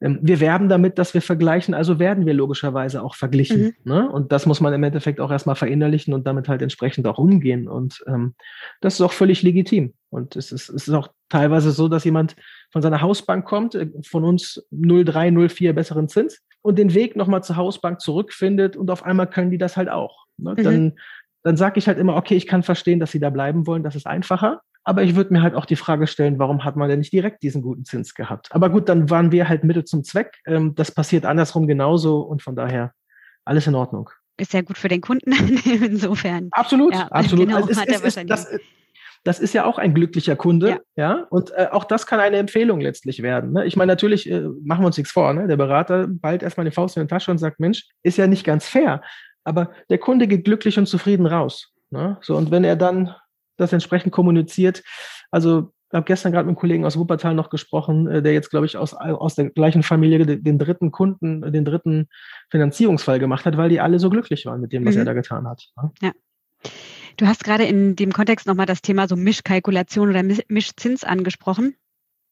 Ähm, 0.02 0.20
wir 0.22 0.40
werben 0.40 0.68
damit, 0.68 0.98
dass 0.98 1.14
wir 1.14 1.22
vergleichen, 1.22 1.74
also 1.74 2.00
werden 2.00 2.26
wir 2.26 2.34
logischerweise 2.34 3.04
auch 3.04 3.16
verglichen. 3.16 3.76
Mhm. 3.84 3.92
Ne? 3.92 4.10
Und 4.10 4.32
das 4.32 4.46
muss 4.46 4.60
man 4.60 4.74
im 4.74 4.84
Endeffekt 4.84 5.20
auch 5.20 5.32
erstmal 5.32 5.56
verinnerlichen 5.56 6.14
und 6.14 6.26
damit 6.26 6.50
halt 6.50 6.62
entsprechend 6.62 7.08
auch 7.08 7.20
umgehen. 7.20 7.68
Und 7.68 8.04
ähm, 8.08 8.34
das 8.82 8.96
ist 8.96 9.02
auch 9.02 9.14
völlig 9.14 9.44
legitim. 9.44 9.94
Und 10.10 10.36
es 10.36 10.52
ist, 10.52 10.70
es 10.70 10.88
ist 10.88 10.94
auch 10.94 11.10
teilweise 11.30 11.72
so, 11.72 11.88
dass 11.88 12.04
jemand 12.04 12.36
von 12.72 12.82
seiner 12.82 13.02
Hausbank 13.02 13.46
kommt, 13.46 13.76
äh, 13.76 13.88
von 14.06 14.24
uns 14.24 14.66
0,3, 14.74 15.32
0,4 15.32 15.74
besseren 15.74 16.10
Zins 16.10 16.42
und 16.62 16.78
den 16.78 16.94
Weg 16.94 17.16
nochmal 17.16 17.44
zur 17.44 17.56
Hausbank 17.56 18.02
zurückfindet 18.02 18.76
und 18.76 18.90
auf 18.90 19.04
einmal 19.04 19.28
können 19.28 19.52
die 19.52 19.58
das 19.58 19.78
halt 19.78 19.90
auch. 19.90 20.26
Ne? 20.38 20.56
Mhm. 20.58 20.64
Dann, 20.64 20.94
dann 21.44 21.58
sage 21.58 21.80
ich 21.80 21.88
halt 21.88 22.00
immer, 22.00 22.16
okay, 22.16 22.36
ich 22.36 22.48
kann 22.48 22.64
verstehen, 22.64 23.00
dass 23.00 23.12
sie 23.12 23.20
da 23.20 23.30
bleiben 23.30 23.68
wollen, 23.68 23.84
das 23.84 23.96
ist 23.96 24.08
einfacher. 24.08 24.62
Aber 24.84 25.04
ich 25.04 25.16
würde 25.16 25.34
mir 25.34 25.42
halt 25.42 25.56
auch 25.56 25.66
die 25.66 25.76
Frage 25.76 26.08
stellen, 26.08 26.40
warum 26.40 26.64
hat 26.66 26.76
man 26.76 26.90
denn 26.90 27.00
nicht 27.00 27.14
direkt 27.14 27.44
diesen 27.44 27.62
guten 27.62 27.86
Zins 27.86 28.16
gehabt? 28.16 28.50
Aber 28.52 28.70
gut, 28.70 28.90
dann 28.90 29.10
waren 29.10 29.32
wir 29.32 29.48
halt 29.48 29.64
Mittel 29.64 29.86
zum 29.86 30.04
Zweck. 30.04 30.40
Ähm, 30.46 30.74
das 30.76 30.92
passiert 30.92 31.26
andersrum 31.26 31.68
genauso 31.68 32.22
und 32.22 32.42
von 32.42 32.56
daher 32.56 32.94
alles 33.46 33.68
in 33.68 33.76
Ordnung. 33.76 34.10
Ist 34.38 34.54
ja 34.54 34.62
gut 34.62 34.78
für 34.78 34.88
den 34.88 35.02
Kunden 35.02 35.32
insofern. 35.66 36.48
Absolut, 36.52 36.96
ja, 36.96 37.08
absolut. 37.08 37.48
Genau, 37.48 37.58
also 37.58 37.70
es, 37.70 38.16
es, 38.16 38.26
das, 38.26 38.48
das 39.24 39.40
ist 39.40 39.54
ja 39.54 39.66
auch 39.66 39.78
ein 39.78 39.94
glücklicher 39.94 40.36
Kunde, 40.36 40.70
ja. 40.70 40.80
ja? 40.96 41.28
Und 41.30 41.52
äh, 41.52 41.68
auch 41.72 41.84
das 41.84 42.08
kann 42.08 42.20
eine 42.20 42.38
Empfehlung 42.38 42.82
letztlich 42.82 43.22
werden. 43.22 43.52
Ne? 43.52 43.66
Ich 43.66 43.76
meine, 43.76 43.92
natürlich 43.92 44.30
äh, 44.30 44.42
machen 44.64 44.82
wir 44.82 44.88
uns 44.88 44.98
nichts 44.98 45.12
vor. 45.12 45.32
Ne? 45.34 45.48
Der 45.48 45.58
Berater 45.58 46.08
bald 46.08 46.42
erstmal 46.42 46.66
die 46.66 46.72
Faust 46.72 46.98
in 46.98 47.04
die 47.04 47.08
Tasche 47.08 47.30
und 47.30 47.38
sagt, 47.38 47.60
Mensch, 47.60 47.88
ist 48.02 48.18
ja 48.18 48.26
nicht 48.26 48.44
ganz 48.44 48.68
fair. 48.68 49.02
Aber 49.44 49.72
der 49.90 50.00
Kunde 50.00 50.28
geht 50.28 50.46
glücklich 50.46 50.80
und 50.80 50.88
zufrieden 50.88 51.28
raus. 51.28 51.72
Ne? 51.92 52.18
So 52.22 52.36
und 52.36 52.50
wenn 52.50 52.64
er 52.64 52.76
dann 52.76 53.16
das 53.62 53.74
entsprechend 53.74 54.12
kommuniziert, 54.12 54.84
also 55.32 55.72
ich 55.92 55.98
habe 55.98 56.06
gestern 56.06 56.32
gerade 56.32 56.46
mit 56.46 56.52
einem 56.52 56.60
Kollegen 56.60 56.86
aus 56.86 56.98
Wuppertal 56.98 57.36
noch 57.36 57.50
gesprochen, 57.50 58.08
äh, 58.08 58.22
der 58.22 58.32
jetzt, 58.32 58.50
glaube 58.50 58.66
ich, 58.66 58.78
aus, 58.78 58.94
aus 58.94 59.36
der 59.36 59.50
gleichen 59.50 59.84
Familie 59.84 60.26
den, 60.26 60.58
dritten 60.58 60.92
Kunden, 60.92 61.42
den 61.52 61.66
dritten 61.66 62.08
Finanzierungsfall 62.50 63.20
gemacht 63.20 63.46
hat, 63.46 63.58
weil 63.58 63.70
die 63.70 63.82
alle 63.82 64.00
so 64.00 64.10
glücklich 64.10 64.46
waren 64.46 64.62
mit 64.62 64.72
dem, 64.72 64.86
was 64.86 64.96
mhm. 64.96 65.02
er 65.02 65.06
da 65.06 65.14
getan 65.14 65.48
hat. 65.48 65.68
Ne? 65.76 65.92
Ja. 66.02 66.12
Du 67.18 67.28
hast 67.28 67.44
gerade 67.44 67.66
in 67.66 67.98
dem 67.98 68.14
Kontext 68.14 68.48
nochmal 68.48 68.68
das 68.68 68.82
Thema 68.82 69.10
so 69.10 69.18
Mischkalkulation 69.18 70.10
oder 70.10 70.24
Mischzins 70.48 71.04
angesprochen. 71.04 71.76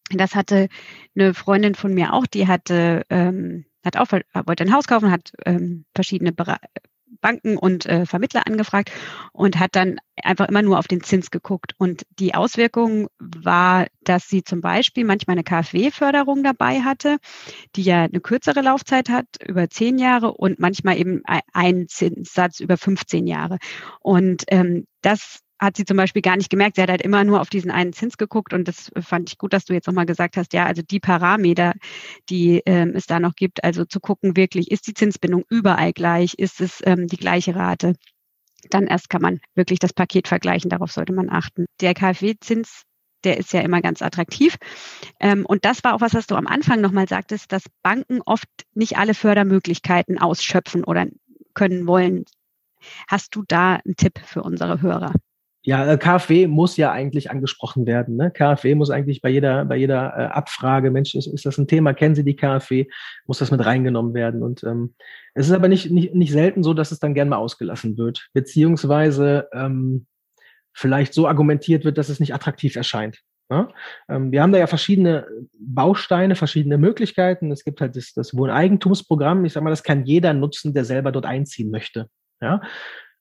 Das 0.10 0.36
hatte 0.36 0.70
eine 1.15 1.34
Freundin 1.34 1.76
von 1.76 1.94
mir 1.94 2.13
auch, 2.13 2.28
die 2.28 2.48
hatte, 2.48 3.04
ähm, 3.10 3.65
hat 3.84 3.98
auch, 3.98 4.08
wollte 4.46 4.63
ein 4.63 4.74
Haus 4.74 4.88
kaufen, 4.88 5.12
hat 5.12 5.34
ähm, 5.46 5.84
verschiedene 5.94 6.32
Banken 7.21 7.58
und 7.58 7.86
äh, 7.86 8.05
Vermittler 8.05 8.47
angefragt 8.47 8.91
und 9.32 9.60
hat 9.60 9.75
dann 9.75 9.97
einfach 10.23 10.47
immer 10.47 10.62
nur 10.62 10.79
auf 10.79 10.88
den 10.88 11.01
Zins 11.01 11.32
geguckt. 11.32 11.73
Und 11.77 12.03
die 12.19 12.36
Auswirkung 12.36 13.08
war, 13.19 13.88
dass 14.01 14.27
sie 14.27 14.43
zum 14.43 14.62
Beispiel 14.62 15.05
manchmal 15.05 15.36
eine 15.36 15.43
KfW-Förderung 15.43 16.43
dabei 16.43 16.82
hatte, 16.82 17.17
die 17.75 17.84
ja 17.84 18.03
eine 18.03 18.21
kürzere 18.21 18.62
Laufzeit 18.62 19.10
hat, 19.10 19.25
über 19.45 19.69
zehn 19.69 19.97
Jahre 19.97 20.34
und 20.34 20.60
manchmal 20.60 20.97
eben 20.97 21.21
einen 21.53 21.88
Zinssatz 21.88 22.60
über 22.60 22.77
15 22.77 23.27
Jahre. 23.27 23.58
Und 24.01 24.43
ähm, 24.47 24.86
das 25.01 25.39
hat 25.60 25.78
sie 25.78 25.86
zum 25.86 25.98
Beispiel 25.98 26.22
gar 26.22 26.38
nicht 26.38 26.50
gemerkt. 26.50 26.76
Sie 26.76 26.82
hat 26.82 26.89
halt 26.89 27.02
immer 27.02 27.24
nur 27.24 27.41
auf 27.41 27.50
diesen 27.50 27.72
einen 27.72 27.93
Zins 27.93 28.17
geguckt 28.17 28.54
und 28.54 28.67
das 28.67 28.91
fand 29.00 29.30
ich 29.30 29.38
gut, 29.38 29.54
dass 29.54 29.65
du 29.65 29.74
jetzt 29.74 29.88
nochmal 29.88 30.06
gesagt 30.06 30.38
hast, 30.38 30.54
ja, 30.54 30.65
also 30.65 30.82
die 30.82 31.00
Parameter, 31.00 31.74
die 32.30 32.62
ähm, 32.65 32.93
es 32.95 33.08
da 33.08 33.19
noch 33.19 33.36
gibt, 33.36 33.63
also 33.63 33.86
zu 33.86 34.00
gucken 34.00 34.38
wirklich, 34.38 34.72
ist 34.72 34.88
die 34.88 34.93
Zinsbindung 34.93 35.43
überall 35.50 35.93
gleich, 35.93 36.36
ist 36.36 36.62
es 36.62 36.82
ähm, 36.86 37.08
die 37.08 37.17
gleiche 37.17 37.56
Rate? 37.56 37.95
Dann 38.69 38.88
erst 38.88 39.10
kann 39.10 39.22
man 39.22 39.39
wirklich 39.56 39.80
das 39.80 39.93
Paket 39.93 40.28
vergleichen, 40.28 40.69
darauf 40.69 40.91
sollte 40.91 41.13
man 41.13 41.30
achten. 41.30 41.65
Der 41.82 41.93
KfW-Zins 41.93 42.84
der 43.24 43.38
ist 43.38 43.54
ja 43.54 43.62
immer 43.62 43.82
ganz 43.82 44.02
attraktiv. 44.02 44.58
Ähm, 45.19 45.45
und 45.45 45.65
das 45.65 45.84
war 45.84 45.93
auch 45.93 46.02
was, 46.02 46.13
was 46.13 46.28
du 46.28 46.36
am 46.36 46.48
Anfang 46.48 46.82
nochmal 46.82 47.08
sagtest, 47.08 47.52
dass 47.52 47.63
Banken 47.84 48.22
oft 48.26 48.48
nicht 48.74 48.98
alle 48.98 49.13
Fördermöglichkeiten 49.13 50.19
ausschöpfen 50.19 50.84
oder 50.84 51.08
können 51.54 51.88
wollen. 51.88 52.26
Hast 53.08 53.36
du 53.36 53.43
da 53.48 53.76
einen 53.76 53.98
Tipp 53.98 54.19
für 54.24 54.41
unsere 54.41 54.82
Hörer? 54.82 55.13
Ja, 55.62 55.91
äh, 55.91 55.98
KfW 55.98 56.48
muss 56.48 56.78
ja 56.78 56.91
eigentlich 56.91 57.30
angesprochen 57.32 57.86
werden. 57.86 58.15
Ne? 58.15 58.32
KfW 58.32 58.76
muss 58.76 58.89
eigentlich 58.89 59.22
bei 59.22 59.30
jeder, 59.30 59.65
bei 59.65 59.76
jeder 59.76 60.13
äh, 60.17 60.26
Abfrage, 60.28 60.89
Mensch, 60.89 61.15
ist, 61.15 61.28
ist 61.28 61.45
das 61.45 61.58
ein 61.58 61.67
Thema, 61.67 61.93
kennen 61.93 62.15
Sie 62.15 62.24
die 62.24 62.36
KfW, 62.36 62.88
muss 63.28 63.39
das 63.39 63.52
mit 63.52 63.65
reingenommen 63.65 64.13
werden. 64.13 64.41
Und 64.41 64.63
ähm, 64.63 64.95
es 65.34 65.48
ist 65.48 65.54
aber 65.54 65.67
nicht, 65.67 65.91
nicht, 65.91 66.15
nicht 66.15 66.32
selten 66.32 66.63
so, 66.63 66.74
dass 66.74 66.91
es 66.91 67.00
dann 67.00 67.13
gern 67.13 67.30
mal 67.30 67.38
ausgelassen 67.38 67.98
wird, 67.98 68.30
beziehungsweise 68.34 69.50
ähm, 69.54 70.08
vielleicht 70.74 71.13
so 71.13 71.28
argumentiert 71.28 71.84
wird, 71.84 71.98
dass 71.98 72.10
es 72.10 72.22
nicht 72.22 72.34
attraktiv 72.34 72.78
erscheint. 72.78 73.19
Ja? 73.52 73.67
Ähm, 74.08 74.32
wir 74.32 74.41
haben 74.41 74.54
da 74.54 74.60
ja 74.60 74.67
verschiedene 74.67 75.28
Bausteine, 75.60 76.36
verschiedene 76.36 76.78
Möglichkeiten. 76.78 77.52
Es 77.52 77.65
gibt 77.65 77.82
halt 77.82 77.98
das, 77.98 78.13
das 78.13 78.36
Wohneigentumsprogramm. 78.36 79.43
Ich 79.43 79.54
sag 79.54 79.63
mal, 79.63 79.72
das 79.72 79.84
kann 79.84 80.06
jeder 80.06 80.34
nutzen, 80.34 80.74
der 80.74 80.86
selber 80.86 81.12
dort 81.12 81.26
einziehen 81.26 81.69
möchte. 81.69 82.08
Ja, 82.41 82.62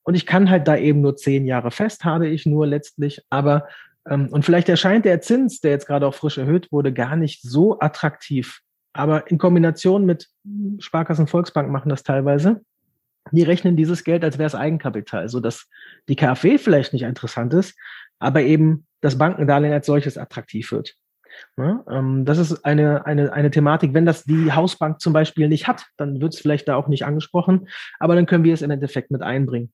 und 0.08 0.14
ich 0.14 0.24
kann 0.24 0.48
halt 0.48 0.66
da 0.66 0.74
eben 0.74 1.02
nur 1.02 1.16
zehn 1.16 1.44
Jahre 1.44 1.70
fest, 1.70 2.06
habe 2.06 2.28
ich 2.28 2.46
nur 2.46 2.66
letztlich. 2.66 3.20
Aber, 3.28 3.68
ähm, 4.08 4.28
und 4.30 4.42
vielleicht 4.42 4.70
erscheint 4.70 5.04
der 5.04 5.20
Zins, 5.20 5.60
der 5.60 5.72
jetzt 5.72 5.86
gerade 5.86 6.06
auch 6.06 6.14
frisch 6.14 6.38
erhöht 6.38 6.72
wurde, 6.72 6.94
gar 6.94 7.14
nicht 7.14 7.42
so 7.42 7.78
attraktiv. 7.78 8.60
Aber 8.94 9.30
in 9.30 9.36
Kombination 9.36 10.06
mit 10.06 10.30
Sparkassen, 10.78 11.26
Volksbank 11.26 11.70
machen 11.70 11.90
das 11.90 12.04
teilweise. 12.04 12.62
Die 13.32 13.42
rechnen 13.42 13.76
dieses 13.76 14.02
Geld, 14.02 14.24
als 14.24 14.38
wäre 14.38 14.46
es 14.46 14.54
Eigenkapital, 14.54 15.28
so 15.28 15.40
dass 15.40 15.68
die 16.08 16.16
KfW 16.16 16.56
vielleicht 16.56 16.94
nicht 16.94 17.02
interessant 17.02 17.52
ist, 17.52 17.78
aber 18.18 18.40
eben 18.40 18.86
das 19.02 19.18
Bankendarlehen 19.18 19.74
als 19.74 19.84
solches 19.84 20.16
attraktiv 20.16 20.72
wird. 20.72 20.94
Ja, 21.56 21.84
ähm, 21.90 22.24
das 22.24 22.38
ist 22.38 22.64
eine, 22.64 23.06
eine, 23.06 23.32
eine 23.32 23.50
Thematik. 23.50 23.94
Wenn 23.94 24.06
das 24.06 24.24
die 24.24 24.52
Hausbank 24.52 25.00
zum 25.00 25.12
Beispiel 25.12 25.48
nicht 25.48 25.66
hat, 25.66 25.86
dann 25.96 26.20
wird 26.20 26.34
es 26.34 26.40
vielleicht 26.40 26.68
da 26.68 26.76
auch 26.76 26.88
nicht 26.88 27.04
angesprochen, 27.04 27.68
aber 27.98 28.14
dann 28.14 28.26
können 28.26 28.44
wir 28.44 28.54
es 28.54 28.62
im 28.62 28.70
Endeffekt 28.70 29.10
mit 29.10 29.22
einbringen. 29.22 29.72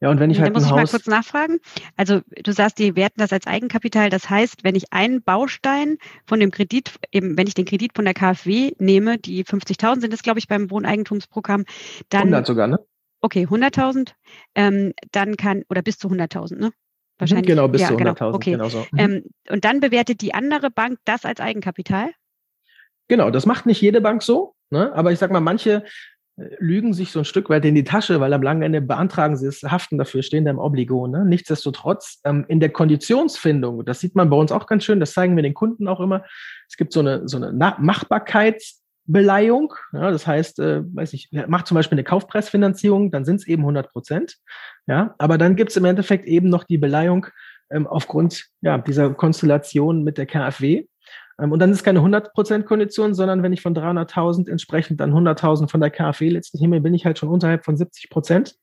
Ja, 0.00 0.10
und 0.10 0.20
wenn 0.20 0.30
ich 0.30 0.40
halt. 0.40 0.50
Da 0.50 0.52
muss 0.52 0.64
ich 0.64 0.70
Haus 0.70 0.76
mal 0.76 0.86
kurz 0.88 1.06
nachfragen. 1.06 1.58
Also 1.96 2.20
du 2.44 2.52
sagst, 2.52 2.78
die 2.78 2.96
werten 2.96 3.18
das 3.18 3.32
als 3.32 3.46
Eigenkapital. 3.46 4.10
Das 4.10 4.28
heißt, 4.28 4.62
wenn 4.62 4.74
ich 4.74 4.92
einen 4.92 5.22
Baustein 5.22 5.96
von 6.26 6.38
dem 6.38 6.50
Kredit, 6.50 6.92
eben 7.12 7.38
wenn 7.38 7.46
ich 7.46 7.54
den 7.54 7.64
Kredit 7.64 7.92
von 7.94 8.04
der 8.04 8.12
KfW 8.12 8.72
nehme, 8.78 9.18
die 9.18 9.44
50.000 9.44 10.02
sind 10.02 10.12
es, 10.12 10.22
glaube 10.22 10.38
ich, 10.38 10.48
beim 10.48 10.70
Wohneigentumsprogramm, 10.70 11.64
dann. 12.10 12.22
100 12.22 12.46
sogar, 12.46 12.66
ne? 12.66 12.78
Okay, 13.22 13.46
100.000. 13.46 14.10
Ähm, 14.54 14.92
dann 15.12 15.36
kann, 15.36 15.64
oder 15.70 15.80
bis 15.80 15.96
zu 15.98 16.08
100.000, 16.08 16.58
ne? 16.58 16.72
Wahrscheinlich. 17.18 17.46
Genau, 17.46 17.68
bis 17.68 17.82
ja, 17.82 17.88
zu 17.88 17.94
100.000. 17.94 17.98
Genau. 17.98 18.34
Okay. 18.34 18.50
Genau 18.52 18.68
so. 18.68 18.86
Mhm. 18.92 18.98
Ähm, 18.98 19.24
und 19.50 19.64
dann 19.64 19.80
bewertet 19.80 20.20
die 20.20 20.34
andere 20.34 20.70
Bank 20.70 20.98
das 21.04 21.24
als 21.24 21.40
Eigenkapital? 21.40 22.10
Genau, 23.08 23.30
das 23.30 23.46
macht 23.46 23.66
nicht 23.66 23.80
jede 23.80 24.00
Bank 24.00 24.22
so. 24.22 24.54
Ne? 24.70 24.92
Aber 24.94 25.12
ich 25.12 25.18
sag 25.18 25.30
mal, 25.30 25.40
manche 25.40 25.84
äh, 26.36 26.42
lügen 26.58 26.92
sich 26.92 27.12
so 27.12 27.20
ein 27.20 27.24
Stück 27.24 27.48
weit 27.48 27.64
in 27.64 27.74
die 27.74 27.84
Tasche, 27.84 28.20
weil 28.20 28.32
am 28.32 28.42
langen 28.42 28.62
Ende 28.62 28.82
beantragen 28.82 29.36
sie 29.36 29.46
es, 29.46 29.62
haften 29.62 29.96
dafür, 29.96 30.22
stehen 30.22 30.44
da 30.44 30.50
im 30.50 30.58
Obligo. 30.58 31.06
Ne? 31.06 31.24
Nichtsdestotrotz, 31.24 32.20
ähm, 32.24 32.44
in 32.48 32.60
der 32.60 32.70
Konditionsfindung, 32.70 33.84
das 33.84 34.00
sieht 34.00 34.14
man 34.14 34.28
bei 34.28 34.36
uns 34.36 34.52
auch 34.52 34.66
ganz 34.66 34.84
schön, 34.84 35.00
das 35.00 35.12
zeigen 35.12 35.36
wir 35.36 35.42
den 35.42 35.54
Kunden 35.54 35.88
auch 35.88 36.00
immer, 36.00 36.24
es 36.68 36.76
gibt 36.76 36.92
so 36.92 37.00
eine, 37.00 37.28
so 37.28 37.36
eine 37.36 37.52
Machbarkeits- 37.52 38.82
Beleihung. 39.06 39.74
Ja, 39.92 40.10
das 40.10 40.26
heißt, 40.26 40.58
äh, 40.58 40.82
weiß 40.84 41.12
ich, 41.12 41.30
macht 41.46 41.66
zum 41.66 41.76
Beispiel 41.76 41.96
eine 41.96 42.04
Kaufpreisfinanzierung, 42.04 43.10
dann 43.10 43.24
sind 43.24 43.36
es 43.36 43.46
eben 43.46 43.62
100 43.62 43.90
Prozent. 43.90 44.36
Ja, 44.86 45.14
aber 45.18 45.38
dann 45.38 45.56
gibt 45.56 45.70
es 45.70 45.76
im 45.76 45.84
Endeffekt 45.84 46.26
eben 46.26 46.48
noch 46.48 46.64
die 46.64 46.78
Beleihung 46.78 47.26
ähm, 47.70 47.86
aufgrund 47.86 48.46
ja, 48.60 48.78
dieser 48.78 49.14
Konstellation 49.14 50.02
mit 50.02 50.18
der 50.18 50.26
KfW. 50.26 50.86
Ähm, 51.40 51.52
und 51.52 51.58
dann 51.58 51.72
ist 51.72 51.84
keine 51.84 52.00
100 52.00 52.32
Prozent 52.32 52.66
Kondition, 52.66 53.14
sondern 53.14 53.42
wenn 53.42 53.52
ich 53.52 53.62
von 53.62 53.74
300.000 53.74 54.50
entsprechend 54.50 55.00
dann 55.00 55.12
100.000 55.12 55.68
von 55.70 55.80
der 55.80 55.90
KfW 55.90 56.28
letztlich 56.28 56.60
nehme, 56.60 56.80
bin 56.80 56.94
ich 56.94 57.04
halt 57.04 57.18
schon 57.18 57.28
unterhalb 57.28 57.64
von 57.64 57.76
70 57.76 58.10
Prozent 58.10 58.56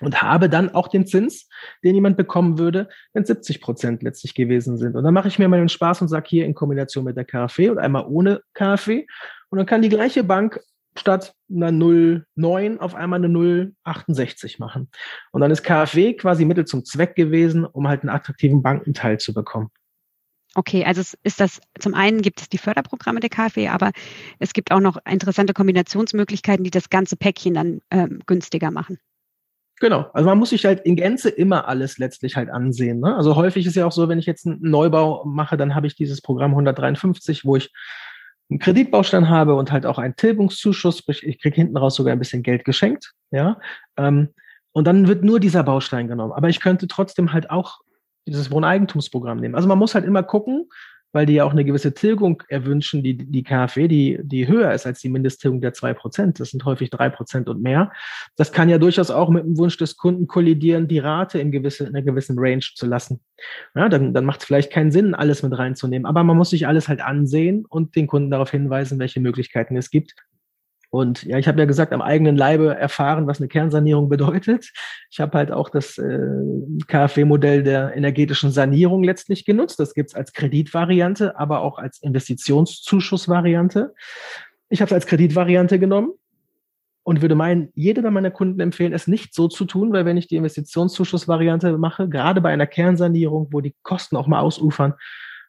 und 0.00 0.22
habe 0.22 0.48
dann 0.48 0.74
auch 0.74 0.88
den 0.88 1.06
Zins, 1.06 1.48
den 1.84 1.94
jemand 1.94 2.16
bekommen 2.16 2.58
würde, 2.58 2.88
wenn 3.12 3.24
70 3.24 3.60
Prozent 3.60 4.02
letztlich 4.02 4.34
gewesen 4.34 4.76
sind. 4.76 4.96
Und 4.96 5.04
dann 5.04 5.14
mache 5.14 5.28
ich 5.28 5.38
mir 5.38 5.48
mal 5.48 5.58
den 5.58 5.68
Spaß 5.68 6.02
und 6.02 6.08
sage 6.08 6.26
hier 6.28 6.46
in 6.46 6.54
Kombination 6.54 7.04
mit 7.04 7.16
der 7.16 7.24
KfW 7.24 7.70
und 7.70 7.78
einmal 7.78 8.04
ohne 8.08 8.40
KfW. 8.54 9.06
Und 9.54 9.58
dann 9.58 9.66
kann 9.66 9.82
die 9.82 9.88
gleiche 9.88 10.24
Bank 10.24 10.58
statt 10.98 11.32
einer 11.48 11.70
0,9 11.70 12.78
auf 12.78 12.96
einmal 12.96 13.24
eine 13.24 13.28
0,68 13.28 14.56
machen. 14.58 14.90
Und 15.30 15.42
dann 15.42 15.52
ist 15.52 15.62
KfW 15.62 16.14
quasi 16.14 16.44
Mittel 16.44 16.64
zum 16.64 16.84
Zweck 16.84 17.14
gewesen, 17.14 17.64
um 17.64 17.86
halt 17.86 18.00
einen 18.00 18.10
attraktiven 18.10 18.64
Bankenteil 18.64 19.18
zu 19.18 19.32
bekommen. 19.32 19.70
Okay, 20.56 20.84
also 20.84 21.02
es 21.02 21.16
ist 21.22 21.38
das, 21.38 21.60
zum 21.78 21.94
einen 21.94 22.20
gibt 22.20 22.40
es 22.40 22.48
die 22.48 22.58
Förderprogramme 22.58 23.20
der 23.20 23.30
KfW, 23.30 23.68
aber 23.68 23.92
es 24.40 24.54
gibt 24.54 24.72
auch 24.72 24.80
noch 24.80 24.96
interessante 25.08 25.54
Kombinationsmöglichkeiten, 25.54 26.64
die 26.64 26.72
das 26.72 26.90
ganze 26.90 27.14
Päckchen 27.14 27.54
dann 27.54 27.80
ähm, 27.92 28.22
günstiger 28.26 28.72
machen. 28.72 28.98
Genau, 29.78 30.10
also 30.14 30.28
man 30.28 30.38
muss 30.38 30.50
sich 30.50 30.64
halt 30.64 30.84
in 30.84 30.96
Gänze 30.96 31.28
immer 31.28 31.68
alles 31.68 31.98
letztlich 31.98 32.34
halt 32.34 32.50
ansehen. 32.50 32.98
Ne? 32.98 33.14
Also 33.14 33.36
häufig 33.36 33.66
ist 33.66 33.76
ja 33.76 33.86
auch 33.86 33.92
so, 33.92 34.08
wenn 34.08 34.18
ich 34.18 34.26
jetzt 34.26 34.48
einen 34.48 34.58
Neubau 34.62 35.24
mache, 35.24 35.56
dann 35.56 35.76
habe 35.76 35.86
ich 35.86 35.94
dieses 35.94 36.22
Programm 36.22 36.50
153, 36.50 37.44
wo 37.44 37.54
ich 37.54 37.72
einen 38.50 38.58
Kreditbaustein 38.58 39.28
habe 39.28 39.54
und 39.54 39.72
halt 39.72 39.86
auch 39.86 39.98
einen 39.98 40.16
Tilgungszuschuss, 40.16 41.02
ich 41.08 41.40
kriege 41.40 41.56
hinten 41.56 41.76
raus 41.76 41.94
sogar 41.94 42.12
ein 42.12 42.18
bisschen 42.18 42.42
Geld 42.42 42.64
geschenkt, 42.64 43.12
ja. 43.30 43.58
Ähm, 43.96 44.30
und 44.72 44.86
dann 44.86 45.06
wird 45.06 45.22
nur 45.22 45.38
dieser 45.38 45.62
Baustein 45.62 46.08
genommen. 46.08 46.32
Aber 46.32 46.48
ich 46.48 46.60
könnte 46.60 46.88
trotzdem 46.88 47.32
halt 47.32 47.48
auch 47.48 47.78
dieses 48.26 48.50
Wohneigentumsprogramm 48.50 49.38
nehmen. 49.38 49.54
Also 49.54 49.68
man 49.68 49.78
muss 49.78 49.94
halt 49.94 50.04
immer 50.04 50.22
gucken, 50.24 50.68
weil 51.14 51.26
die 51.26 51.34
ja 51.34 51.44
auch 51.44 51.52
eine 51.52 51.64
gewisse 51.64 51.94
Tilgung 51.94 52.42
erwünschen, 52.48 53.04
die, 53.04 53.16
die 53.16 53.44
KfW, 53.44 53.86
die, 53.86 54.18
die 54.22 54.48
höher 54.48 54.72
ist 54.72 54.84
als 54.84 55.00
die 55.00 55.08
Mindesttilgung 55.08 55.60
der 55.60 55.72
zwei 55.72 55.94
Prozent. 55.94 56.40
Das 56.40 56.50
sind 56.50 56.64
häufig 56.64 56.90
drei 56.90 57.08
Prozent 57.08 57.48
und 57.48 57.62
mehr. 57.62 57.92
Das 58.36 58.52
kann 58.52 58.68
ja 58.68 58.78
durchaus 58.78 59.10
auch 59.10 59.30
mit 59.30 59.44
dem 59.44 59.56
Wunsch 59.56 59.76
des 59.76 59.96
Kunden 59.96 60.26
kollidieren, 60.26 60.88
die 60.88 60.98
Rate 60.98 61.38
in, 61.38 61.52
gewisse, 61.52 61.84
in 61.84 61.94
einer 61.94 62.02
gewissen 62.02 62.36
Range 62.38 62.64
zu 62.74 62.86
lassen. 62.86 63.20
Ja, 63.76 63.88
dann, 63.88 64.12
dann 64.12 64.24
macht 64.24 64.40
es 64.40 64.46
vielleicht 64.46 64.72
keinen 64.72 64.90
Sinn, 64.90 65.14
alles 65.14 65.44
mit 65.44 65.56
reinzunehmen. 65.56 66.04
Aber 66.04 66.24
man 66.24 66.36
muss 66.36 66.50
sich 66.50 66.66
alles 66.66 66.88
halt 66.88 67.00
ansehen 67.00 67.64
und 67.68 67.94
den 67.94 68.08
Kunden 68.08 68.30
darauf 68.30 68.50
hinweisen, 68.50 68.98
welche 68.98 69.20
Möglichkeiten 69.20 69.76
es 69.76 69.90
gibt. 69.90 70.14
Und 70.94 71.24
ja, 71.24 71.38
ich 71.38 71.48
habe 71.48 71.58
ja 71.58 71.64
gesagt, 71.64 71.92
am 71.92 72.00
eigenen 72.00 72.36
Leibe 72.36 72.72
erfahren, 72.72 73.26
was 73.26 73.40
eine 73.40 73.48
Kernsanierung 73.48 74.08
bedeutet. 74.08 74.72
Ich 75.10 75.18
habe 75.18 75.36
halt 75.36 75.50
auch 75.50 75.68
das 75.68 75.98
äh, 75.98 76.20
KfW-Modell 76.86 77.64
der 77.64 77.96
energetischen 77.96 78.52
Sanierung 78.52 79.02
letztlich 79.02 79.44
genutzt. 79.44 79.80
Das 79.80 79.94
gibt's 79.94 80.14
als 80.14 80.32
Kreditvariante, 80.32 81.36
aber 81.36 81.62
auch 81.62 81.78
als 81.78 82.00
Investitionszuschussvariante. 82.00 83.92
Ich 84.68 84.80
habe 84.80 84.90
es 84.90 84.92
als 84.92 85.06
Kreditvariante 85.06 85.80
genommen 85.80 86.12
und 87.02 87.22
würde 87.22 87.34
meinen, 87.34 87.70
jeder 87.74 88.08
meiner 88.12 88.30
Kunden 88.30 88.60
empfehlen, 88.60 88.92
es 88.92 89.08
nicht 89.08 89.34
so 89.34 89.48
zu 89.48 89.64
tun, 89.64 89.92
weil 89.92 90.04
wenn 90.04 90.16
ich 90.16 90.28
die 90.28 90.36
Investitionszuschussvariante 90.36 91.76
mache, 91.76 92.08
gerade 92.08 92.40
bei 92.40 92.52
einer 92.52 92.68
Kernsanierung, 92.68 93.48
wo 93.50 93.60
die 93.60 93.74
Kosten 93.82 94.14
auch 94.16 94.28
mal 94.28 94.38
ausufern, 94.38 94.94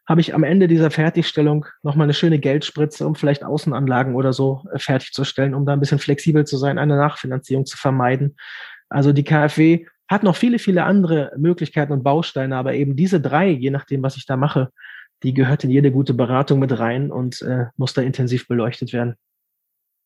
habe 0.08 0.22
ich 0.22 0.34
am 0.34 0.44
Ende 0.44 0.68
dieser 0.68 0.92
Fertigstellung 0.92 1.66
nochmal 1.82 2.06
eine 2.06 2.14
schöne 2.14 2.40
Geldspritze, 2.40 3.08
um 3.08 3.16
vielleicht 3.16 3.44
Außenanlagen 3.44 4.16
oder 4.16 4.34
so 4.34 4.64
äh, 4.72 4.80
fertigzustellen, 4.80 5.56
um 5.56 5.66
da 5.66 5.74
ein 5.74 5.80
bisschen 5.80 6.00
flexibel 6.00 6.46
zu 6.46 6.58
sein, 6.58 6.78
eine 6.78 6.98
Nachfinanzierung 6.98 7.66
zu 7.66 7.78
vermeiden. 7.78 8.36
Also 8.90 9.14
die 9.14 9.24
KfW 9.24 9.86
hat 10.08 10.24
noch 10.24 10.36
viele, 10.36 10.60
viele 10.60 10.84
andere 10.84 11.32
Möglichkeiten 11.38 11.92
und 11.92 12.04
Bausteine, 12.04 12.56
aber 12.56 12.76
eben 12.76 12.96
diese 12.96 13.20
drei, 13.20 13.50
je 13.50 13.72
nachdem, 13.72 14.04
was 14.04 14.18
ich 14.18 14.26
da 14.26 14.38
mache, 14.38 14.70
die 15.24 15.34
gehört 15.34 15.64
in 15.64 15.72
jede 15.72 15.92
gute 15.92 16.14
Beratung 16.14 16.60
mit 16.60 16.78
rein 16.78 17.12
und 17.12 17.42
äh, 17.42 17.66
muss 17.78 17.94
da 17.94 18.02
intensiv 18.02 18.48
beleuchtet 18.48 18.94
werden. 18.94 19.16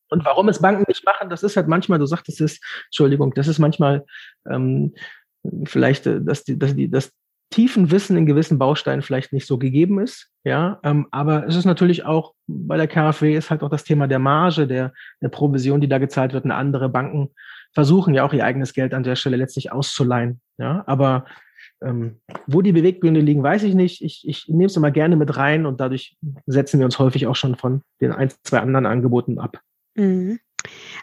Und 0.08 0.24
warum 0.24 0.48
es 0.48 0.60
Banken 0.60 0.84
nicht 0.88 1.04
machen, 1.04 1.28
das 1.28 1.42
ist 1.42 1.56
halt 1.56 1.68
manchmal, 1.68 1.98
du 1.98 2.06
sagtest 2.06 2.40
es, 2.40 2.60
Entschuldigung, 2.86 3.34
das 3.34 3.48
ist 3.48 3.58
manchmal 3.58 4.04
ähm, 4.48 4.94
vielleicht, 5.64 6.06
äh, 6.06 6.20
dass 6.22 6.44
die, 6.44 6.58
dass 6.58 6.74
die, 6.74 6.90
dass 6.90 7.12
tiefen 7.50 7.90
Wissen 7.90 8.16
in 8.16 8.26
gewissen 8.26 8.58
Bausteinen 8.58 9.02
vielleicht 9.02 9.32
nicht 9.32 9.46
so 9.46 9.58
gegeben 9.58 10.00
ist. 10.00 10.30
Ja, 10.44 10.80
ähm, 10.84 11.06
aber 11.10 11.46
es 11.46 11.56
ist 11.56 11.64
natürlich 11.64 12.04
auch 12.04 12.34
bei 12.46 12.76
der 12.76 12.88
KfW 12.88 13.36
ist 13.36 13.50
halt 13.50 13.62
auch 13.62 13.68
das 13.68 13.84
Thema 13.84 14.06
der 14.06 14.18
Marge, 14.18 14.66
der, 14.66 14.92
der 15.20 15.28
Provision, 15.28 15.80
die 15.80 15.88
da 15.88 15.98
gezahlt 15.98 16.32
wird. 16.32 16.44
Und 16.44 16.52
andere 16.52 16.88
Banken 16.88 17.30
versuchen 17.72 18.14
ja 18.14 18.24
auch 18.24 18.32
ihr 18.32 18.44
eigenes 18.44 18.72
Geld 18.72 18.94
an 18.94 19.02
der 19.02 19.16
Stelle 19.16 19.36
letztlich 19.36 19.72
auszuleihen. 19.72 20.40
Ja, 20.58 20.84
aber 20.86 21.26
ähm, 21.82 22.20
wo 22.46 22.62
die 22.62 22.72
Beweggründe 22.72 23.20
liegen, 23.20 23.42
weiß 23.42 23.62
ich 23.64 23.74
nicht. 23.74 24.02
Ich, 24.02 24.26
ich 24.26 24.48
nehme 24.48 24.66
es 24.66 24.76
immer 24.76 24.90
gerne 24.90 25.16
mit 25.16 25.36
rein 25.36 25.66
und 25.66 25.80
dadurch 25.80 26.16
setzen 26.46 26.78
wir 26.78 26.86
uns 26.86 26.98
häufig 26.98 27.26
auch 27.26 27.36
schon 27.36 27.56
von 27.56 27.82
den 28.00 28.12
ein, 28.12 28.30
zwei 28.44 28.58
anderen 28.58 28.86
Angeboten 28.86 29.38
ab. 29.38 29.60
Mhm. 29.94 30.38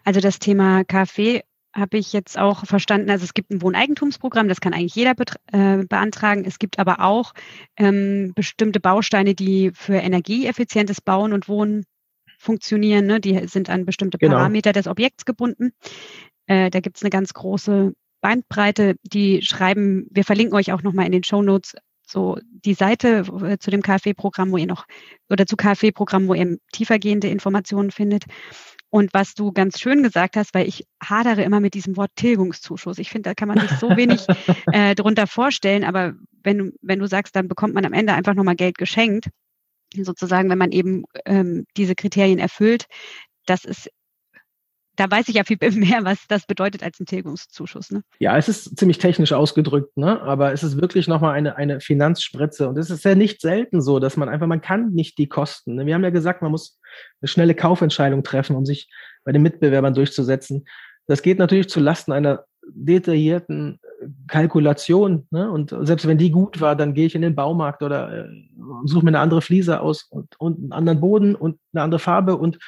Also 0.03 0.19
das 0.19 0.39
Thema 0.39 0.83
KfW 0.83 1.41
habe 1.77 1.97
ich 1.97 2.11
jetzt 2.13 2.37
auch 2.37 2.65
verstanden. 2.65 3.09
Also 3.09 3.23
es 3.23 3.33
gibt 3.33 3.51
ein 3.51 3.61
Wohneigentumsprogramm, 3.61 4.47
das 4.47 4.61
kann 4.61 4.73
eigentlich 4.73 4.95
jeder 4.95 5.13
äh, 5.51 5.85
beantragen. 5.85 6.43
Es 6.45 6.59
gibt 6.59 6.79
aber 6.79 7.01
auch 7.01 7.33
ähm, 7.77 8.33
bestimmte 8.35 8.79
Bausteine, 8.79 9.35
die 9.35 9.71
für 9.73 9.95
energieeffizientes 9.95 11.01
Bauen 11.01 11.33
und 11.33 11.47
Wohnen 11.47 11.85
funktionieren. 12.39 13.05
Ne? 13.05 13.19
Die 13.19 13.47
sind 13.47 13.69
an 13.69 13.85
bestimmte 13.85 14.17
genau. 14.17 14.35
Parameter 14.35 14.73
des 14.73 14.87
Objekts 14.87 15.25
gebunden. 15.25 15.71
Äh, 16.47 16.69
da 16.69 16.79
gibt 16.79 16.97
es 16.97 17.03
eine 17.03 17.09
ganz 17.09 17.33
große 17.33 17.93
Bandbreite. 18.21 18.95
Die 19.03 19.41
schreiben, 19.41 20.07
wir 20.11 20.23
verlinken 20.23 20.55
euch 20.55 20.71
auch 20.71 20.83
nochmal 20.83 21.05
in 21.05 21.11
den 21.11 21.23
Show 21.23 21.41
Notes 21.41 21.75
so 22.09 22.37
die 22.65 22.73
Seite 22.73 23.25
äh, 23.43 23.57
zu 23.57 23.69
dem 23.69 23.81
KfW-Programm, 23.81 24.51
wo 24.51 24.57
ihr 24.57 24.65
noch 24.65 24.85
oder 25.29 25.45
zu 25.45 25.57
KfW-Programm, 25.57 26.27
wo 26.27 26.33
ihr 26.33 26.57
tiefergehende 26.71 27.27
Informationen 27.27 27.91
findet. 27.91 28.23
Und 28.89 29.13
was 29.13 29.33
du 29.33 29.51
ganz 29.51 29.79
schön 29.79 30.01
gesagt 30.01 30.37
hast, 30.37 30.53
weil 30.53 30.67
ich 30.67 30.85
hadere 31.03 31.43
immer 31.43 31.59
mit 31.59 31.73
diesem 31.73 31.97
Wort 31.97 32.11
Tilgungszuschuss. 32.15 32.99
Ich 32.99 33.09
finde, 33.09 33.29
da 33.29 33.33
kann 33.33 33.49
man 33.49 33.59
sich 33.59 33.71
so 33.79 33.89
wenig 33.97 34.25
äh, 34.71 34.95
darunter 34.95 35.27
vorstellen. 35.27 35.83
Aber 35.83 36.13
wenn, 36.43 36.73
wenn 36.81 36.99
du 36.99 37.07
sagst, 37.07 37.35
dann 37.35 37.47
bekommt 37.47 37.73
man 37.73 37.85
am 37.85 37.93
Ende 37.93 38.13
einfach 38.13 38.33
nochmal 38.33 38.55
Geld 38.55 38.77
geschenkt, 38.77 39.29
sozusagen, 39.93 40.49
wenn 40.49 40.57
man 40.57 40.71
eben 40.71 41.03
ähm, 41.25 41.65
diese 41.75 41.95
Kriterien 41.95 42.39
erfüllt, 42.39 42.85
das 43.45 43.65
ist 43.65 43.89
da 44.97 45.09
weiß 45.09 45.29
ich 45.29 45.35
ja 45.35 45.43
viel 45.43 45.57
mehr, 45.75 46.03
was 46.03 46.27
das 46.27 46.45
bedeutet 46.45 46.83
als 46.83 46.99
ein 46.99 47.05
Tilgungszuschuss. 47.05 47.91
Ne? 47.91 48.01
Ja, 48.19 48.37
es 48.37 48.49
ist 48.49 48.77
ziemlich 48.77 48.97
technisch 48.97 49.31
ausgedrückt, 49.31 49.95
ne? 49.95 50.21
aber 50.21 50.51
es 50.51 50.63
ist 50.63 50.81
wirklich 50.81 51.07
nochmal 51.07 51.33
eine, 51.33 51.55
eine 51.55 51.79
Finanzspritze. 51.79 52.67
Und 52.67 52.77
es 52.77 52.89
ist 52.89 53.05
ja 53.05 53.15
nicht 53.15 53.39
selten 53.39 53.81
so, 53.81 53.99
dass 53.99 54.17
man 54.17 54.27
einfach, 54.27 54.47
man 54.47 54.61
kann 54.61 54.91
nicht 54.91 55.17
die 55.17 55.29
Kosten. 55.29 55.75
Ne? 55.75 55.85
Wir 55.85 55.93
haben 55.93 56.03
ja 56.03 56.09
gesagt, 56.09 56.41
man 56.41 56.51
muss 56.51 56.79
eine 57.21 57.27
schnelle 57.27 57.55
Kaufentscheidung 57.55 58.23
treffen, 58.23 58.55
um 58.55 58.65
sich 58.65 58.89
bei 59.23 59.31
den 59.31 59.43
Mitbewerbern 59.43 59.93
durchzusetzen. 59.93 60.65
Das 61.05 61.21
geht 61.21 61.39
natürlich 61.39 61.69
zu 61.69 61.79
Lasten 61.79 62.11
einer 62.11 62.45
detaillierten 62.69 63.79
Kalkulation. 64.27 65.27
Ne? 65.31 65.49
Und 65.49 65.75
selbst 65.81 66.07
wenn 66.07 66.17
die 66.17 66.31
gut 66.31 66.59
war, 66.59 66.75
dann 66.75 66.93
gehe 66.93 67.05
ich 67.05 67.15
in 67.15 67.21
den 67.21 67.35
Baumarkt 67.35 67.83
oder 67.83 68.25
äh, 68.25 68.29
suche 68.85 69.05
mir 69.05 69.09
eine 69.09 69.19
andere 69.19 69.41
Fliese 69.41 69.79
aus 69.81 70.03
und, 70.03 70.39
und 70.39 70.59
einen 70.59 70.71
anderen 70.71 70.99
Boden 70.99 71.35
und 71.35 71.59
eine 71.73 71.83
andere 71.83 71.99
Farbe 71.99 72.35
und 72.35 72.59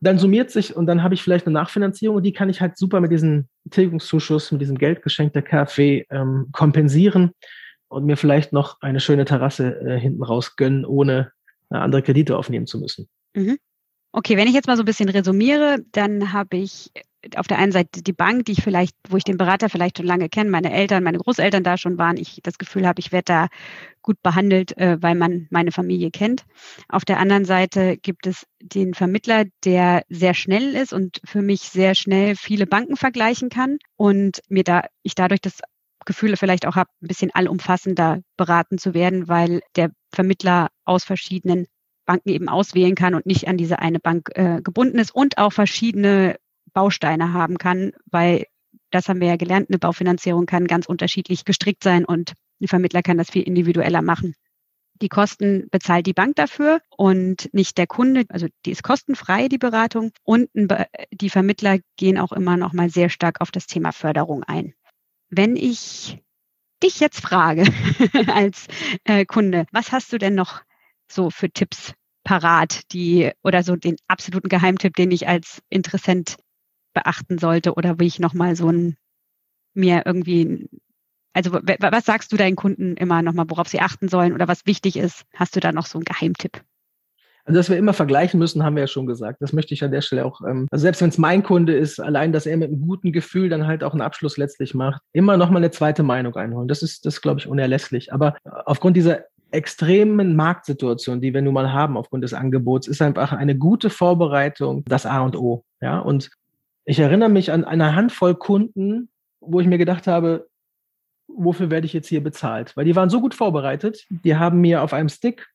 dann 0.00 0.18
summiert 0.18 0.50
sich 0.50 0.74
und 0.74 0.86
dann 0.86 1.02
habe 1.02 1.14
ich 1.14 1.22
vielleicht 1.22 1.46
eine 1.46 1.54
Nachfinanzierung 1.54 2.16
und 2.16 2.22
die 2.22 2.32
kann 2.32 2.48
ich 2.48 2.60
halt 2.60 2.78
super 2.78 3.00
mit 3.00 3.12
diesem 3.12 3.48
Tilgungszuschuss, 3.70 4.50
mit 4.50 4.60
diesem 4.62 4.78
Geldgeschenk 4.78 5.32
der 5.34 5.42
KfW 5.42 6.04
ähm, 6.10 6.48
kompensieren 6.52 7.32
und 7.88 8.06
mir 8.06 8.16
vielleicht 8.16 8.52
noch 8.52 8.80
eine 8.80 9.00
schöne 9.00 9.24
Terrasse 9.24 9.80
äh, 9.80 10.00
hinten 10.00 10.22
raus 10.22 10.56
gönnen, 10.56 10.86
ohne 10.86 11.32
äh, 11.70 11.76
andere 11.76 12.02
Kredite 12.02 12.36
aufnehmen 12.36 12.66
zu 12.66 12.78
müssen. 12.78 13.08
Mhm. 13.34 13.58
Okay, 14.12 14.36
wenn 14.36 14.48
ich 14.48 14.54
jetzt 14.54 14.66
mal 14.66 14.76
so 14.76 14.82
ein 14.82 14.86
bisschen 14.86 15.08
resumiere, 15.08 15.78
dann 15.92 16.32
habe 16.32 16.56
ich 16.56 16.90
auf 17.36 17.46
der 17.46 17.58
einen 17.58 17.72
Seite 17.72 18.02
die 18.02 18.12
Bank, 18.12 18.46
die 18.46 18.52
ich 18.52 18.62
vielleicht, 18.62 18.96
wo 19.08 19.16
ich 19.16 19.24
den 19.24 19.36
Berater 19.36 19.68
vielleicht 19.68 19.98
schon 19.98 20.06
lange 20.06 20.28
kenne, 20.28 20.50
meine 20.50 20.72
Eltern, 20.72 21.04
meine 21.04 21.18
Großeltern 21.18 21.62
da 21.62 21.76
schon 21.76 21.98
waren, 21.98 22.16
ich 22.16 22.40
das 22.42 22.58
Gefühl 22.58 22.86
habe, 22.86 23.00
ich 23.00 23.12
werde 23.12 23.24
da 23.24 23.48
gut 24.02 24.22
behandelt, 24.22 24.76
äh, 24.78 24.96
weil 25.00 25.14
man 25.14 25.46
meine 25.50 25.72
Familie 25.72 26.10
kennt. 26.10 26.44
Auf 26.88 27.04
der 27.04 27.18
anderen 27.18 27.44
Seite 27.44 27.96
gibt 27.96 28.26
es 28.26 28.46
den 28.60 28.94
Vermittler, 28.94 29.44
der 29.64 30.02
sehr 30.08 30.34
schnell 30.34 30.74
ist 30.74 30.92
und 30.92 31.20
für 31.24 31.42
mich 31.42 31.62
sehr 31.62 31.94
schnell 31.94 32.36
viele 32.36 32.66
Banken 32.66 32.96
vergleichen 32.96 33.50
kann 33.50 33.78
und 33.96 34.40
mir 34.48 34.64
da 34.64 34.84
ich 35.02 35.14
dadurch 35.14 35.40
das 35.40 35.60
Gefühl 36.06 36.36
vielleicht 36.36 36.66
auch 36.66 36.76
habe, 36.76 36.90
ein 37.02 37.08
bisschen 37.08 37.30
allumfassender 37.32 38.22
beraten 38.36 38.78
zu 38.78 38.94
werden, 38.94 39.28
weil 39.28 39.60
der 39.76 39.90
Vermittler 40.12 40.68
aus 40.84 41.04
verschiedenen 41.04 41.66
Banken 42.06 42.30
eben 42.30 42.48
auswählen 42.48 42.94
kann 42.96 43.14
und 43.14 43.26
nicht 43.26 43.46
an 43.46 43.56
diese 43.56 43.78
eine 43.78 44.00
Bank 44.00 44.30
äh, 44.34 44.60
gebunden 44.62 44.98
ist 44.98 45.14
und 45.14 45.38
auch 45.38 45.52
verschiedene 45.52 46.36
Bausteine 46.72 47.32
haben 47.32 47.58
kann, 47.58 47.92
weil 48.10 48.46
das 48.90 49.08
haben 49.08 49.20
wir 49.20 49.28
ja 49.28 49.36
gelernt, 49.36 49.70
eine 49.70 49.78
Baufinanzierung 49.78 50.46
kann 50.46 50.66
ganz 50.66 50.86
unterschiedlich 50.86 51.44
gestrickt 51.44 51.84
sein 51.84 52.04
und 52.04 52.32
ein 52.60 52.68
Vermittler 52.68 53.02
kann 53.02 53.18
das 53.18 53.30
viel 53.30 53.42
individueller 53.42 54.02
machen. 54.02 54.34
Die 55.02 55.08
Kosten 55.08 55.68
bezahlt 55.70 56.06
die 56.06 56.12
Bank 56.12 56.36
dafür 56.36 56.82
und 56.96 57.48
nicht 57.54 57.78
der 57.78 57.86
Kunde. 57.86 58.24
Also 58.28 58.48
die 58.66 58.70
ist 58.70 58.82
kostenfrei, 58.82 59.48
die 59.48 59.56
Beratung. 59.56 60.12
Und 60.24 60.50
die 61.10 61.30
Vermittler 61.30 61.78
gehen 61.96 62.18
auch 62.18 62.32
immer 62.32 62.58
noch 62.58 62.74
mal 62.74 62.90
sehr 62.90 63.08
stark 63.08 63.40
auf 63.40 63.50
das 63.50 63.66
Thema 63.66 63.92
Förderung 63.92 64.44
ein. 64.44 64.74
Wenn 65.30 65.56
ich 65.56 66.18
dich 66.82 67.00
jetzt 67.00 67.20
frage 67.20 67.64
als 68.26 68.66
äh, 69.04 69.24
Kunde, 69.24 69.64
was 69.72 69.90
hast 69.90 70.12
du 70.12 70.18
denn 70.18 70.34
noch 70.34 70.60
so 71.10 71.30
für 71.30 71.50
Tipps 71.50 71.94
parat, 72.22 72.92
die 72.92 73.30
oder 73.42 73.62
so 73.62 73.76
den 73.76 73.96
absoluten 74.06 74.48
Geheimtipp, 74.48 74.94
den 74.96 75.10
ich 75.10 75.28
als 75.28 75.62
Interessent 75.70 76.36
beachten 76.92 77.38
sollte 77.38 77.74
oder 77.74 77.98
wie 77.98 78.06
ich 78.06 78.18
nochmal 78.18 78.56
so 78.56 78.70
ein 78.70 78.96
mir 79.74 80.02
irgendwie, 80.04 80.68
also 81.32 81.52
was 81.52 82.04
sagst 82.04 82.32
du 82.32 82.36
deinen 82.36 82.56
Kunden 82.56 82.96
immer 82.96 83.22
nochmal, 83.22 83.46
worauf 83.48 83.68
sie 83.68 83.80
achten 83.80 84.08
sollen 84.08 84.32
oder 84.32 84.48
was 84.48 84.66
wichtig 84.66 84.96
ist? 84.96 85.24
Hast 85.34 85.54
du 85.56 85.60
da 85.60 85.72
noch 85.72 85.86
so 85.86 85.98
einen 85.98 86.04
Geheimtipp? 86.04 86.62
Also, 87.44 87.58
dass 87.58 87.70
wir 87.70 87.78
immer 87.78 87.94
vergleichen 87.94 88.38
müssen, 88.38 88.62
haben 88.62 88.76
wir 88.76 88.82
ja 88.82 88.86
schon 88.86 89.06
gesagt. 89.06 89.40
Das 89.40 89.52
möchte 89.52 89.74
ich 89.74 89.82
an 89.82 89.90
der 89.90 90.02
Stelle 90.02 90.24
auch, 90.24 90.40
ähm, 90.42 90.68
also 90.70 90.82
selbst 90.82 91.00
wenn 91.00 91.08
es 91.08 91.18
mein 91.18 91.42
Kunde 91.42 91.74
ist, 91.74 91.98
allein, 91.98 92.32
dass 92.32 92.46
er 92.46 92.56
mit 92.56 92.68
einem 92.68 92.80
guten 92.80 93.12
Gefühl 93.12 93.48
dann 93.48 93.66
halt 93.66 93.82
auch 93.82 93.92
einen 93.92 94.02
Abschluss 94.02 94.36
letztlich 94.36 94.74
macht, 94.74 95.00
immer 95.12 95.36
nochmal 95.36 95.62
eine 95.62 95.70
zweite 95.70 96.02
Meinung 96.02 96.36
einholen. 96.36 96.68
Das 96.68 96.82
ist, 96.82 97.06
das 97.06 97.20
glaube 97.20 97.40
ich, 97.40 97.46
unerlässlich. 97.46 98.12
Aber 98.12 98.36
aufgrund 98.66 98.96
dieser 98.96 99.24
extremen 99.52 100.36
Marktsituation, 100.36 101.20
die 101.20 101.34
wir 101.34 101.42
nun 101.42 101.54
mal 101.54 101.72
haben 101.72 101.96
aufgrund 101.96 102.22
des 102.24 102.34
Angebots, 102.34 102.86
ist 102.86 103.02
einfach 103.02 103.32
eine 103.32 103.56
gute 103.56 103.90
Vorbereitung 103.90 104.84
das 104.86 105.06
A 105.06 105.22
und 105.22 105.36
O. 105.36 105.64
Ja, 105.80 105.98
und 105.98 106.30
ich 106.84 106.98
erinnere 106.98 107.28
mich 107.28 107.52
an 107.52 107.64
eine 107.64 107.94
Handvoll 107.94 108.34
Kunden, 108.34 109.10
wo 109.40 109.60
ich 109.60 109.66
mir 109.66 109.78
gedacht 109.78 110.06
habe, 110.06 110.48
wofür 111.28 111.70
werde 111.70 111.86
ich 111.86 111.92
jetzt 111.92 112.08
hier 112.08 112.22
bezahlt? 112.22 112.76
Weil 112.76 112.84
die 112.84 112.96
waren 112.96 113.10
so 113.10 113.20
gut 113.20 113.34
vorbereitet, 113.34 114.06
die 114.10 114.36
haben 114.36 114.60
mir 114.60 114.82
auf 114.82 114.92
einem 114.92 115.08
Stick 115.08 115.46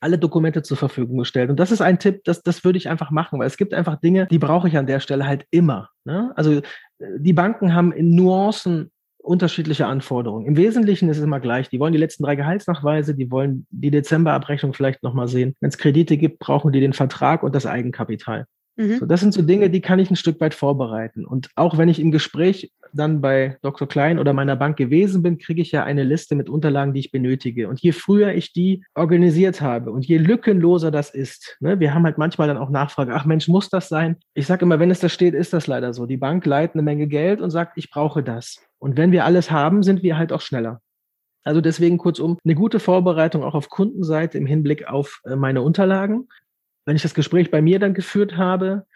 alle 0.00 0.18
Dokumente 0.18 0.62
zur 0.62 0.76
Verfügung 0.76 1.16
gestellt. 1.16 1.48
Und 1.48 1.58
das 1.58 1.72
ist 1.72 1.80
ein 1.80 1.98
Tipp, 1.98 2.24
das, 2.24 2.42
das 2.42 2.62
würde 2.62 2.76
ich 2.76 2.90
einfach 2.90 3.10
machen, 3.10 3.38
weil 3.38 3.46
es 3.46 3.56
gibt 3.56 3.72
einfach 3.72 3.96
Dinge, 3.96 4.26
die 4.26 4.38
brauche 4.38 4.68
ich 4.68 4.76
an 4.76 4.86
der 4.86 5.00
Stelle 5.00 5.26
halt 5.26 5.46
immer. 5.50 5.88
Ne? 6.04 6.32
Also 6.36 6.60
die 6.98 7.32
Banken 7.32 7.74
haben 7.74 7.90
in 7.90 8.14
Nuancen 8.14 8.90
unterschiedliche 9.16 9.86
Anforderungen. 9.86 10.46
Im 10.46 10.56
Wesentlichen 10.58 11.08
ist 11.08 11.16
es 11.16 11.24
immer 11.24 11.40
gleich. 11.40 11.70
Die 11.70 11.80
wollen 11.80 11.94
die 11.94 11.98
letzten 11.98 12.24
drei 12.24 12.36
Gehaltsnachweise, 12.36 13.14
die 13.14 13.30
wollen 13.30 13.66
die 13.70 13.90
Dezemberabrechnung 13.90 14.74
vielleicht 14.74 15.02
nochmal 15.02 15.28
sehen. 15.28 15.54
Wenn 15.60 15.70
es 15.70 15.78
Kredite 15.78 16.18
gibt, 16.18 16.38
brauchen 16.38 16.72
die 16.72 16.80
den 16.80 16.92
Vertrag 16.92 17.42
und 17.42 17.54
das 17.54 17.64
Eigenkapital. 17.64 18.44
Mhm. 18.76 18.98
So, 18.98 19.06
das 19.06 19.20
sind 19.20 19.32
so 19.32 19.42
Dinge, 19.42 19.70
die 19.70 19.80
kann 19.80 19.98
ich 19.98 20.10
ein 20.10 20.16
Stück 20.16 20.40
weit 20.40 20.54
vorbereiten. 20.54 21.24
Und 21.24 21.50
auch 21.54 21.78
wenn 21.78 21.88
ich 21.88 22.00
im 22.00 22.10
Gespräch 22.10 22.72
dann 22.92 23.20
bei 23.20 23.56
Dr. 23.62 23.88
Klein 23.88 24.18
oder 24.18 24.32
meiner 24.32 24.56
Bank 24.56 24.76
gewesen 24.76 25.22
bin, 25.22 25.38
kriege 25.38 25.62
ich 25.62 25.72
ja 25.72 25.84
eine 25.84 26.04
Liste 26.04 26.34
mit 26.34 26.48
Unterlagen, 26.48 26.92
die 26.92 27.00
ich 27.00 27.12
benötige. 27.12 27.68
Und 27.68 27.80
je 27.80 27.92
früher 27.92 28.32
ich 28.32 28.52
die 28.52 28.84
organisiert 28.94 29.60
habe 29.60 29.90
und 29.90 30.06
je 30.06 30.18
lückenloser 30.18 30.90
das 30.90 31.10
ist, 31.10 31.56
ne, 31.60 31.80
wir 31.80 31.94
haben 31.94 32.04
halt 32.04 32.18
manchmal 32.18 32.48
dann 32.48 32.56
auch 32.56 32.70
Nachfrage, 32.70 33.14
ach 33.14 33.24
Mensch, 33.24 33.48
muss 33.48 33.68
das 33.68 33.88
sein? 33.88 34.16
Ich 34.34 34.46
sage 34.46 34.64
immer, 34.64 34.78
wenn 34.78 34.90
es 34.90 35.00
da 35.00 35.08
steht, 35.08 35.34
ist 35.34 35.52
das 35.52 35.66
leider 35.66 35.92
so. 35.92 36.06
Die 36.06 36.16
Bank 36.16 36.44
leiht 36.46 36.74
eine 36.74 36.82
Menge 36.82 37.06
Geld 37.06 37.40
und 37.40 37.50
sagt, 37.50 37.76
ich 37.76 37.90
brauche 37.90 38.22
das. 38.22 38.58
Und 38.78 38.96
wenn 38.96 39.12
wir 39.12 39.24
alles 39.24 39.50
haben, 39.50 39.82
sind 39.82 40.02
wir 40.02 40.18
halt 40.18 40.32
auch 40.32 40.40
schneller. 40.40 40.80
Also 41.44 41.60
deswegen 41.60 41.98
kurzum, 41.98 42.38
eine 42.44 42.54
gute 42.54 42.80
Vorbereitung 42.80 43.44
auch 43.44 43.54
auf 43.54 43.68
Kundenseite 43.68 44.38
im 44.38 44.46
Hinblick 44.46 44.88
auf 44.88 45.20
äh, 45.24 45.36
meine 45.36 45.60
Unterlagen 45.60 46.28
wenn 46.86 46.96
ich 46.96 47.02
das 47.02 47.14
Gespräch 47.14 47.50
bei 47.50 47.62
mir 47.62 47.78
dann 47.78 47.94
geführt 47.94 48.36
habe, 48.36 48.86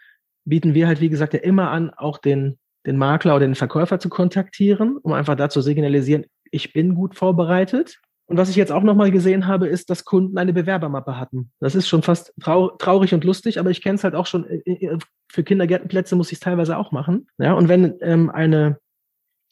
bieten 0.45 0.73
wir 0.73 0.87
halt, 0.87 1.01
wie 1.01 1.09
gesagt, 1.09 1.33
ja 1.33 1.39
immer 1.39 1.71
an, 1.71 1.91
auch 1.91 2.17
den, 2.17 2.57
den 2.85 2.97
Makler 2.97 3.35
oder 3.35 3.45
den 3.45 3.55
Verkäufer 3.55 3.99
zu 3.99 4.09
kontaktieren, 4.09 4.97
um 4.97 5.13
einfach 5.13 5.35
dazu 5.35 5.61
signalisieren, 5.61 6.25
ich 6.51 6.73
bin 6.73 6.95
gut 6.95 7.15
vorbereitet. 7.15 7.99
Und 8.25 8.37
was 8.37 8.49
ich 8.49 8.55
jetzt 8.55 8.71
auch 8.71 8.83
nochmal 8.83 9.09
gesehen 9.09 9.47
habe, 9.47 9.67
ist, 9.67 9.89
dass 9.89 10.05
Kunden 10.05 10.37
eine 10.37 10.53
Bewerbermappe 10.53 11.17
hatten. 11.17 11.51
Das 11.59 11.73
ist 11.73 11.87
schon 11.87 12.03
fast 12.03 12.33
trau 12.39 12.69
traurig 12.69 13.13
und 13.13 13.23
lustig, 13.23 13.59
aber 13.59 13.71
ich 13.71 13.81
kenne 13.81 13.95
es 13.95 14.03
halt 14.03 14.13
auch 14.13 14.27
schon. 14.27 14.45
Äh, 14.45 14.61
äh, 14.65 14.97
für 15.31 15.43
Kindergärtenplätze 15.43 16.15
muss 16.15 16.31
ich 16.31 16.35
es 16.35 16.39
teilweise 16.39 16.77
auch 16.77 16.91
machen. 16.91 17.27
Ja, 17.39 17.53
und 17.53 17.69
wenn 17.69 17.95
ähm, 18.01 18.29
eine 18.29 18.79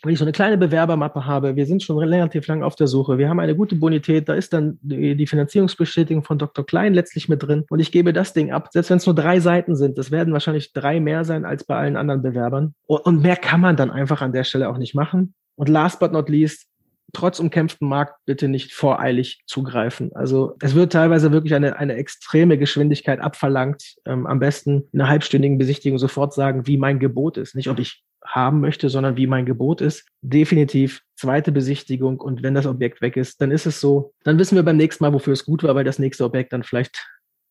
wenn 0.04 0.14
ich 0.14 0.20
so 0.20 0.26
eine 0.26 0.32
kleine 0.32 0.58
Bewerbermappe 0.58 1.26
habe, 1.26 1.56
wir 1.56 1.66
sind 1.66 1.82
schon 1.82 1.98
relativ 1.98 2.46
lang 2.48 2.64
auf 2.64 2.76
der 2.76 2.88
Suche, 2.88 3.18
wir 3.18 3.30
haben 3.30 3.40
eine 3.40 3.56
gute 3.56 3.76
Bonität, 3.76 4.30
da 4.30 4.36
ist 4.36 4.54
dann 4.54 4.78
die, 4.82 5.28
Finanzierungsbestätigung 5.28 6.24
von 6.24 6.38
Dr. 6.38 6.66
Klein 6.66 6.94
letztlich 6.94 7.30
mit 7.30 7.44
drin 7.44 7.66
und 7.70 7.80
ich 7.80 7.92
gebe 7.92 8.14
das 8.14 8.34
Ding 8.34 8.52
ab, 8.52 8.70
selbst 8.72 8.90
wenn 8.90 8.98
es 8.98 9.06
nur 9.06 9.16
drei 9.16 9.40
Seiten 9.40 9.76
sind, 9.76 9.98
das 9.98 10.12
werden 10.12 10.34
wahrscheinlich 10.34 10.74
drei 10.74 11.00
mehr 11.00 11.26
sein 11.26 11.46
als 11.46 11.64
bei 11.64 11.76
allen 11.76 11.98
anderen 11.98 12.22
Bewerbern 12.22 12.76
und, 12.86 13.06
und 13.06 13.22
mehr 13.22 13.36
kann 13.36 13.60
man 13.62 13.76
dann 13.76 13.92
einfach 13.92 14.22
an 14.22 14.34
der 14.34 14.44
Stelle 14.44 14.70
auch 14.70 14.78
nicht 14.78 14.96
machen. 14.96 15.34
Und 15.56 15.70
last 15.70 16.00
but 16.00 16.12
not 16.12 16.30
least, 16.30 16.68
trotz 17.14 17.40
umkämpften 17.40 17.88
Markt 17.88 18.16
bitte 18.26 18.48
nicht 18.48 18.74
voreilig 18.74 19.42
zugreifen. 19.48 20.12
Also 20.14 20.56
es 20.62 20.76
wird 20.76 20.94
teilweise 20.94 21.32
wirklich 21.32 21.56
eine, 21.56 21.78
eine 21.78 21.96
extreme 21.96 22.58
Geschwindigkeit 22.58 23.20
abverlangt. 23.20 23.96
Ähm, 24.06 24.28
am 24.28 24.40
besten 24.40 24.88
in 24.92 25.02
einer 25.02 25.10
halbstündigen 25.10 25.58
Besichtigung 25.58 25.98
sofort 25.98 26.34
sagen, 26.34 26.68
wie 26.68 26.78
mein 26.78 27.00
Gebot 27.00 27.38
ist. 27.38 27.56
Nicht, 27.56 27.70
ob 27.70 27.80
ich 27.80 28.04
haben 28.28 28.60
möchte, 28.60 28.90
sondern 28.90 29.18
wie 29.18 29.28
mein 29.28 29.46
Gebot 29.46 29.82
ist. 29.82 30.06
Definitiv 30.22 31.02
zweite 31.16 31.52
Besichtigung 31.52 32.20
und 32.20 32.44
wenn 32.44 32.54
das 32.54 32.66
Objekt 32.66 33.02
weg 33.02 33.18
ist, 33.18 33.42
dann 33.42 33.52
ist 33.52 33.66
es 33.66 33.82
so. 33.82 34.14
Dann 34.24 34.38
wissen 34.38 34.56
wir 34.56 34.64
beim 34.64 34.78
nächsten 34.78 35.04
Mal, 35.04 35.14
wofür 35.14 35.34
es 35.34 35.46
gut 35.46 35.64
war, 35.64 35.76
weil 35.76 35.84
das 35.84 36.00
nächste 36.00 36.26
Objekt 36.26 36.54
dann 36.54 36.64
vielleicht 36.64 37.08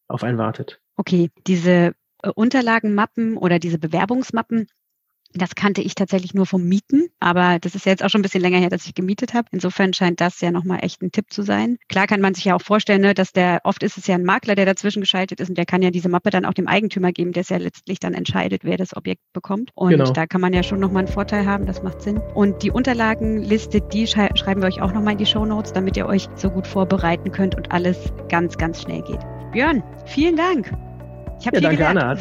auf 0.08 0.22
einen 0.22 0.38
wartet. 0.38 0.80
Okay, 0.96 1.30
diese 1.46 1.94
äh, 2.22 2.30
Unterlagenmappen 2.34 3.36
oder 3.36 3.58
diese 3.58 3.78
Bewerbungsmappen, 3.78 4.68
Das 5.34 5.54
kannte 5.54 5.82
ich 5.82 5.94
tatsächlich 5.94 6.34
nur 6.34 6.46
vom 6.46 6.64
Mieten, 6.64 7.08
aber 7.20 7.58
das 7.58 7.74
ist 7.74 7.86
jetzt 7.86 8.02
auch 8.02 8.10
schon 8.10 8.20
ein 8.20 8.22
bisschen 8.22 8.40
länger 8.40 8.58
her, 8.58 8.70
dass 8.70 8.86
ich 8.86 8.94
gemietet 8.94 9.34
habe. 9.34 9.48
Insofern 9.52 9.92
scheint 9.92 10.20
das 10.20 10.40
ja 10.40 10.50
nochmal 10.50 10.80
echt 10.82 11.02
ein 11.02 11.12
Tipp 11.12 11.26
zu 11.30 11.42
sein. 11.42 11.76
Klar 11.88 12.06
kann 12.06 12.20
man 12.20 12.34
sich 12.34 12.44
ja 12.44 12.54
auch 12.54 12.62
vorstellen, 12.62 13.02
ne, 13.02 13.14
dass 13.14 13.32
der, 13.32 13.60
oft 13.64 13.82
ist 13.82 13.98
es 13.98 14.06
ja 14.06 14.14
ein 14.14 14.24
Makler, 14.24 14.54
der 14.54 14.66
dazwischen 14.66 15.00
geschaltet 15.00 15.40
ist 15.40 15.48
und 15.48 15.58
der 15.58 15.66
kann 15.66 15.82
ja 15.82 15.90
diese 15.90 16.08
Mappe 16.08 16.30
dann 16.30 16.44
auch 16.44 16.54
dem 16.54 16.68
Eigentümer 16.68 17.12
geben, 17.12 17.32
der 17.32 17.42
es 17.42 17.48
ja 17.48 17.56
letztlich 17.58 18.00
dann 18.00 18.14
entscheidet, 18.14 18.64
wer 18.64 18.76
das 18.76 18.96
Objekt 18.96 19.22
bekommt. 19.32 19.70
Und 19.74 19.90
genau. 19.90 20.10
da 20.10 20.26
kann 20.26 20.40
man 20.40 20.52
ja 20.52 20.62
schon 20.62 20.80
nochmal 20.80 21.04
einen 21.04 21.12
Vorteil 21.12 21.46
haben, 21.46 21.66
das 21.66 21.82
macht 21.82 22.02
Sinn. 22.02 22.18
Und 22.34 22.62
die 22.62 22.70
Unterlagenliste, 22.70 23.80
die 23.80 24.06
schreiben 24.06 24.60
wir 24.60 24.68
euch 24.68 24.80
auch 24.80 24.92
nochmal 24.92 25.12
in 25.12 25.18
die 25.18 25.26
Show 25.26 25.44
Notes, 25.44 25.72
damit 25.72 25.96
ihr 25.96 26.06
euch 26.06 26.28
so 26.34 26.50
gut 26.50 26.66
vorbereiten 26.66 27.32
könnt 27.32 27.54
und 27.54 27.72
alles 27.72 28.12
ganz, 28.28 28.56
ganz 28.58 28.82
schnell 28.82 29.02
geht. 29.02 29.20
Björn, 29.52 29.82
vielen 30.06 30.36
Dank. 30.36 30.72
Ich 31.38 31.46
habe 31.46 31.56
ja, 31.56 31.62
danke, 31.62 31.76
gelernt. 31.76 31.98
Anna. 31.98 32.16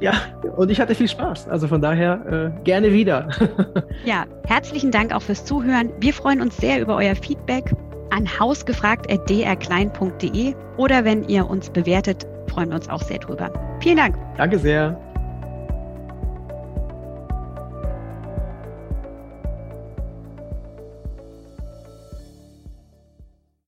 ja, 0.00 0.14
und 0.56 0.70
ich 0.70 0.80
hatte 0.80 0.94
viel 0.94 1.08
Spaß. 1.08 1.48
Also 1.48 1.68
von 1.68 1.82
daher 1.82 2.52
äh, 2.56 2.62
gerne 2.64 2.90
wieder. 2.92 3.28
ja, 4.04 4.24
herzlichen 4.46 4.90
Dank 4.90 5.14
auch 5.14 5.22
fürs 5.22 5.44
Zuhören. 5.44 5.92
Wir 6.00 6.14
freuen 6.14 6.40
uns 6.40 6.56
sehr 6.56 6.80
über 6.80 6.96
euer 6.96 7.14
Feedback 7.14 7.72
an 8.10 8.26
hausgefragt.drklein.de 8.38 10.54
oder 10.76 11.04
wenn 11.04 11.28
ihr 11.28 11.48
uns 11.48 11.70
bewertet, 11.70 12.26
freuen 12.48 12.70
wir 12.70 12.76
uns 12.76 12.88
auch 12.88 13.02
sehr 13.02 13.18
drüber. 13.18 13.52
Vielen 13.80 13.96
Dank. 13.96 14.16
Danke 14.36 14.58
sehr. 14.58 14.98